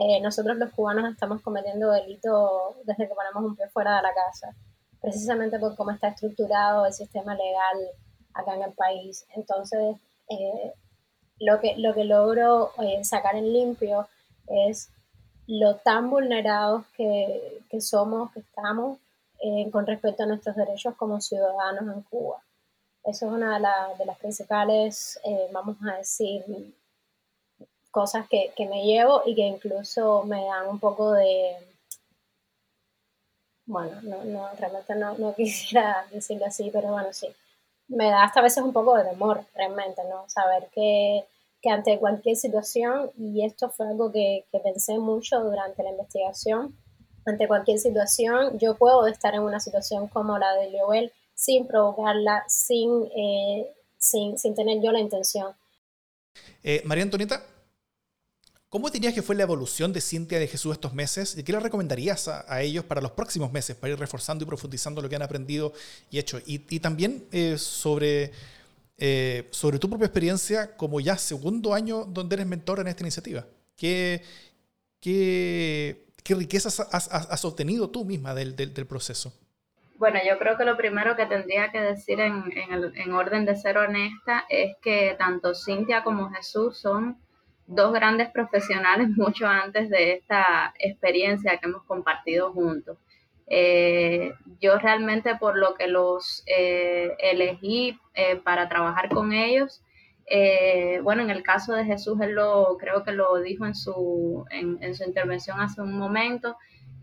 eh, 0.00 0.20
nosotros 0.20 0.56
los 0.56 0.70
cubanos 0.70 1.10
estamos 1.10 1.42
cometiendo 1.42 1.90
delito 1.90 2.76
desde 2.84 3.08
que 3.08 3.14
ponemos 3.14 3.42
un 3.42 3.56
pie 3.56 3.68
fuera 3.68 3.96
de 3.96 4.02
la 4.02 4.14
casa, 4.14 4.54
precisamente 5.00 5.58
por 5.58 5.74
cómo 5.74 5.90
está 5.90 6.08
estructurado 6.08 6.86
el 6.86 6.92
sistema 6.92 7.34
legal 7.34 7.90
acá 8.34 8.54
en 8.54 8.62
el 8.62 8.72
país. 8.72 9.26
Entonces, 9.34 9.96
eh, 10.28 10.72
lo, 11.40 11.60
que, 11.60 11.76
lo 11.78 11.94
que 11.94 12.04
logro 12.04 12.70
eh, 12.80 13.02
sacar 13.04 13.34
en 13.34 13.52
limpio 13.52 14.06
es 14.46 14.90
lo 15.48 15.76
tan 15.76 16.10
vulnerados 16.10 16.86
que, 16.96 17.62
que 17.68 17.80
somos, 17.80 18.30
que 18.32 18.40
estamos 18.40 18.98
con 19.70 19.86
respecto 19.86 20.24
a 20.24 20.26
nuestros 20.26 20.56
derechos 20.56 20.96
como 20.96 21.20
ciudadanos 21.20 21.94
en 21.94 22.02
Cuba. 22.02 22.42
Eso 23.08 23.26
es 23.26 23.32
una 23.32 23.58
de, 23.58 23.96
de 23.98 24.04
las 24.04 24.18
principales, 24.18 25.18
vamos 25.50 25.78
a 25.88 25.96
decir, 25.96 26.44
cosas 27.90 28.28
que, 28.28 28.52
que, 28.54 28.66
me 28.68 28.84
llevo 28.84 29.22
y 29.24 29.34
que 29.34 29.46
incluso 29.46 30.24
me 30.24 30.44
dan 30.44 30.68
un 30.68 30.78
poco 30.78 31.12
de... 31.12 31.56
Bueno, 33.64 34.00
no, 34.02 34.24
no 34.24 34.48
realmente 34.58 34.94
no, 34.94 35.16
no, 35.16 35.34
quisiera 35.36 36.06
decirlo 36.10 36.46
así, 36.46 36.70
pero 36.70 36.88
bueno, 36.88 37.08
sí. 37.12 37.28
Me 37.88 38.10
da 38.10 38.24
hasta 38.24 38.40
a 38.40 38.42
veces 38.42 38.62
un 38.62 38.74
poco 38.74 38.94
de 38.94 39.04
temor, 39.04 39.42
realmente, 39.54 40.02
¿no? 40.04 40.28
Saber 40.28 40.68
que, 40.74 41.24
que 41.62 41.70
ante 41.70 41.98
cualquier 41.98 42.36
situación, 42.36 43.10
y 43.16 43.42
esto 43.42 43.70
fue 43.70 43.88
algo 43.88 44.12
que, 44.12 44.44
que 44.52 44.58
pensé 44.60 44.98
mucho 44.98 45.40
durante 45.40 45.82
la 45.82 45.90
investigación, 45.90 46.76
ante 47.24 47.48
cualquier 47.48 47.78
situación, 47.78 48.58
yo 48.58 48.74
puedo 48.76 49.06
estar 49.06 49.34
en 49.34 49.40
una 49.40 49.60
situación 49.60 50.08
como 50.08 50.36
la 50.38 50.52
de 50.54 50.78
Joel 50.78 51.10
sin 51.38 51.68
provocarla, 51.68 52.42
sin, 52.48 53.04
eh, 53.16 53.72
sin, 53.96 54.36
sin, 54.36 54.56
tener 54.56 54.82
yo 54.82 54.90
la 54.90 54.98
intención. 54.98 55.54
Eh, 56.64 56.82
María 56.84 57.04
Antonieta, 57.04 57.44
¿Cómo 58.70 58.90
dirías 58.90 59.14
que 59.14 59.22
fue 59.22 59.34
la 59.34 59.44
evolución 59.44 59.94
de 59.94 60.02
Cintia 60.02 60.38
de 60.38 60.46
Jesús 60.46 60.74
estos 60.74 60.92
meses? 60.92 61.38
¿Y 61.38 61.42
qué 61.42 61.52
le 61.52 61.60
recomendarías 61.60 62.28
a, 62.28 62.60
ellos 62.60 62.84
para 62.84 63.00
los 63.00 63.12
próximos 63.12 63.50
meses, 63.50 63.74
para 63.74 63.94
ir 63.94 63.98
reforzando 63.98 64.44
y 64.44 64.46
profundizando 64.46 65.00
lo 65.00 65.08
que 65.08 65.16
han 65.16 65.22
aprendido 65.22 65.72
y 66.10 66.18
hecho? 66.18 66.38
Y, 66.44 66.58
también 66.80 67.24
eh, 67.32 67.56
sobre, 67.56 68.30
eh, 68.98 69.48
sobre 69.52 69.78
tu 69.78 69.88
propia 69.88 70.04
experiencia 70.04 70.76
como 70.76 71.00
ya 71.00 71.16
segundo 71.16 71.72
año 71.72 72.04
donde 72.04 72.34
eres 72.34 72.46
mentor 72.46 72.80
en 72.80 72.88
esta 72.88 73.02
iniciativa. 73.02 73.46
¿Qué, 73.74 74.22
qué, 75.00 76.04
qué 76.22 76.34
riquezas 76.34 76.78
has, 76.80 77.44
obtenido 77.46 77.88
tú 77.88 78.04
misma 78.04 78.34
del, 78.34 78.54
del, 78.54 78.86
proceso? 78.86 79.32
Bueno, 79.98 80.20
yo 80.24 80.38
creo 80.38 80.56
que 80.56 80.64
lo 80.64 80.76
primero 80.76 81.16
que 81.16 81.26
tendría 81.26 81.72
que 81.72 81.80
decir 81.80 82.20
en, 82.20 82.44
en, 82.56 82.92
en 82.96 83.12
orden 83.12 83.44
de 83.44 83.56
ser 83.56 83.78
honesta 83.78 84.44
es 84.48 84.76
que 84.80 85.16
tanto 85.18 85.54
Cintia 85.56 86.04
como 86.04 86.30
Jesús 86.30 86.78
son 86.78 87.18
dos 87.66 87.92
grandes 87.92 88.30
profesionales 88.30 89.08
mucho 89.16 89.48
antes 89.48 89.90
de 89.90 90.12
esta 90.12 90.72
experiencia 90.78 91.58
que 91.58 91.66
hemos 91.66 91.82
compartido 91.82 92.52
juntos. 92.52 92.96
Eh, 93.48 94.34
yo 94.60 94.78
realmente 94.78 95.34
por 95.36 95.58
lo 95.58 95.74
que 95.74 95.88
los 95.88 96.44
eh, 96.46 97.16
elegí 97.18 97.98
eh, 98.14 98.36
para 98.36 98.68
trabajar 98.68 99.08
con 99.08 99.32
ellos, 99.32 99.82
bueno, 101.02 101.22
en 101.22 101.30
el 101.30 101.42
caso 101.42 101.72
de 101.72 101.86
Jesús, 101.86 102.20
él 102.20 102.32
lo 102.32 102.76
creo 102.78 103.02
que 103.02 103.12
lo 103.12 103.40
dijo 103.40 103.64
en 103.64 103.74
su, 103.74 104.44
en 104.50 104.94
su 104.94 105.04
intervención 105.04 105.58
hace 105.58 105.80
un 105.80 105.98
momento, 105.98 106.54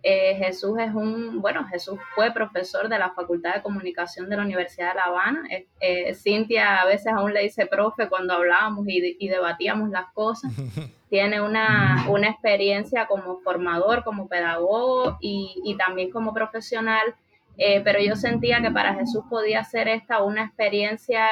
eh, 0.08 0.36
Jesús 0.36 0.78
es 0.78 0.94
un, 0.94 1.42
bueno, 1.42 1.66
Jesús 1.66 1.98
fue 2.14 2.32
profesor 2.32 2.88
de 2.88 3.00
la 3.00 3.10
Facultad 3.10 3.56
de 3.56 3.64
Comunicación 3.64 4.30
de 4.30 4.38
la 4.38 4.44
Universidad 4.44 4.90
de 4.90 4.96
La 4.98 5.06
Habana. 5.06 5.48
Eh, 5.50 5.66
eh, 5.80 6.14
Cintia 6.14 6.80
a 6.80 6.86
veces 6.86 7.12
aún 7.12 7.34
le 7.34 7.42
dice 7.42 7.66
profe 7.66 8.08
cuando 8.08 8.36
hablábamos 8.36 8.86
y, 8.88 9.28
debatíamos 9.28 9.90
las 9.90 10.06
cosas. 10.14 10.52
Tiene 11.10 11.42
una, 11.42 12.06
una, 12.08 12.30
experiencia 12.30 13.08
como 13.08 13.40
formador, 13.40 14.04
como 14.04 14.28
pedagogo 14.28 15.18
y, 15.22 15.56
y 15.66 15.76
también 15.76 16.12
como 16.12 16.36
profesional. 16.36 17.16
pero 17.58 18.00
yo 18.00 18.16
sentía 18.16 18.62
que 18.62 18.70
para 18.70 18.94
Jesús 18.94 19.24
podía 19.28 19.64
ser 19.64 19.88
esta 19.88 20.22
una 20.22 20.44
experiencia 20.46 21.30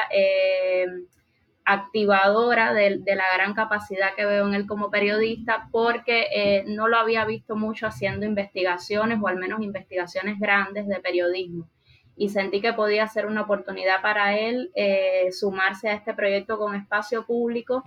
activadora 1.64 2.74
de, 2.74 3.00
la 3.06 3.24
gran 3.34 3.54
capacidad 3.54 4.14
que 4.14 4.26
veo 4.26 4.46
en 4.46 4.54
él 4.54 4.66
como 4.66 4.90
periodista 4.90 5.68
porque 5.70 6.26
eh, 6.34 6.64
no 6.66 6.88
lo 6.88 6.98
había 6.98 7.24
visto 7.24 7.56
mucho 7.56 7.86
haciendo 7.86 8.26
investigaciones 8.26 9.18
o 9.22 9.28
al 9.28 9.36
menos 9.36 9.62
investigaciones 9.62 10.38
grandes 10.38 10.86
de 10.86 11.00
periodismo. 11.00 11.68
Y 12.16 12.28
sentí 12.28 12.60
que 12.60 12.72
podía 12.72 13.08
ser 13.08 13.26
una 13.26 13.42
oportunidad 13.42 14.02
para 14.02 14.38
él 14.38 14.70
eh, 14.74 15.32
sumarse 15.32 15.88
a 15.88 15.94
este 15.94 16.14
proyecto 16.14 16.58
con 16.58 16.74
espacio 16.74 17.26
público 17.26 17.82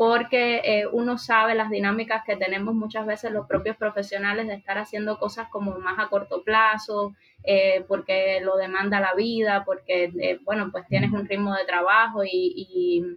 porque 0.00 0.62
eh, 0.64 0.86
uno 0.90 1.18
sabe 1.18 1.54
las 1.54 1.68
dinámicas 1.68 2.24
que 2.24 2.34
tenemos 2.34 2.74
muchas 2.74 3.04
veces 3.04 3.32
los 3.32 3.46
propios 3.46 3.76
profesionales 3.76 4.46
de 4.46 4.54
estar 4.54 4.78
haciendo 4.78 5.18
cosas 5.18 5.48
como 5.50 5.78
más 5.78 5.98
a 5.98 6.08
corto 6.08 6.42
plazo, 6.42 7.14
eh, 7.42 7.84
porque 7.88 8.40
lo 8.42 8.56
demanda 8.56 9.00
la 9.00 9.14
vida, 9.14 9.64
porque, 9.64 10.12
eh, 10.20 10.38
bueno, 10.44 10.70
pues 10.70 10.86
tienes 10.88 11.12
un 11.12 11.26
ritmo 11.26 11.54
de 11.54 11.64
trabajo 11.64 12.24
y, 12.24 13.16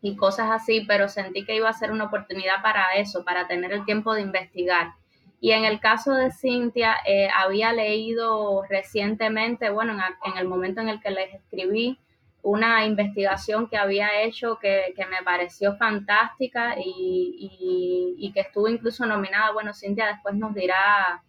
y, 0.00 0.16
cosas 0.16 0.50
así, 0.50 0.84
pero 0.86 1.08
sentí 1.08 1.44
que 1.44 1.56
iba 1.56 1.68
a 1.68 1.72
ser 1.72 1.90
una 1.90 2.04
oportunidad 2.04 2.60
para 2.62 2.94
eso, 2.96 3.24
para 3.24 3.46
tener 3.46 3.72
el 3.72 3.84
tiempo 3.84 4.14
de 4.14 4.22
investigar. 4.22 4.94
Y 5.42 5.50
en 5.50 5.64
el 5.64 5.80
caso 5.80 6.14
de 6.14 6.30
Cintia, 6.30 6.96
eh, 7.04 7.28
había 7.36 7.72
leído 7.72 8.62
recientemente, 8.68 9.70
bueno, 9.70 9.92
en, 10.24 10.38
el 10.38 10.46
momento 10.46 10.80
en 10.80 10.88
el 10.88 11.00
que 11.00 11.10
les 11.10 11.34
escribí, 11.34 11.98
una 12.42 12.86
investigación 12.86 13.68
que 13.68 13.76
había 13.76 14.22
hecho 14.22 14.60
que, 14.60 14.94
me 15.10 15.24
pareció 15.24 15.76
fantástica 15.76 16.76
y, 16.78 18.30
que 18.32 18.40
estuvo 18.40 18.68
incluso 18.68 19.04
nominada. 19.04 19.52
Bueno, 19.52 19.74
Cintia 19.74 20.06
después 20.06 20.36
nos 20.36 20.54
dirá, 20.54 21.24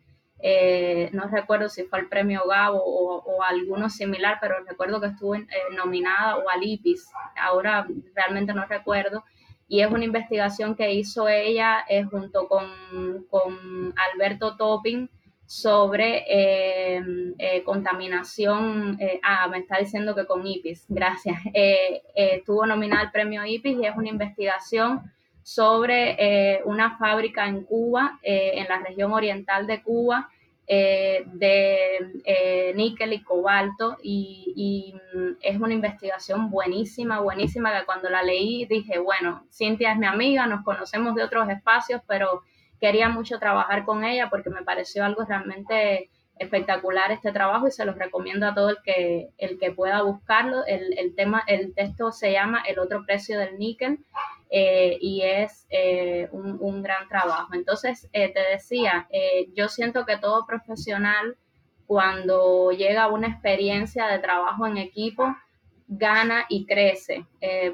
eh, 0.46 1.10
no 1.14 1.28
recuerdo 1.30 1.70
si 1.70 1.84
fue 1.84 2.00
el 2.00 2.10
premio 2.10 2.46
Gabo 2.46 2.84
o, 2.84 3.42
alguno 3.44 3.90
similar, 3.90 4.38
pero 4.42 4.56
recuerdo 4.68 5.00
que 5.00 5.08
estuvo 5.08 5.36
eh, 5.36 5.48
nominada 5.76 6.38
o 6.38 6.50
al 6.50 6.62
IPIS, 6.64 7.10
ahora 7.38 7.88
realmente 8.14 8.54
no 8.54 8.66
recuerdo. 8.66 9.24
Y 9.70 9.82
es 9.82 9.90
una 9.90 10.04
investigación 10.04 10.76
que 10.76 10.94
hizo 10.94 11.30
ella 11.30 11.86
eh, 11.88 12.04
junto 12.04 12.48
con, 12.48 12.66
con 13.30 13.94
Alberto 14.14 14.58
Topping 14.58 15.10
sobre 15.46 16.26
eh, 16.28 17.02
eh, 17.38 17.64
contaminación. 17.64 18.98
Eh, 19.00 19.20
ah, 19.24 19.48
me 19.48 19.60
está 19.60 19.78
diciendo 19.78 20.16
que 20.16 20.26
con 20.26 20.46
IPIS, 20.46 20.86
gracias. 20.90 21.38
estuvo 22.16 22.66
nominada 22.66 23.04
al 23.04 23.12
premio 23.12 23.46
IPIS 23.46 23.78
y 23.78 23.86
es 23.86 23.96
una 23.96 24.10
investigación 24.10 25.12
sobre 25.44 26.62
una 26.66 26.98
fábrica 26.98 27.48
en 27.48 27.64
Cuba, 27.64 28.20
en 28.24 28.68
la 28.68 28.80
región 28.80 29.14
oriental 29.14 29.68
de 29.68 29.84
Cuba, 29.84 30.30
de 30.68 32.74
níquel 32.76 33.14
y 33.14 33.24
cobalto 33.24 33.98
y, 34.02 34.96
mm, 35.14 35.38
es 35.42 35.60
una 35.60 35.74
investigación 35.74 36.50
buenísima, 36.50 37.20
buenísima 37.20 37.78
que 37.78 37.86
cuando 37.86 38.10
la 38.10 38.24
leí 38.24 38.66
dije, 38.66 39.00
bueno, 39.00 39.46
Cintia 39.52 39.92
es 39.92 39.98
mi 39.98 40.06
amiga, 40.06 40.48
nos 40.48 40.64
conocemos 40.64 41.16
de 41.16 41.24
otros 41.24 41.50
espacios, 41.50 42.02
pero 42.08 42.44
quería 42.80 43.10
mucho 43.10 43.40
trabajar 43.40 43.86
con 43.86 44.04
ella 44.04 44.30
porque 44.30 44.50
me 44.50 44.64
pareció 44.64 45.06
algo 45.06 45.24
realmente 45.24 46.10
espectacular 46.38 47.12
este 47.12 47.32
trabajo 47.32 47.68
y 47.68 47.72
se 47.72 47.86
los 47.86 47.98
recomiendo 47.98 48.48
a 48.48 48.54
todo 48.54 48.72
el 48.72 48.78
que, 48.84 49.30
el 49.38 49.58
que 49.58 49.72
pueda 49.72 50.02
buscarlo. 50.02 50.66
El, 50.66 51.16
tema, 51.16 51.44
el 51.48 51.74
texto 51.74 52.12
se 52.12 52.32
llama 52.32 52.64
El 52.68 52.80
otro 52.80 53.06
precio 53.06 53.40
del 53.40 53.58
níquel 53.58 54.00
eh, 54.56 55.00
y 55.02 55.24
es 55.24 55.66
eh, 55.72 56.30
un, 56.32 56.84
gran 56.84 57.08
trabajo. 57.08 57.56
Entonces, 57.56 58.08
eh, 58.14 58.32
te 58.32 58.40
decía, 58.52 59.08
yo 59.56 59.68
siento 59.68 60.06
que 60.06 60.18
todo 60.18 60.46
profesional 60.46 61.36
cuando 61.88 62.70
llega 62.70 63.06
a 63.06 63.08
una 63.08 63.30
experiencia 63.30 64.06
de 64.06 64.20
trabajo 64.20 64.68
en 64.68 64.78
equipo, 64.78 65.36
gana 65.88 66.46
y 66.50 66.68
crece 66.68 67.26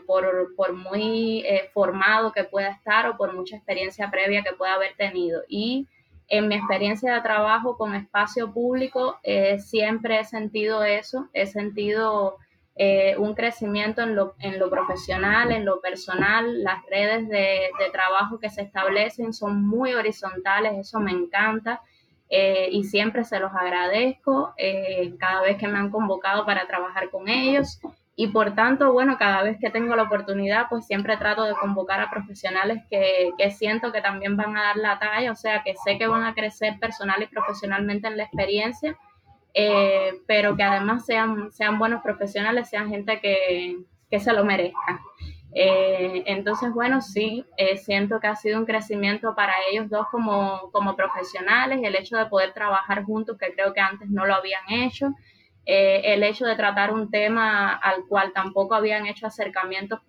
por, 0.08 0.56
por, 0.56 0.72
muy 0.72 1.44
formado 1.74 2.32
que 2.32 2.46
pueda 2.46 2.70
estar 2.70 3.08
o 3.10 3.18
por 3.18 3.34
mucha 3.34 3.58
experiencia 3.58 4.10
previa 4.10 4.42
que 4.42 4.54
pueda 4.54 4.76
haber 4.76 4.96
tenido. 4.96 5.42
Y 5.50 5.86
en 6.30 6.48
mi 6.48 6.56
experiencia 6.56 7.14
de 7.14 7.22
trabajo 7.22 7.78
con 7.78 7.94
espacio 7.94 8.54
público 8.54 9.20
siempre 9.58 10.22
he 10.22 10.24
sentido 10.24 10.86
eso, 10.86 11.28
he 11.34 11.46
sentido 11.46 12.38
un 13.18 13.34
crecimiento 13.36 14.02
en 14.02 14.16
lo, 14.16 14.36
en 14.40 14.58
lo, 14.58 14.70
profesional, 14.70 15.52
en 15.52 15.66
lo 15.66 15.82
personal, 15.82 16.64
las 16.64 16.86
redes 16.86 17.28
de, 17.28 17.70
de 17.78 17.90
trabajo 17.92 18.40
que 18.40 18.50
se 18.50 18.62
establecen 18.62 19.34
son 19.34 19.68
muy 19.68 19.94
horizontales, 19.94 20.78
eso 20.78 21.00
me 21.00 21.12
encanta. 21.12 21.82
y 22.30 22.84
siempre 22.84 23.24
se 23.24 23.40
los 23.40 23.52
agradezco 23.54 24.54
cada 25.18 25.42
vez 25.42 25.58
que 25.58 25.68
me 25.68 25.80
han 25.80 25.90
convocado 25.90 26.46
para 26.46 26.68
trabajar 26.68 27.10
con 27.10 27.28
ellos 27.28 27.80
y 28.22 28.28
por 28.28 28.54
tanto, 28.54 28.92
bueno, 28.92 29.18
cada 29.18 29.44
vez 29.44 29.58
que 29.62 29.70
tengo 29.70 29.96
la 29.96 30.04
oportunidad, 30.04 30.68
pues 30.70 30.86
siempre 30.86 31.16
trato 31.16 31.46
de 31.46 31.54
convocar 31.54 32.02
a 32.02 32.10
profesionales 32.10 32.84
que, 32.90 33.32
que, 33.38 33.50
siento 33.50 33.94
que 33.94 34.02
también 34.02 34.36
van 34.36 34.58
a 34.58 34.62
dar 34.62 34.76
la 34.76 35.00
talla, 35.00 35.32
o 35.32 35.38
sea, 35.38 35.64
que 35.64 35.74
sé 35.86 35.98
que 35.98 36.06
van 36.06 36.26
a 36.26 36.34
crecer 36.34 36.78
personal 36.80 37.24
y 37.24 37.28
profesionalmente 37.28 38.10
en 38.10 38.18
la 38.18 38.24
experiencia, 38.24 38.98
eh, 39.54 40.14
pero 40.28 40.56
que 40.56 40.64
además 40.64 41.06
sean, 41.06 41.52
sean 41.52 41.80
buenos 41.80 42.02
profesionales, 42.02 42.70
sean 42.70 42.90
gente 42.90 43.20
que, 43.20 43.78
que 44.10 44.20
se 44.20 44.34
lo 44.34 44.46
merezca. 44.46 45.02
Eh, 45.52 46.24
entonces, 46.28 46.72
bueno, 46.74 47.02
sí, 47.02 47.46
eh, 47.58 47.78
siento 47.78 48.20
que 48.20 48.28
ha 48.28 48.36
sido 48.36 48.60
un 48.60 48.66
crecimiento 48.66 49.34
para 49.36 49.54
ellos 49.72 49.90
dos 49.90 50.08
como, 50.12 50.70
como 50.72 50.96
profesionales, 50.96 51.80
el 51.84 51.96
hecho 51.96 52.18
de 52.18 52.28
poder 52.28 52.54
trabajar 52.54 53.04
juntos, 53.04 53.38
que 53.38 53.54
creo 53.54 53.74
que 53.74 53.80
antes 53.80 54.10
no 54.10 54.26
lo 54.26 54.36
habían 54.36 54.62
hecho. 54.70 55.14
Eh, 55.66 56.14
el 56.14 56.24
hecho 56.24 56.46
de 56.46 56.56
tratar 56.56 56.94
un 56.94 57.10
tema 57.12 57.74
al 57.74 58.06
cual 58.08 58.32
tampoco 58.34 58.76
habían 58.76 59.06
hecho 59.08 59.28
acercamientos 59.28 60.00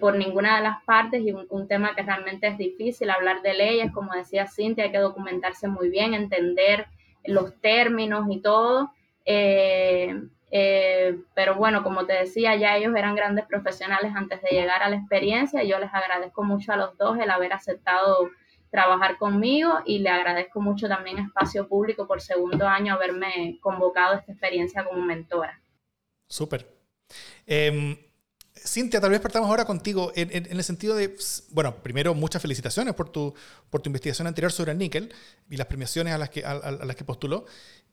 por 0.00 0.16
ninguna 0.16 0.56
de 0.56 0.62
las 0.62 0.82
partes 0.84 1.20
y 1.20 1.32
un, 1.32 1.68
tema 1.68 1.94
que 1.94 2.02
realmente 2.02 2.46
es 2.46 2.56
difícil, 2.56 3.10
hablar 3.10 3.42
de 3.42 3.52
leyes, 3.52 3.92
como 3.92 4.14
decía 4.14 4.46
Cintia, 4.46 4.84
hay 4.84 4.90
que 4.90 4.98
documentarse 4.98 5.68
muy 5.68 5.90
bien, 5.90 6.14
entender 6.14 6.86
los 7.24 7.60
términos 7.60 8.26
y 8.30 8.40
todo. 8.40 8.92
pero 11.34 11.54
bueno, 11.56 11.82
como 11.82 12.06
te 12.06 12.12
decía, 12.12 12.56
ya 12.56 12.76
ellos 12.76 12.94
eran 12.96 13.16
grandes 13.16 13.46
profesionales 13.46 14.12
antes 14.14 14.40
de 14.42 14.50
llegar 14.50 14.82
a 14.82 14.88
la 14.88 14.96
experiencia. 14.96 15.62
Yo 15.64 15.78
les 15.78 15.92
agradezco 15.92 16.44
mucho 16.44 16.72
a 16.72 16.76
los 16.76 16.96
dos 16.96 17.18
el 17.18 17.30
haber 17.30 17.52
aceptado 17.52 18.30
trabajar 18.74 19.18
conmigo 19.18 19.72
y 19.84 20.00
le 20.00 20.10
agradezco 20.10 20.60
mucho 20.60 20.88
también 20.88 21.20
Espacio 21.20 21.68
Público 21.68 22.08
por 22.08 22.20
segundo 22.20 22.66
año 22.66 22.94
haberme 22.94 23.56
convocado 23.60 24.16
esta 24.16 24.32
experiencia 24.32 24.84
como 24.84 25.00
mentora. 25.00 25.62
Súper. 26.28 26.66
Em, 27.46 27.96
Cintia, 28.56 29.00
tal 29.00 29.10
vez 29.10 29.20
partamos 29.20 29.48
ahora 29.50 29.64
contigo 29.64 30.12
en, 30.14 30.30
el 30.32 30.64
sentido 30.64 30.94
de, 30.94 31.16
bueno, 31.50 31.82
primero 31.82 32.14
muchas 32.14 32.40
felicitaciones 32.40 32.94
por 32.94 33.08
tu, 33.08 33.34
por 33.68 33.82
tu 33.82 33.88
investigación 33.88 34.28
anterior 34.28 34.52
sobre 34.52 34.72
el 34.72 34.78
níquel 34.78 35.12
y 35.50 35.56
las 35.56 35.66
premiaciones 35.66 36.14
a 36.14 36.18
las 36.18 36.30
que, 36.30 36.44
a, 36.44 36.54
las 36.70 36.94
que 36.94 37.04
postuló. 37.04 37.46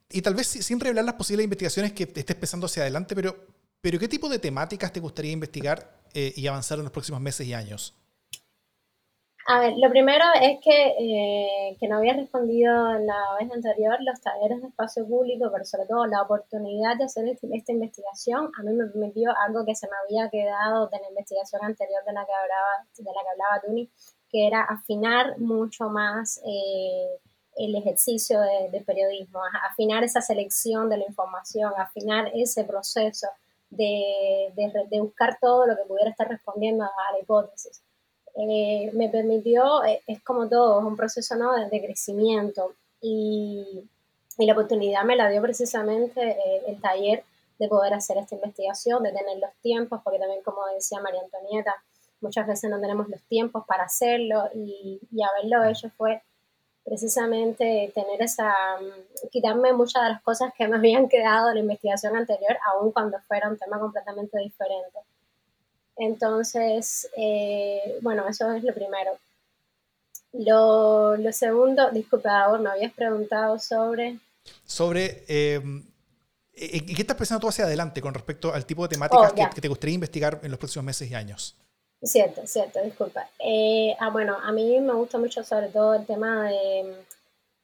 Y 0.08 0.22
tal 0.22 0.34
vez 0.34 0.46
sin 0.46 0.78
revelar 0.78 1.04
las 1.04 1.14
posibles 1.14 1.44
investigaciones 1.44 1.92
que 1.92 2.04
estés 2.04 2.36
pensando 2.36 2.66
hacia 2.66 2.82
adelante, 2.82 3.14
pero, 3.16 3.46
pero 3.80 3.98
¿qué 3.98 4.08
tipo 4.08 4.28
de 4.28 4.38
temáticas 4.38 4.92
te 4.92 5.00
gustaría 5.00 5.32
investigar 5.32 6.00
eh, 6.14 6.32
y 6.36 6.46
avanzar 6.46 6.78
en 6.78 6.84
los 6.84 6.92
próximos 6.92 7.20
meses 7.20 7.46
y 7.46 7.54
años? 7.54 7.94
A 9.46 9.58
ver, 9.58 9.74
lo 9.76 9.90
primero 9.90 10.24
es 10.40 10.60
que, 10.62 10.94
eh, 10.98 11.76
que 11.80 11.88
no 11.88 11.96
había 11.96 12.14
respondido 12.14 12.72
la 13.00 13.36
vez 13.40 13.50
anterior 13.50 13.96
los 14.00 14.20
talleres 14.20 14.62
de 14.62 14.68
espacio 14.68 15.04
público, 15.06 15.50
pero 15.52 15.64
sobre 15.64 15.86
todo 15.86 16.06
la 16.06 16.22
oportunidad 16.22 16.96
de 16.96 17.04
hacer 17.04 17.26
este, 17.26 17.48
esta 17.52 17.72
investigación 17.72 18.52
a 18.56 18.62
mí 18.62 18.72
me 18.72 18.86
permitió 18.86 19.32
algo 19.36 19.64
que 19.66 19.74
se 19.74 19.88
me 19.88 19.96
había 20.04 20.30
quedado 20.30 20.86
de 20.88 21.00
la 21.00 21.08
investigación 21.08 21.64
anterior 21.64 22.04
de 22.04 22.12
la 22.12 22.24
que 22.24 22.32
hablaba, 22.32 22.86
de 22.96 23.04
la 23.04 23.22
que 23.22 23.28
hablaba 23.30 23.60
Tuni, 23.62 23.90
que 24.30 24.46
era 24.46 24.62
afinar 24.62 25.36
mucho 25.38 25.88
más 25.88 26.40
eh, 26.46 27.18
el 27.56 27.74
ejercicio 27.74 28.40
de, 28.40 28.80
periodismo, 28.86 29.40
afinar 29.70 30.04
esa 30.04 30.20
selección 30.20 30.88
de 30.88 30.98
la 30.98 31.04
información, 31.06 31.72
afinar 31.76 32.30
ese 32.34 32.64
proceso 32.64 33.26
de, 33.70 34.52
de 34.54 35.00
buscar 35.00 35.38
todo 35.40 35.66
lo 35.66 35.76
que 35.76 35.82
pudiera 35.82 36.10
estar 36.10 36.28
respondiendo 36.28 36.84
a 36.84 37.12
la 37.12 37.18
hipótesis. 37.20 37.82
Eh, 38.34 38.90
me 38.94 39.08
permitió, 39.08 39.84
eh, 39.84 40.02
es 40.06 40.22
como 40.22 40.48
todo, 40.48 40.80
es 40.80 40.86
un 40.86 40.96
proceso 40.96 41.36
¿no? 41.36 41.52
de, 41.54 41.82
crecimiento 41.82 42.74
y, 43.00 43.88
la 44.38 44.54
oportunidad 44.54 45.04
me 45.04 45.14
la 45.14 45.28
dio 45.28 45.42
precisamente 45.42 46.20
eh, 46.20 46.62
el 46.66 46.80
taller 46.80 47.22
de 47.58 47.68
poder 47.68 47.92
hacer 47.94 48.16
esta 48.16 48.34
investigación, 48.34 49.02
de 49.02 49.12
tener 49.12 49.38
los 49.38 49.52
tiempos, 49.60 50.00
porque 50.02 50.18
también 50.18 50.42
como 50.42 50.66
decía 50.74 51.00
María 51.00 51.20
Antonieta, 51.20 51.74
muchas 52.22 52.46
veces 52.46 52.70
no 52.70 52.80
tenemos 52.80 53.08
los 53.08 53.20
tiempos 53.24 53.64
para 53.66 53.84
hacerlo 53.84 54.48
y, 54.54 54.98
y 55.12 55.22
haberlo 55.22 55.64
hecho 55.64 55.90
fue 55.90 56.22
precisamente 56.84 57.92
tener 57.94 58.22
esa, 58.22 58.52
mm, 58.80 59.28
quitarme 59.30 59.72
muchas 59.72 60.02
de 60.02 60.08
las 60.10 60.22
cosas 60.22 60.52
que 60.56 60.66
me 60.66 60.76
habían 60.78 61.08
quedado 61.08 61.48
de 61.48 61.54
la 61.54 61.60
investigación 61.60 62.16
anterior, 62.16 62.56
aun 62.72 62.92
cuando 62.92 63.18
fuera 63.20 63.48
un 63.48 63.58
tema 63.58 63.78
completamente 63.78 64.38
diferente. 64.38 64.98
Entonces, 65.96 67.08
eh, 67.16 67.98
bueno, 68.02 68.26
eso 68.28 68.50
es 68.52 68.62
lo 68.64 68.74
primero. 68.74 69.12
Lo, 70.32 71.16
lo 71.16 71.32
segundo, 71.32 71.90
disculpa, 71.90 72.56
me 72.58 72.70
habías 72.70 72.92
preguntado 72.92 73.58
sobre... 73.58 74.18
Sobre... 74.64 75.24
Em, 75.28 75.84
¿Qué 76.54 76.94
estás 76.98 77.16
pensando 77.16 77.40
tú 77.40 77.48
hacia 77.48 77.64
adelante 77.64 78.00
con 78.00 78.12
respecto 78.12 78.52
al 78.52 78.66
tipo 78.66 78.82
de 78.82 78.90
temáticas 78.90 79.32
oh, 79.32 79.54
que, 79.54 79.60
te 79.60 79.68
gustaría 79.68 79.94
investigar 79.94 80.40
en 80.42 80.50
los 80.50 80.58
próximos 80.58 80.84
meses 80.84 81.10
y 81.10 81.14
años? 81.14 81.56
Cierto, 82.02 82.46
cierto, 82.46 82.82
disculpa. 82.82 83.28
Eh, 83.38 83.96
ah, 83.98 84.10
bueno, 84.10 84.36
a 84.42 84.52
mí 84.52 84.78
me 84.80 84.92
gusta 84.92 85.18
mucho 85.18 85.42
sobre 85.44 85.68
todo 85.68 85.94
el 85.94 86.04
tema 86.04 86.48
de... 86.48 86.94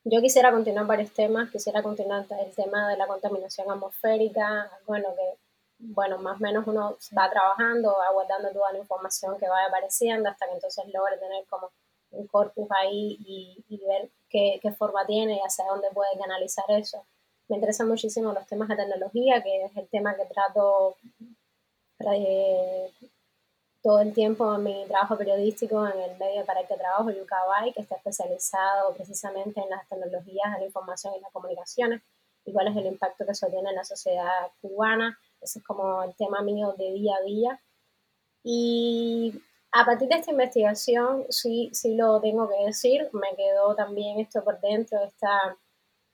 Yo 0.05 0.23
quisiera 0.23 0.51
continuar 0.51 0.87
varios 0.87 1.11
temas, 1.13 1.51
quisiera 1.51 1.83
continuar 1.83 2.25
el 2.31 2.55
tema 2.55 2.89
de 2.89 2.97
la 2.97 3.07
contaminación 3.07 3.71
atmosférica, 3.71 4.71
bueno, 4.87 5.09
que 5.15 5.39
bueno, 5.79 6.19
más 6.19 6.41
o 6.41 6.43
menos 6.43 6.67
uno 6.67 6.97
va 7.17 7.31
trabajando, 7.31 7.97
va 7.97 8.11
guardando 8.13 8.51
toda 8.51 8.73
la 8.73 8.79
información 8.79 9.39
que 9.39 9.49
va 9.49 9.65
apareciendo 9.67 10.29
hasta 10.29 10.47
que 10.47 10.55
entonces 10.55 10.85
logre 10.93 11.19
tener 11.19 11.47
como 11.47 11.71
un 12.11 12.27
corpus 12.27 12.69
ahí 12.71 13.17
y, 13.21 13.81
ver 13.87 14.11
qué, 14.29 14.61
forma 14.77 15.07
tiene 15.07 15.37
y 15.37 15.41
hacia 15.41 15.67
dónde 15.67 15.89
puede 15.93 16.19
canalizar 16.19 16.65
eso. 16.69 17.05
Me 17.49 17.57
interesan 17.57 17.89
muchísimo 17.89 18.33
los 18.33 18.47
temas 18.47 18.69
de 18.69 18.77
tecnología, 18.77 19.43
que 19.43 19.65
es 19.65 19.77
el 19.77 19.89
tema 19.89 20.15
que 20.17 20.27
trato 20.27 20.97
eh, 22.01 22.91
todo 23.83 24.01
el 24.01 24.13
tiempo 24.13 24.55
en 24.55 24.65
mi 24.65 24.85
trabajo 24.87 25.17
periodístico 25.17 25.87
en 25.87 25.99
el 26.01 26.19
medio 26.19 26.45
para 26.45 26.61
el 26.61 26.67
que 26.67 26.77
trabajo, 26.77 27.11
Yucabay, 27.11 27.73
que 27.73 27.81
está 27.81 27.97
especializado 27.97 28.93
precisamente 28.95 29.61
en 29.61 29.71
las 29.71 29.87
tecnologías 29.89 30.53
de 30.55 30.61
la 30.61 30.67
información 30.67 31.15
y 31.15 31.21
las 31.21 31.33
comunicaciones 31.33 32.03
y 32.45 32.53
cuál 32.53 32.69
es 32.69 32.77
el 32.77 32.87
impacto 32.87 33.25
que 33.25 33.33
eso 33.33 33.47
tiene 33.49 33.71
en 33.71 33.77
la 33.77 33.85
sociedad 33.85 34.51
cubana 34.61 35.19
Ese 35.41 35.59
es 35.61 35.65
como 35.65 36.03
el 36.03 36.15
tema 36.17 36.43
mío 36.43 36.75
de 36.77 36.93
día 36.93 37.17
a 37.17 37.25
día. 37.25 37.61
Y 38.43 39.41
a 39.73 39.85
partir 39.85 40.09
de 40.09 40.17
esta 40.17 40.31
investigación, 40.31 41.27
sí, 41.29 41.71
sí 41.73 41.95
lo 41.97 42.21
tengo 42.21 42.49
que 42.49 42.65
decir, 42.65 43.09
me 43.13 43.37
quedó 43.37 43.75
también 43.75 44.19
esto 44.21 44.43
por 44.43 44.61
dentro, 44.61 44.99
esta, 45.05 45.57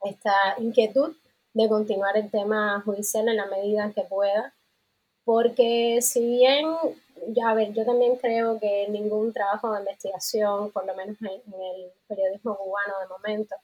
esta 0.03 0.33
inquietud 0.59 1.15
de 1.53 1.69
continuar 1.69 2.17
el 2.17 2.31
tema 2.31 2.83
judicial 2.85 3.29
en 3.29 3.37
la 3.37 3.47
medida 3.47 3.93
que 3.93 4.03
pueda, 4.03 4.55
porque 5.25 6.01
si 6.03 6.21
bien, 6.27 6.67
ya 7.29 7.51
a 7.51 7.55
ver, 7.55 7.73
yo 7.73 7.85
también 7.85 8.17
creo 8.17 8.59
que 8.59 8.89
ningún 8.89 9.33
trabajo 9.33 9.73
de 9.73 9.81
investigación, 9.81 10.73
por 10.73 10.85
lo 10.85 10.95
menos 10.95 11.17
en, 11.21 11.29
en 11.29 11.63
el 11.63 11.93
periodismo 12.09 12.57
cubano 12.57 13.01
de 13.01 13.07
momento, 13.07 13.55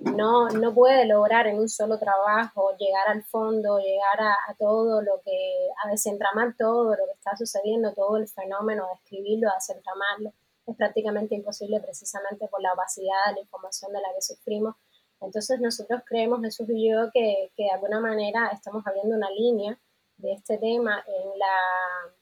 no, 0.00 0.48
no 0.48 0.74
puede 0.74 1.06
lograr 1.06 1.46
en 1.46 1.58
un 1.58 1.68
solo 1.68 1.98
trabajo 1.98 2.76
llegar 2.78 3.08
al 3.08 3.24
fondo, 3.24 3.78
llegar 3.78 4.20
a, 4.20 4.54
todo 4.58 5.02
lo 5.02 5.20
que, 5.24 5.68
a 5.84 5.90
desentramar 5.90 6.54
todo 6.56 6.90
lo 6.90 7.04
que 7.06 7.12
está 7.12 7.36
sucediendo, 7.36 7.92
todo 7.94 8.16
el 8.16 8.28
fenómeno, 8.28 8.86
describirlo, 8.92 9.48
a 9.50 9.54
desentramarlo. 9.54 10.32
Es 10.66 10.76
prácticamente 10.76 11.34
imposible 11.34 11.80
precisamente 11.80 12.46
por 12.48 12.62
la 12.62 12.72
opacidad 12.74 13.28
de 13.28 13.34
la 13.34 13.40
información 13.40 13.92
de 13.92 14.00
la 14.00 14.08
que 14.14 14.22
sufrimos. 14.22 14.76
Entonces 15.20 15.60
nosotros 15.60 16.02
creemos, 16.06 16.40
Jesús 16.42 16.68
y 16.70 16.90
yo, 16.90 17.10
que, 17.12 17.50
que 17.56 17.64
de 17.64 17.70
alguna 17.70 18.00
manera 18.00 18.50
estamos 18.52 18.86
abriendo 18.86 19.16
una 19.16 19.30
línea 19.30 19.78
de 20.18 20.32
este 20.32 20.58
tema 20.58 21.02
en, 21.06 21.38
la, 21.38 22.14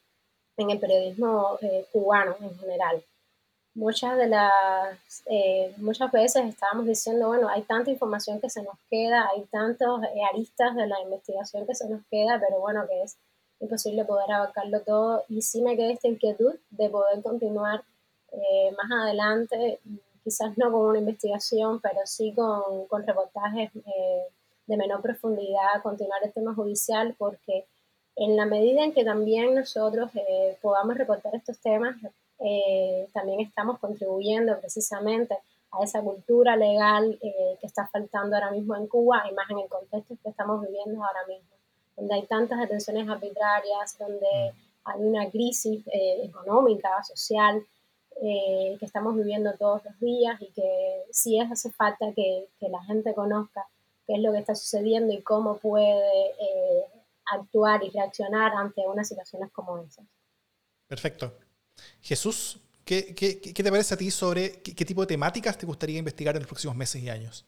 en 0.56 0.70
el 0.70 0.78
periodismo 0.78 1.58
eh, 1.60 1.86
cubano 1.92 2.36
en 2.40 2.58
general 2.58 3.04
muchas 3.76 4.16
de 4.16 4.26
las, 4.26 5.22
eh, 5.26 5.72
muchas 5.76 6.10
veces 6.10 6.46
estábamos 6.46 6.86
diciendo, 6.86 7.28
bueno, 7.28 7.48
hay 7.48 7.62
tanta 7.62 7.90
información 7.90 8.40
que 8.40 8.48
se 8.50 8.62
nos 8.62 8.74
queda, 8.90 9.28
hay 9.28 9.42
tantos 9.44 10.02
eh, 10.02 10.22
aristas 10.32 10.74
de 10.74 10.86
la 10.86 11.00
investigación 11.02 11.66
que 11.66 11.74
se 11.74 11.88
nos 11.88 12.00
queda, 12.10 12.40
pero 12.40 12.58
bueno, 12.58 12.86
que 12.88 13.02
es 13.02 13.18
imposible 13.60 14.04
poder 14.04 14.32
abarcarlo 14.32 14.80
todo. 14.80 15.24
Y 15.28 15.42
sí 15.42 15.60
me 15.62 15.76
queda 15.76 15.92
esta 15.92 16.08
inquietud 16.08 16.54
de 16.70 16.88
poder 16.88 17.22
continuar 17.22 17.84
eh, 18.32 18.74
más 18.76 18.90
adelante, 18.90 19.78
quizás 20.24 20.56
no 20.56 20.72
con 20.72 20.86
una 20.86 20.98
investigación, 20.98 21.78
pero 21.80 22.00
sí 22.06 22.32
con, 22.34 22.86
con 22.86 23.06
reportajes 23.06 23.70
de 23.74 24.76
menor 24.76 25.00
profundidad, 25.02 25.82
continuar 25.82 26.20
el 26.24 26.32
tema 26.32 26.54
judicial, 26.54 27.14
porque 27.18 27.66
en 28.16 28.36
la 28.36 28.46
medida 28.46 28.82
en 28.82 28.92
que 28.92 29.04
también 29.04 29.54
nosotros 29.54 30.10
podamos 30.60 30.96
reportar 30.96 31.34
estos 31.36 31.58
temas, 31.58 31.96
eh, 32.38 33.08
también 33.12 33.40
estamos 33.40 33.78
contribuyendo 33.78 34.58
precisamente 34.60 35.38
a 35.72 35.82
esa 35.82 36.02
cultura 36.02 36.56
legal 36.56 37.18
eh, 37.22 37.56
que 37.60 37.66
está 37.66 37.86
faltando 37.88 38.36
ahora 38.36 38.50
mismo 38.50 38.76
en 38.76 38.86
Cuba 38.86 39.24
y 39.30 39.34
más 39.34 39.48
en 39.50 39.60
el 39.60 39.68
contexto 39.68 40.16
que 40.22 40.28
estamos 40.28 40.62
viviendo 40.62 41.02
ahora 41.02 41.26
mismo, 41.26 41.48
donde 41.96 42.14
hay 42.14 42.26
tantas 42.26 42.60
detenciones 42.60 43.08
arbitrarias, 43.08 43.98
donde 43.98 44.52
mm. 44.52 44.56
hay 44.84 45.00
una 45.02 45.30
crisis 45.30 45.86
eh, 45.88 46.24
económica, 46.24 47.02
social, 47.02 47.64
que 48.18 48.78
estamos 48.80 49.14
viviendo 49.14 49.52
todos 49.58 49.84
los 49.84 50.00
días 50.00 50.40
y 50.40 50.46
que 50.46 51.02
sí 51.10 51.38
es 51.38 51.52
hace 51.52 51.70
falta 51.70 52.14
que, 52.14 52.48
que, 52.58 52.70
la 52.70 52.82
gente 52.84 53.12
conozca 53.12 53.66
qué 54.06 54.14
es 54.14 54.20
lo 54.20 54.32
que 54.32 54.38
está 54.38 54.54
sucediendo 54.54 55.12
y 55.12 55.20
cómo 55.20 55.58
puede 55.58 56.32
actuar 57.30 57.84
y 57.84 57.90
reaccionar 57.90 58.54
ante 58.54 58.88
unas 58.88 59.06
situaciones 59.06 59.52
como 59.52 59.76
esas. 59.80 60.06
Perfecto. 60.88 61.34
Jesús, 62.00 62.60
¿qué, 62.84 63.02
te 63.54 63.70
parece 63.70 63.94
a 63.94 63.96
ti 63.96 64.10
sobre 64.10 64.60
qué, 64.62 64.84
tipo 64.84 65.00
de 65.00 65.08
temáticas 65.08 65.58
te 65.58 65.66
gustaría 65.66 65.98
investigar 65.98 66.34
en 66.36 66.42
los 66.42 66.48
próximos 66.48 66.76
meses 66.76 67.02
y 67.02 67.08
años? 67.08 67.44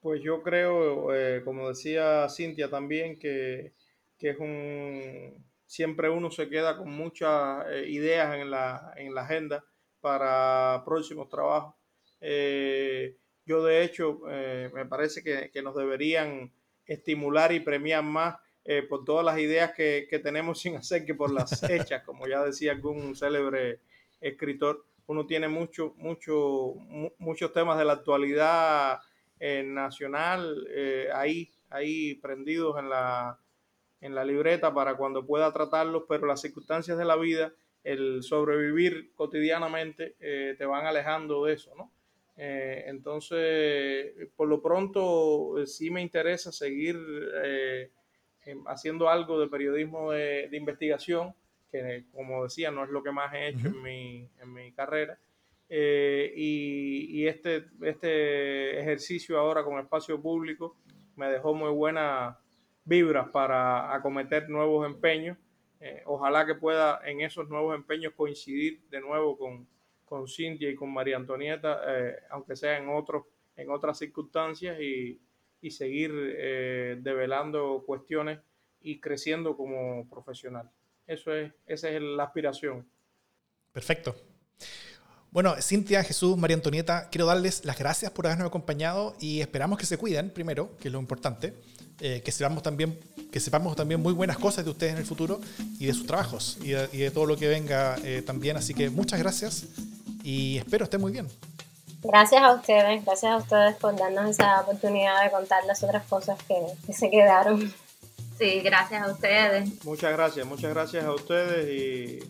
Pues 0.00 0.20
yo 0.22 0.42
creo, 0.42 1.14
eh, 1.14 1.42
como 1.44 1.68
decía 1.68 2.28
Cintia 2.28 2.68
también, 2.68 3.18
que, 3.18 3.72
es 4.18 4.38
un... 4.38 5.46
Siempre 5.64 6.10
uno 6.10 6.30
se 6.30 6.48
queda 6.48 6.76
con 6.76 6.90
muchas 6.90 7.64
eh, 7.70 7.86
ideas 7.88 8.36
en 8.36 8.50
la, 8.50 8.94
agenda 9.16 9.64
para 10.00 10.82
próximos 10.84 11.28
trabajos. 11.28 11.74
Eh, 12.20 13.16
yo 13.46 13.64
de 13.64 13.82
hecho 13.82 14.20
me 14.72 14.86
parece 14.86 15.22
que, 15.24 15.50
que, 15.50 15.62
nos 15.62 15.74
deberían 15.74 16.52
estimular 16.86 17.52
y 17.52 17.60
premiar 17.60 18.04
más 18.04 18.36
eh, 18.64 18.82
por 18.82 19.04
todas 19.04 19.24
las 19.24 19.38
ideas 19.38 19.72
que, 19.72 20.06
tenemos 20.22 20.60
sin 20.60 20.76
hacer 20.76 21.04
que 21.04 21.14
por 21.14 21.32
las 21.32 21.62
hechas, 21.68 22.02
como 22.04 22.26
ya 22.26 22.44
decía 22.44 22.72
algún 22.72 23.16
célebre 23.16 23.80
escritor, 24.20 24.84
uno 25.06 25.26
tiene 25.26 25.48
mucho, 25.48 25.94
mucho, 25.96 26.74
muchos 27.18 27.52
temas 27.52 27.76
de 27.76 27.84
la 27.84 27.94
actualidad 27.94 29.00
eh, 29.40 29.64
nacional 29.64 30.64
eh, 30.70 31.08
ahí, 31.12 31.50
ahí 31.70 32.14
prendidos 32.14 32.78
en 32.78 32.88
la, 32.88 33.36
en 34.00 34.14
la 34.14 34.24
libreta 34.24 34.72
para 34.72 34.94
cuando 34.96 35.26
pueda 35.26 35.52
tratarlos, 35.52 36.04
pero 36.08 36.26
las 36.26 36.40
circunstancias 36.40 36.96
de 36.96 37.04
la 37.04 37.16
vida, 37.16 37.52
el 37.82 38.22
sobrevivir 38.22 39.12
cotidianamente, 39.16 40.14
te 40.56 40.64
van 40.64 40.86
alejando 40.86 41.44
de 41.44 41.54
eso, 41.54 41.74
¿no? 41.76 41.90
entonces, 42.36 44.14
por 44.36 44.48
lo 44.48 44.62
pronto, 44.62 45.54
sí 45.66 45.90
me 45.90 46.00
interesa 46.00 46.50
seguir 46.50 46.96
haciendo 48.66 49.08
algo 49.08 49.40
de 49.40 49.48
periodismo 49.48 50.12
de, 50.12 50.48
investigación, 50.52 51.34
que 51.70 52.04
como 52.12 52.44
decía, 52.44 52.70
no 52.70 52.84
es 52.84 52.90
lo 52.90 53.02
que 53.02 53.12
más 53.12 53.32
he 53.34 53.48
hecho 53.48 53.68
en, 53.68 53.82
mi, 53.82 54.28
en 54.40 54.52
mi 54.52 54.72
carrera. 54.72 55.18
Eh, 55.74 56.34
y, 56.36 57.26
este, 57.26 57.64
este 57.80 58.78
ejercicio 58.78 59.38
ahora 59.38 59.64
con 59.64 59.78
espacio 59.78 60.20
público 60.20 60.76
me 61.16 61.28
dejó 61.28 61.54
muy 61.54 61.70
buenas 61.70 62.36
vibras 62.84 63.30
para 63.30 63.94
acometer 63.94 64.50
nuevos 64.50 64.86
empeños. 64.86 65.38
Eh, 65.80 66.02
ojalá 66.04 66.44
que 66.44 66.56
pueda 66.56 67.00
en 67.06 67.22
esos 67.22 67.48
nuevos 67.48 67.74
empeños 67.74 68.12
coincidir 68.14 68.82
de 68.90 69.00
nuevo 69.00 69.38
con, 69.38 69.66
con 70.04 70.28
Cintia 70.28 70.68
y 70.68 70.74
con 70.74 70.92
María 70.92 71.16
Antonieta, 71.16 71.80
eh, 71.88 72.16
aunque 72.28 72.54
sea 72.54 72.76
en, 72.76 72.90
otros, 72.90 73.24
en 73.56 73.70
otras 73.70 73.98
circunstancias, 73.98 74.78
y, 74.78 75.18
y 75.62 75.70
seguir 75.70 76.10
eh, 76.14 76.98
develando 77.00 77.82
cuestiones 77.86 78.40
y 78.82 79.00
creciendo 79.00 79.56
como 79.56 80.06
profesional. 80.10 80.70
Eso 81.06 81.34
es, 81.34 81.52
esa 81.66 81.88
es 81.88 82.02
la 82.02 82.24
aspiración. 82.24 82.86
Perfecto. 83.72 84.14
Bueno, 85.30 85.54
Cintia, 85.62 86.04
Jesús, 86.04 86.36
María 86.36 86.56
Antonieta, 86.56 87.08
quiero 87.08 87.24
darles 87.24 87.64
las 87.64 87.78
gracias 87.78 88.10
por 88.10 88.26
habernos 88.26 88.48
acompañado 88.48 89.16
y 89.18 89.40
esperamos 89.40 89.78
que 89.78 89.86
se 89.86 89.96
cuiden 89.96 90.28
primero, 90.28 90.76
que 90.76 90.88
es 90.88 90.92
lo 90.92 91.00
importante, 91.00 91.54
eh, 92.00 92.20
que, 92.22 92.30
sepamos 92.32 92.62
también, 92.62 93.00
que 93.30 93.40
sepamos 93.40 93.74
también 93.74 94.00
muy 94.02 94.12
buenas 94.12 94.36
cosas 94.36 94.64
de 94.64 94.70
ustedes 94.70 94.92
en 94.92 94.98
el 94.98 95.06
futuro 95.06 95.40
y 95.78 95.86
de 95.86 95.94
sus 95.94 96.06
trabajos 96.06 96.58
y 96.60 96.72
de, 96.72 97.10
todo 97.12 97.24
lo 97.24 97.38
que 97.38 97.48
venga 97.48 97.96
eh, 98.04 98.20
también. 98.20 98.58
Así 98.58 98.74
que 98.74 98.90
muchas 98.90 99.20
gracias 99.20 99.68
y 100.22 100.58
espero 100.58 100.84
estén 100.84 101.00
muy 101.00 101.12
bien. 101.12 101.28
Gracias 102.02 102.42
a 102.42 102.54
ustedes, 102.54 103.04
gracias 103.04 103.32
a 103.32 103.36
ustedes 103.36 103.76
por 103.76 103.96
darnos 103.96 104.30
esa 104.30 104.60
oportunidad 104.60 105.22
de 105.22 105.30
contar 105.30 105.64
las 105.66 105.84
otras 105.84 106.04
cosas 106.08 106.36
que, 106.42 106.92
se 106.92 107.08
quedaron. 107.08 107.72
Sí, 108.36 108.60
gracias 108.60 109.02
a 109.02 109.12
ustedes. 109.12 109.84
Muchas 109.84 110.12
gracias, 110.12 110.44
muchas 110.44 110.70
gracias 110.74 111.04
a 111.04 111.12
ustedes 111.12 112.24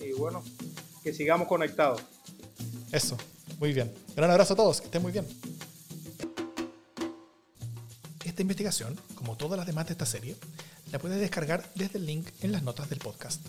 y, 0.00 0.12
bueno, 0.12 0.42
que 1.02 1.12
sigamos 1.12 1.48
conectados. 1.48 2.02
Eso, 2.92 3.18
muy 3.58 3.74
bien. 3.74 3.94
Gran 4.16 4.30
abrazo 4.30 4.54
a 4.54 4.56
todos, 4.56 4.80
que 4.80 4.86
estén 4.86 5.02
muy 5.02 5.12
bien. 5.12 5.26
Esta 8.24 8.40
investigación, 8.40 8.98
como 9.16 9.36
todas 9.36 9.58
las 9.58 9.66
demás 9.66 9.86
de 9.86 9.92
esta 9.92 10.06
serie, 10.06 10.34
la 10.92 10.98
puedes 10.98 11.20
descargar 11.20 11.62
desde 11.74 11.98
el 11.98 12.06
link 12.06 12.26
en 12.40 12.52
las 12.52 12.62
notas 12.62 12.88
del 12.88 13.00
podcast. 13.00 13.44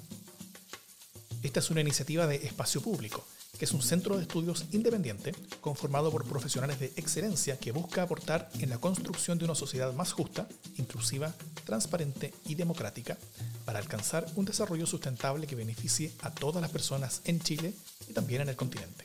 Esta 1.44 1.62
es 1.62 1.72
una 1.72 1.80
iniciativa 1.80 2.28
de 2.28 2.36
espacio 2.36 2.82
público 2.82 3.24
que 3.24 3.41
es 3.66 3.74
un 3.74 3.82
centro 3.82 4.16
de 4.16 4.24
estudios 4.24 4.66
independiente 4.72 5.34
conformado 5.60 6.12
por 6.12 6.26
profesionales 6.26 6.80
de 6.80 6.88
excelencia 6.96 7.60
que 7.60 7.72
busca 7.72 8.04
aportar 8.04 8.50
en 8.60 8.70
la 8.70 8.80
construcción 8.80 9.38
de 9.38 9.46
una 9.46 9.56
sociedad 9.56 9.94
más 9.94 10.14
justa, 10.14 10.48
inclusiva, 10.78 11.34
transparente 11.66 12.34
y 12.46 12.56
democrática 12.56 13.18
para 13.66 13.80
alcanzar 13.80 14.26
un 14.36 14.46
desarrollo 14.46 14.86
sustentable 14.86 15.48
que 15.48 15.56
beneficie 15.56 16.12
a 16.22 16.32
todas 16.32 16.62
las 16.62 16.72
personas 16.72 17.22
en 17.26 17.40
Chile 17.40 17.74
y 18.08 18.14
también 18.14 18.42
en 18.42 18.50
el 18.50 18.56
continente. 18.56 19.04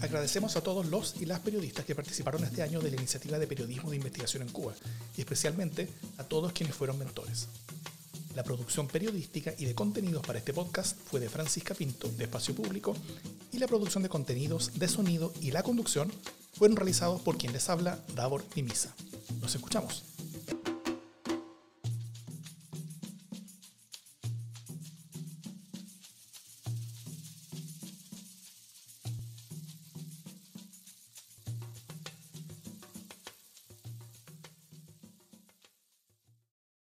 Agradecemos 0.00 0.56
a 0.56 0.60
todos 0.60 0.86
los 0.86 1.20
y 1.20 1.26
las 1.26 1.40
periodistas 1.40 1.84
que 1.84 1.94
participaron 1.94 2.44
este 2.44 2.62
año 2.62 2.80
de 2.80 2.90
la 2.90 2.96
iniciativa 2.96 3.38
de 3.38 3.46
periodismo 3.48 3.90
de 3.90 3.96
investigación 3.96 4.42
en 4.42 4.50
Cuba 4.50 4.74
y 5.16 5.20
especialmente 5.20 5.88
a 6.18 6.24
todos 6.24 6.52
quienes 6.52 6.76
fueron 6.76 6.98
mentores. 6.98 7.48
La 8.38 8.44
producción 8.44 8.86
periodística 8.86 9.52
y 9.58 9.64
de 9.64 9.74
contenidos 9.74 10.24
para 10.24 10.38
este 10.38 10.52
podcast 10.52 10.96
fue 10.96 11.18
de 11.18 11.28
Francisca 11.28 11.74
Pinto, 11.74 12.06
de 12.06 12.22
Espacio 12.22 12.54
Público, 12.54 12.94
y 13.50 13.58
la 13.58 13.66
producción 13.66 14.04
de 14.04 14.08
contenidos 14.08 14.78
de 14.78 14.86
sonido 14.86 15.32
y 15.40 15.50
la 15.50 15.64
conducción 15.64 16.08
fueron 16.52 16.76
realizados 16.76 17.20
por 17.20 17.36
quien 17.36 17.52
les 17.52 17.68
habla, 17.68 17.98
Davor 18.14 18.44
Misa. 18.54 18.94
Nos 19.40 19.56
escuchamos. 19.56 20.04